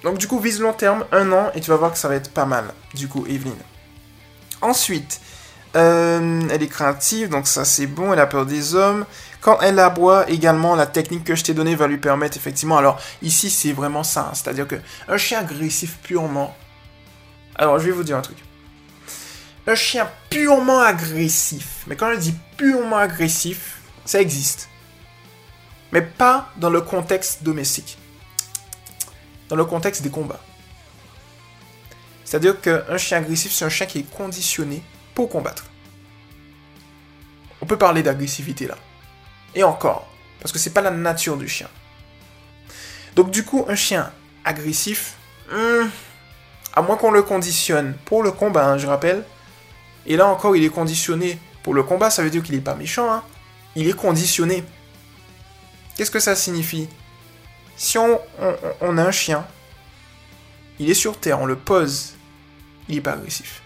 Donc 0.05 0.19
du 0.19 0.29
coup, 0.29 0.39
vise 0.39 0.61
long 0.61 0.71
terme, 0.71 1.03
un 1.11 1.33
an, 1.33 1.51
et 1.53 1.59
tu 1.59 1.69
vas 1.69 1.75
voir 1.75 1.91
que 1.91 1.97
ça 1.97 2.07
va 2.07 2.15
être 2.15 2.31
pas 2.31 2.45
mal, 2.45 2.73
du 2.93 3.09
coup, 3.09 3.25
Evelyne. 3.27 3.61
Ensuite, 4.61 5.21
euh, 5.75 6.41
elle 6.51 6.61
est 6.61 6.67
craintive, 6.67 7.29
donc 7.29 7.47
ça 7.47 7.65
c'est 7.65 7.87
bon, 7.87 8.13
elle 8.13 8.19
a 8.19 8.27
peur 8.27 8.45
des 8.45 8.75
hommes. 8.75 9.05
Quand 9.39 9.59
elle 9.61 9.79
aboie, 9.79 10.29
également, 10.29 10.75
la 10.75 10.85
technique 10.85 11.23
que 11.23 11.35
je 11.35 11.43
t'ai 11.43 11.53
donnée 11.53 11.75
va 11.75 11.87
lui 11.87 11.97
permettre, 11.97 12.37
effectivement, 12.37 12.77
alors 12.77 12.99
ici 13.21 13.49
c'est 13.49 13.71
vraiment 13.71 14.03
ça, 14.03 14.29
hein. 14.29 14.33
c'est-à-dire 14.33 14.67
que 14.67 14.75
un 15.07 15.17
chien 15.17 15.39
agressif 15.39 15.97
purement... 16.03 16.55
Alors 17.55 17.79
je 17.79 17.85
vais 17.85 17.91
vous 17.91 18.03
dire 18.03 18.17
un 18.17 18.21
truc. 18.21 18.37
Un 19.67 19.75
chien 19.75 20.09
purement 20.29 20.79
agressif, 20.79 21.83
mais 21.87 21.95
quand 21.95 22.11
je 22.13 22.17
dis 22.17 22.35
purement 22.57 22.97
agressif, 22.97 23.79
ça 24.05 24.19
existe. 24.19 24.69
Mais 25.91 26.01
pas 26.01 26.49
dans 26.57 26.69
le 26.69 26.81
contexte 26.81 27.43
domestique. 27.43 27.97
Dans 29.49 29.55
le 29.55 29.65
contexte 29.65 30.01
des 30.01 30.09
combats. 30.09 30.39
C'est-à-dire 32.31 32.61
qu'un 32.61 32.97
chien 32.97 33.17
agressif, 33.17 33.51
c'est 33.51 33.65
un 33.65 33.69
chien 33.69 33.85
qui 33.85 33.99
est 33.99 34.09
conditionné 34.09 34.81
pour 35.13 35.27
combattre. 35.27 35.65
On 37.59 37.65
peut 37.65 37.77
parler 37.77 38.03
d'agressivité 38.03 38.67
là. 38.67 38.77
Et 39.53 39.65
encore, 39.65 40.07
parce 40.39 40.53
que 40.53 40.57
c'est 40.57 40.69
pas 40.69 40.79
la 40.79 40.91
nature 40.91 41.35
du 41.35 41.49
chien. 41.49 41.67
Donc 43.17 43.31
du 43.31 43.43
coup, 43.43 43.65
un 43.67 43.75
chien 43.75 44.13
agressif, 44.45 45.17
hmm, 45.51 45.89
à 46.71 46.81
moins 46.81 46.95
qu'on 46.95 47.11
le 47.11 47.21
conditionne 47.21 47.97
pour 48.05 48.23
le 48.23 48.31
combat, 48.31 48.65
hein, 48.65 48.77
je 48.77 48.87
rappelle. 48.87 49.25
Et 50.05 50.15
là 50.15 50.25
encore, 50.27 50.55
il 50.55 50.63
est 50.63 50.69
conditionné 50.69 51.37
pour 51.63 51.73
le 51.73 51.83
combat, 51.83 52.09
ça 52.09 52.23
veut 52.23 52.29
dire 52.29 52.43
qu'il 52.43 52.55
n'est 52.55 52.61
pas 52.61 52.75
méchant. 52.75 53.11
Hein. 53.11 53.23
Il 53.75 53.89
est 53.89 53.97
conditionné. 53.97 54.63
Qu'est-ce 55.97 56.11
que 56.11 56.21
ça 56.21 56.37
signifie? 56.37 56.87
Si 57.75 57.97
on, 57.97 58.21
on, 58.79 58.97
a 58.97 59.03
un 59.03 59.11
chien, 59.11 59.45
il 60.79 60.89
est 60.89 60.93
sur 60.93 61.19
terre, 61.19 61.41
on 61.41 61.45
le 61.45 61.57
pose, 61.57 62.15
il 62.89 62.95
n'est 62.95 63.01
pas 63.01 63.13
agressif. 63.13 63.61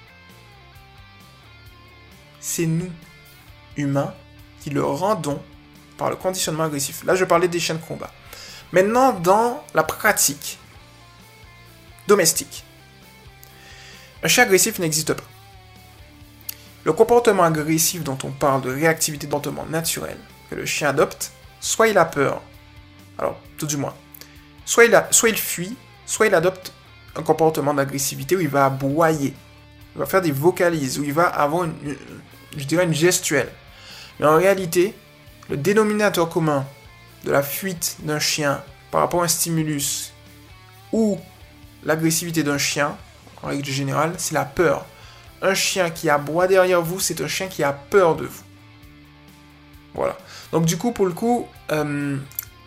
C'est 2.39 2.65
nous, 2.65 2.91
humains, 3.77 4.13
qui 4.61 4.69
le 4.69 4.83
rendons 4.83 5.41
par 5.97 6.09
le 6.09 6.15
conditionnement 6.15 6.63
agressif. 6.63 7.03
Là, 7.03 7.15
je 7.15 7.25
parlais 7.25 7.47
des 7.47 7.59
chiens 7.59 7.75
de 7.75 7.81
combat. 7.81 8.11
Maintenant, 8.71 9.13
dans 9.13 9.63
la 9.73 9.83
pratique 9.83 10.59
domestique, 12.07 12.63
un 14.23 14.27
chien 14.27 14.43
agressif 14.43 14.79
n'existe 14.79 15.13
pas. 15.13 15.23
Le 16.83 16.93
comportement 16.93 17.43
agressif 17.43 18.03
dont 18.03 18.17
on 18.23 18.31
parle 18.31 18.61
de 18.61 18.69
réactivité 18.69 19.25
de 19.27 19.31
comportement 19.31 19.65
naturel 19.65 20.17
que 20.49 20.55
le 20.55 20.65
chien 20.65 20.89
adopte, 20.89 21.31
soit 21.59 21.87
il 21.87 21.97
a 21.97 22.05
peur, 22.05 22.41
alors 23.17 23.39
tout 23.57 23.65
du 23.65 23.77
moins, 23.77 23.95
soit 24.65 24.85
il 24.85 25.37
fuit, 25.37 25.75
soit 26.05 26.27
il 26.27 26.35
adopte 26.35 26.73
un 27.15 27.21
comportement 27.21 27.73
d'agressivité 27.73 28.35
où 28.35 28.41
il 28.41 28.47
va 28.47 28.65
aboyer, 28.65 29.33
il 29.95 29.99
va 29.99 30.05
faire 30.05 30.21
des 30.21 30.31
vocalises, 30.31 30.99
où 30.99 31.03
il 31.03 31.13
va 31.13 31.25
avoir 31.27 31.63
une, 31.63 31.73
je 32.57 32.63
dirais 32.65 32.85
une 32.85 32.93
gestuelle. 32.93 33.51
Mais 34.19 34.25
en 34.25 34.35
réalité, 34.35 34.93
le 35.49 35.57
dénominateur 35.57 36.29
commun 36.29 36.65
de 37.23 37.31
la 37.31 37.43
fuite 37.43 37.97
d'un 38.01 38.19
chien 38.19 38.63
par 38.91 39.01
rapport 39.01 39.21
à 39.21 39.25
un 39.25 39.29
stimulus 39.29 40.13
ou 40.91 41.19
l'agressivité 41.83 42.43
d'un 42.43 42.57
chien, 42.57 42.95
en 43.43 43.47
règle 43.47 43.65
générale, 43.65 44.13
c'est 44.17 44.33
la 44.33 44.45
peur. 44.45 44.85
Un 45.41 45.53
chien 45.53 45.89
qui 45.89 46.09
aboie 46.09 46.47
derrière 46.47 46.81
vous, 46.81 46.99
c'est 46.99 47.21
un 47.21 47.27
chien 47.27 47.47
qui 47.47 47.63
a 47.63 47.73
peur 47.73 48.15
de 48.15 48.25
vous. 48.25 48.43
Voilà. 49.93 50.17
Donc 50.51 50.65
du 50.65 50.77
coup, 50.77 50.91
pour 50.91 51.05
le 51.05 51.13
coup, 51.13 51.47
euh, 51.71 52.17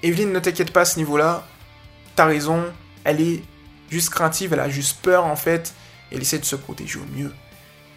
Evelyne, 0.03 0.33
ne 0.33 0.39
t'inquiète 0.39 0.73
pas 0.73 0.83
à 0.83 0.85
ce 0.85 0.99
niveau-là. 0.99 1.47
T'as 2.15 2.27
raison, 2.27 2.65
elle 3.05 3.21
est 3.21 3.43
juste 3.91 4.11
craintive, 4.11 4.53
elle 4.53 4.61
a 4.61 4.69
juste 4.69 5.01
peur 5.03 5.25
en 5.25 5.37
fait. 5.37 5.75
Elle 6.11 6.23
essaie 6.23 6.39
de 6.39 6.45
se 6.45 6.57
protéger 6.57 6.99
au 6.99 7.05
mieux. 7.17 7.33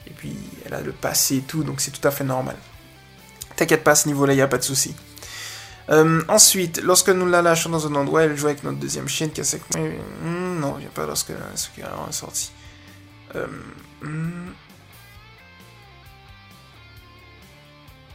Et 0.08 0.12
puis, 0.12 0.36
elle 0.65 0.73
a 0.73 0.82
le 0.82 0.91
passé 0.91 1.38
et 1.38 1.41
tout, 1.41 1.63
donc 1.63 1.80
c'est 1.80 1.91
tout 1.91 2.06
à 2.06 2.12
fait 2.12 2.23
normal. 2.23 2.58
T'inquiète 3.56 3.84
pas 3.84 3.91
à 3.91 3.95
ce 3.95 4.08
niveau-là, 4.08 4.34
il 4.34 4.38
n'y 4.38 4.41
a 4.41 4.47
pas 4.47 4.58
de 4.58 4.63
souci. 4.63 4.95
Euh, 5.89 6.21
ensuite, 6.27 6.82
lorsque 6.82 7.10
nous 7.10 7.25
la 7.25 7.41
lâchons 7.41 7.69
dans 7.69 7.86
un 7.88 7.95
endroit, 7.95 8.23
elle 8.23 8.36
joue 8.36 8.47
avec 8.47 8.63
notre 8.63 8.80
deuxième 8.80 9.08
chienne 9.08 9.32
qui 9.32 9.41
a 9.41 9.43
sec. 9.43 9.62
Hmm, 9.75 10.60
non, 10.60 10.75
il 10.77 10.82
n'y 10.82 10.88
a 10.88 10.89
pas 10.89 11.06
lorsque 11.06 11.34
ce 11.56 11.69
qui 11.69 11.82
est 11.82 12.12
sorti. 12.12 12.51
Euh, 13.36 13.47
hmm. 14.01 14.51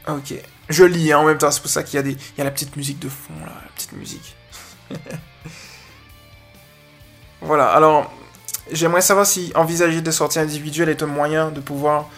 Ok. 0.09 0.35
Je 0.69 0.85
lis 0.85 1.13
hein, 1.13 1.19
en 1.19 1.25
même 1.25 1.39
temps, 1.39 1.51
c'est 1.51 1.61
pour 1.61 1.71
ça 1.71 1.83
qu'il 1.83 1.97
y, 1.97 1.99
a 1.99 2.03
des... 2.03 2.13
il 2.13 2.39
y 2.39 2.41
a 2.41 2.45
la 2.45 2.51
petite 2.51 2.77
musique 2.77 2.99
de 2.99 3.09
fond, 3.09 3.35
là, 3.41 3.53
la 3.63 3.71
petite 3.75 3.93
musique. 3.93 4.37
voilà, 7.41 7.69
alors, 7.69 8.13
j'aimerais 8.73 9.03
savoir 9.03 9.27
si 9.27 9.53
envisager 9.55 10.01
des 10.01 10.13
sorties 10.13 10.39
individuelles 10.39 10.89
est 10.89 11.03
un 11.03 11.07
moyen 11.07 11.51
de 11.51 11.61
pouvoir 11.61 12.09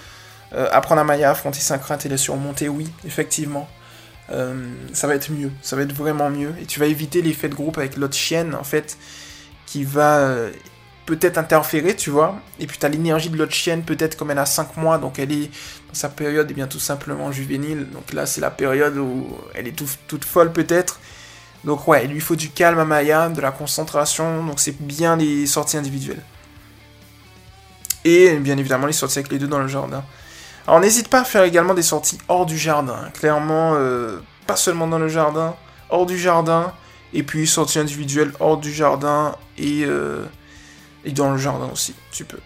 euh, 0.55 0.69
apprendre 0.73 1.01
à 1.01 1.05
Maya 1.05 1.31
affronter 1.31 1.61
sa 1.61 1.79
crainte 1.79 2.07
et 2.07 2.09
les 2.09 2.17
surmonter, 2.17 2.69
oui, 2.69 2.89
effectivement. 3.05 3.69
Euh, 4.31 4.71
ça 4.93 5.07
va 5.07 5.15
être 5.15 5.31
mieux, 5.31 5.51
ça 5.63 5.77
va 5.77 5.83
être 5.83 5.93
vraiment 5.93 6.31
mieux. 6.31 6.55
Et 6.61 6.67
tu 6.67 6.81
vas 6.81 6.87
éviter 6.87 7.23
l'effet 7.23 7.49
de 7.49 7.55
groupe 7.55 7.79
avec 7.79 7.97
l'autre 7.97 8.17
chienne, 8.17 8.55
en 8.55 8.65
fait, 8.65 8.97
qui 9.67 9.85
va 9.85 10.19
euh, 10.19 10.51
peut-être 11.07 11.39
interférer, 11.39 11.97
tu 11.97 12.11
vois. 12.11 12.41
Et 12.61 12.67
puis 12.67 12.79
tu 12.79 12.87
as 12.87 12.89
l'énergie 12.89 13.31
de 13.31 13.37
l'autre 13.37 13.55
chienne, 13.55 13.83
peut-être 13.83 14.17
comme 14.17 14.31
elle 14.31 14.39
a 14.39 14.47
5 14.47 14.77
mois, 14.77 14.99
donc 14.99 15.19
elle 15.19 15.33
est 15.33 15.47
dans 15.89 15.95
sa 15.95 16.09
période, 16.09 16.49
et 16.49 16.53
eh 16.53 16.55
bien 16.55 16.67
tout 16.67 16.79
simplement 16.79 17.33
juvénile. 17.33 17.89
Donc 17.91 18.13
là, 18.13 18.27
c'est 18.27 18.41
la 18.41 18.51
période 18.51 18.97
où 18.97 19.27
elle 19.55 19.69
est 19.69 19.77
toute 20.07 20.25
folle, 20.25 20.53
peut-être. 20.53 21.01
Donc 21.65 21.87
ouais, 21.89 22.05
il 22.05 22.13
lui 22.13 22.21
faut 22.21 22.37
du 22.37 22.51
calme 22.51 22.79
à 22.79 22.85
Maya, 22.85 23.29
de 23.29 23.41
la 23.41 23.51
concentration, 23.51 24.45
donc 24.45 24.61
c'est 24.61 24.81
bien 24.81 25.17
les 25.17 25.47
sorties 25.47 25.77
individuelles. 25.77 26.23
Et 28.05 28.37
bien 28.37 28.57
évidemment 28.57 28.87
les 28.87 28.93
sorties 28.93 29.19
avec 29.19 29.33
les 29.33 29.39
deux 29.39 29.49
dans 29.49 29.59
le 29.59 29.69
jardin. 29.69 30.05
Alors 30.67 30.81
n'hésite 30.81 31.09
pas 31.09 31.21
à 31.21 31.25
faire 31.25 31.43
également 31.45 31.75
des 31.75 31.83
sorties 31.83 32.19
hors 32.29 32.47
du 32.47 32.57
jardin. 32.57 33.11
Clairement, 33.15 33.73
euh, 33.75 34.19
pas 34.47 34.57
seulement 34.57 34.87
dans 34.87 34.99
le 34.99 35.09
jardin, 35.09 35.57
hors 35.91 36.07
du 36.07 36.19
jardin. 36.19 36.73
Et 37.15 37.23
puis 37.23 37.47
sorties 37.47 37.79
individuelles 37.79 38.33
hors 38.39 38.59
du 38.59 38.73
jardin 38.73 39.35
et, 39.57 39.85
euh, 39.87 40.27
et 41.05 41.13
dans 41.13 41.31
le 41.31 41.39
jardin 41.39 41.71
aussi, 41.73 41.95
tu 42.13 42.25
peux. 42.25 42.39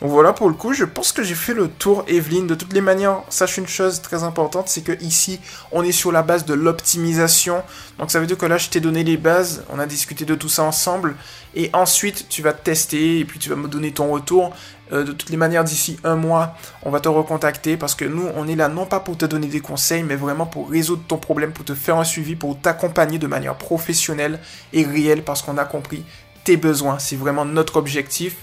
Donc 0.00 0.10
voilà, 0.10 0.32
pour 0.32 0.48
le 0.48 0.54
coup, 0.54 0.72
je 0.72 0.84
pense 0.84 1.12
que 1.12 1.22
j'ai 1.22 1.34
fait 1.34 1.54
le 1.54 1.68
tour, 1.68 2.04
Evelyne. 2.08 2.46
De 2.46 2.54
toutes 2.54 2.72
les 2.72 2.80
manières, 2.80 3.22
sache 3.28 3.58
une 3.58 3.68
chose 3.68 4.02
très 4.02 4.24
importante, 4.24 4.68
c'est 4.68 4.82
que 4.82 5.00
ici, 5.02 5.40
on 5.72 5.82
est 5.82 5.92
sur 5.92 6.12
la 6.12 6.22
base 6.22 6.44
de 6.44 6.54
l'optimisation. 6.54 7.62
Donc 7.98 8.10
ça 8.10 8.20
veut 8.20 8.26
dire 8.26 8.36
que 8.36 8.46
là, 8.46 8.58
je 8.58 8.68
t'ai 8.68 8.80
donné 8.80 9.04
les 9.04 9.16
bases, 9.16 9.64
on 9.70 9.78
a 9.78 9.86
discuté 9.86 10.24
de 10.24 10.34
tout 10.34 10.48
ça 10.48 10.64
ensemble, 10.64 11.14
et 11.54 11.70
ensuite, 11.72 12.28
tu 12.28 12.42
vas 12.42 12.52
tester, 12.52 13.20
et 13.20 13.24
puis 13.24 13.38
tu 13.38 13.48
vas 13.48 13.56
me 13.56 13.68
donner 13.68 13.92
ton 13.92 14.10
retour. 14.10 14.52
Euh, 14.92 15.02
de 15.02 15.12
toutes 15.12 15.30
les 15.30 15.38
manières, 15.38 15.64
d'ici 15.64 15.98
un 16.04 16.16
mois, 16.16 16.54
on 16.82 16.90
va 16.90 17.00
te 17.00 17.08
recontacter, 17.08 17.78
parce 17.78 17.94
que 17.94 18.04
nous, 18.04 18.28
on 18.36 18.46
est 18.46 18.56
là 18.56 18.68
non 18.68 18.84
pas 18.84 19.00
pour 19.00 19.16
te 19.16 19.24
donner 19.24 19.46
des 19.46 19.60
conseils, 19.60 20.02
mais 20.02 20.16
vraiment 20.16 20.44
pour 20.44 20.68
résoudre 20.68 21.02
ton 21.08 21.16
problème, 21.16 21.52
pour 21.52 21.64
te 21.64 21.74
faire 21.74 21.96
un 21.96 22.04
suivi, 22.04 22.36
pour 22.36 22.60
t'accompagner 22.60 23.18
de 23.18 23.26
manière 23.26 23.56
professionnelle 23.56 24.40
et 24.74 24.84
réelle, 24.84 25.22
parce 25.22 25.40
qu'on 25.40 25.56
a 25.56 25.64
compris 25.64 26.04
tes 26.44 26.58
besoins. 26.58 26.98
C'est 26.98 27.16
vraiment 27.16 27.46
notre 27.46 27.76
objectif. 27.76 28.36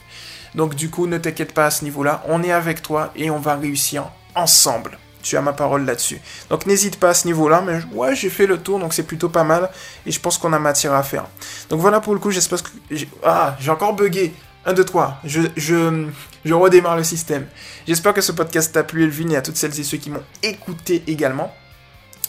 Donc 0.55 0.75
du 0.75 0.89
coup, 0.89 1.07
ne 1.07 1.17
t'inquiète 1.17 1.53
pas 1.53 1.67
à 1.67 1.71
ce 1.71 1.83
niveau-là, 1.83 2.23
on 2.27 2.43
est 2.43 2.51
avec 2.51 2.81
toi 2.81 3.11
et 3.15 3.29
on 3.29 3.39
va 3.39 3.55
réussir 3.55 4.11
ensemble. 4.35 4.97
Tu 5.23 5.37
as 5.37 5.41
ma 5.41 5.53
parole 5.53 5.85
là-dessus. 5.85 6.19
Donc 6.49 6.65
n'hésite 6.65 6.99
pas 6.99 7.09
à 7.09 7.13
ce 7.13 7.27
niveau-là, 7.27 7.61
mais 7.61 7.79
ouais, 7.93 8.15
j'ai 8.15 8.29
fait 8.29 8.47
le 8.47 8.57
tour, 8.57 8.79
donc 8.79 8.93
c'est 8.93 9.03
plutôt 9.03 9.29
pas 9.29 9.43
mal. 9.43 9.69
Et 10.05 10.11
je 10.11 10.19
pense 10.19 10.37
qu'on 10.37 10.51
a 10.51 10.59
matière 10.59 10.93
à 10.93 11.03
faire. 11.03 11.25
Donc 11.69 11.79
voilà 11.79 11.99
pour 11.99 12.13
le 12.13 12.19
coup, 12.19 12.31
j'espère 12.31 12.63
que... 12.63 12.69
Ah, 13.23 13.55
j'ai 13.59 13.69
encore 13.69 13.95
bugué. 13.95 14.33
Un, 14.65 14.73
deux, 14.73 14.83
trois. 14.83 15.19
Je, 15.23 15.41
je, 15.55 16.07
je 16.43 16.53
redémarre 16.53 16.95
le 16.95 17.03
système. 17.03 17.47
J'espère 17.87 18.13
que 18.13 18.21
ce 18.21 18.31
podcast 18.31 18.73
t'a 18.73 18.83
plu, 18.83 19.03
Evelyne, 19.03 19.31
et 19.31 19.35
à 19.35 19.41
toutes 19.41 19.57
celles 19.57 19.79
et 19.79 19.83
ceux 19.83 19.97
qui 19.97 20.09
m'ont 20.11 20.23
écouté 20.43 21.03
également. 21.07 21.53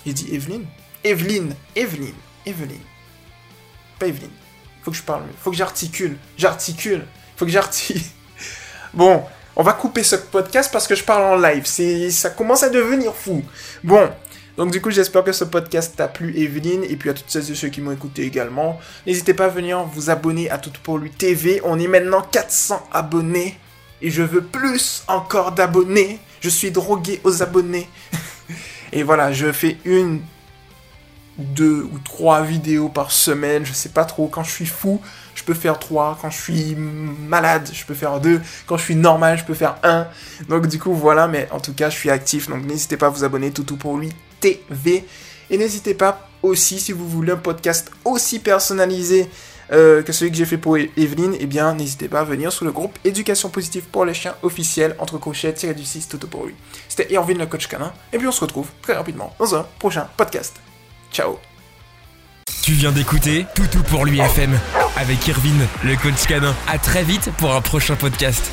J'ai 0.07 0.13
dit 0.13 0.35
Evelyne? 0.35 0.65
Evelyne, 1.05 1.55
Evelyne, 1.77 2.15
Evelyne. 2.47 2.81
Pas 3.99 4.07
Evelyne. 4.07 4.31
Faut 4.83 4.91
que 4.91 4.97
je 4.97 5.03
parle. 5.03 5.25
Faut 5.43 5.51
que 5.51 5.57
j'articule. 5.57 6.17
J'articule. 6.37 7.07
Faut 7.43 7.47
que 7.47 7.51
j'articule. 7.51 8.01
Bon, 8.95 9.21
on 9.57 9.65
va 9.65 9.73
couper 9.73 10.05
ce 10.05 10.15
podcast 10.15 10.71
parce 10.73 10.87
que 10.87 10.95
je 10.95 11.03
parle 11.03 11.25
en 11.25 11.37
live. 11.37 11.65
C'est, 11.65 12.09
ça 12.13 12.31
commence 12.31 12.63
à 12.63 12.69
devenir 12.69 13.13
fou. 13.17 13.43
Bon. 13.83 14.09
Donc 14.57 14.71
du 14.71 14.81
coup, 14.81 14.93
j'espère 14.93 15.25
que 15.25 15.33
ce 15.33 15.43
podcast 15.43 15.95
t'a 15.97 16.07
plu, 16.07 16.39
Evelyne, 16.39 16.85
et 16.85 16.95
puis 16.95 17.11
à 17.11 17.15
toutes 17.15 17.29
celles 17.29 17.51
et 17.51 17.57
ceux 17.57 17.67
qui 17.67 17.81
m'ont 17.81 17.91
écouté 17.91 18.23
également. 18.23 18.79
N'hésitez 19.09 19.35
pas 19.35 19.47
à 19.47 19.49
venir 19.49 19.83
vous 19.83 20.09
abonner 20.09 20.51
à 20.51 20.59
Tout 20.59 20.71
pour 20.85 20.99
lui 20.99 21.11
TV. 21.11 21.61
On 21.65 21.81
est 21.81 21.89
maintenant 21.89 22.23
400 22.23 22.81
abonnés, 22.93 23.59
et 24.01 24.13
je 24.13 24.23
veux 24.23 24.43
plus 24.43 25.03
encore 25.09 25.51
d'abonnés. 25.51 26.21
Je 26.43 26.49
suis 26.49 26.71
drogué 26.71 27.21
aux 27.25 27.43
abonnés. 27.43 27.89
et 28.93 29.03
voilà, 29.03 29.33
je 29.33 29.51
fais 29.51 29.79
une, 29.85 30.21
deux 31.39 31.89
ou 31.93 31.99
trois 31.99 32.43
vidéos 32.43 32.89
par 32.89 33.11
semaine. 33.11 33.65
Je 33.65 33.73
sais 33.73 33.89
pas 33.89 34.05
trop. 34.05 34.29
Quand 34.29 34.43
je 34.43 34.51
suis 34.51 34.67
fou, 34.67 35.01
je 35.35 35.45
peux 35.45 35.55
faire 35.55 35.79
3. 35.79 36.19
Quand 36.21 36.31
je 36.31 36.41
suis 36.41 36.75
malade, 36.77 37.69
je 37.73 37.85
peux 37.85 37.95
faire 37.95 38.21
2. 38.21 38.41
Quand 38.67 38.77
je 38.77 38.85
suis 38.85 38.97
normal, 38.97 39.39
je 39.39 39.45
peux 39.45 39.55
faire 39.55 39.77
1. 39.83 40.07
Donc 40.49 40.67
du 40.67 40.79
coup, 40.79 40.95
voilà, 40.95 41.29
mais 41.29 41.49
en 41.51 41.61
tout 41.61 41.75
cas, 41.75 41.91
je 41.91 41.97
suis 41.97 42.11
actif. 42.11 42.49
Donc 42.49 42.65
n'hésitez 42.65 42.97
pas 42.97 43.07
à 43.07 43.11
vous 43.11 43.25
abonner, 43.25 43.51
tout 43.51 43.65
pour 43.77 43.97
lui, 43.97 44.13
TV. 44.41 45.05
Et 45.51 45.59
n'hésitez 45.59 45.95
pas 45.95 46.29
aussi, 46.43 46.81
si 46.81 46.93
vous 46.93 47.09
voulez 47.09 47.33
un 47.33 47.37
podcast 47.37 47.91
aussi 48.05 48.39
personnalisé 48.39 49.29
euh, 49.73 50.03
que 50.03 50.13
celui 50.13 50.31
que 50.31 50.37
j'ai 50.37 50.45
fait 50.45 50.59
pour 50.59 50.77
Evelyne, 50.77 51.35
eh 51.39 51.47
bien, 51.47 51.75
n'hésitez 51.75 52.09
pas 52.09 52.21
à 52.21 52.25
venir 52.25 52.53
sur 52.53 52.65
le 52.65 52.73
groupe 52.73 52.99
Éducation 53.05 53.49
Positive 53.49 53.85
pour 53.91 54.05
les 54.05 54.15
chiens 54.15 54.35
officiel 54.43 54.97
entre 54.99 55.19
crochets, 55.19 55.53
tiré 55.53 55.75
du 55.75 55.85
6, 55.85 56.09
tout 56.09 56.19
pour 56.19 56.47
lui. 56.47 56.55
C'était 56.89 57.13
Irvine, 57.13 57.39
le 57.39 57.47
coach 57.47 57.69
canin. 57.69 57.93
Et 58.13 58.19
puis 58.19 58.27
on 58.27 58.33
se 58.33 58.41
retrouve 58.41 58.69
très 58.83 58.95
rapidement 58.95 59.35
dans 59.39 59.55
un 59.55 59.67
prochain 59.79 60.09
podcast. 60.17 60.55
Ciao 61.13 61.39
tu 62.63 62.75
viens 62.75 62.93
d'écouter 62.93 63.45
Toutou 63.57 63.83
pour 63.83 64.05
lui 64.05 64.21
FM 64.21 64.57
avec 64.97 65.27
Irvine, 65.27 65.67
le 65.83 65.97
coach 65.97 66.27
canin. 66.29 66.55
À 66.69 66.79
très 66.79 67.03
vite 67.03 67.29
pour 67.39 67.53
un 67.53 67.61
prochain 67.61 67.97
podcast. 67.97 68.53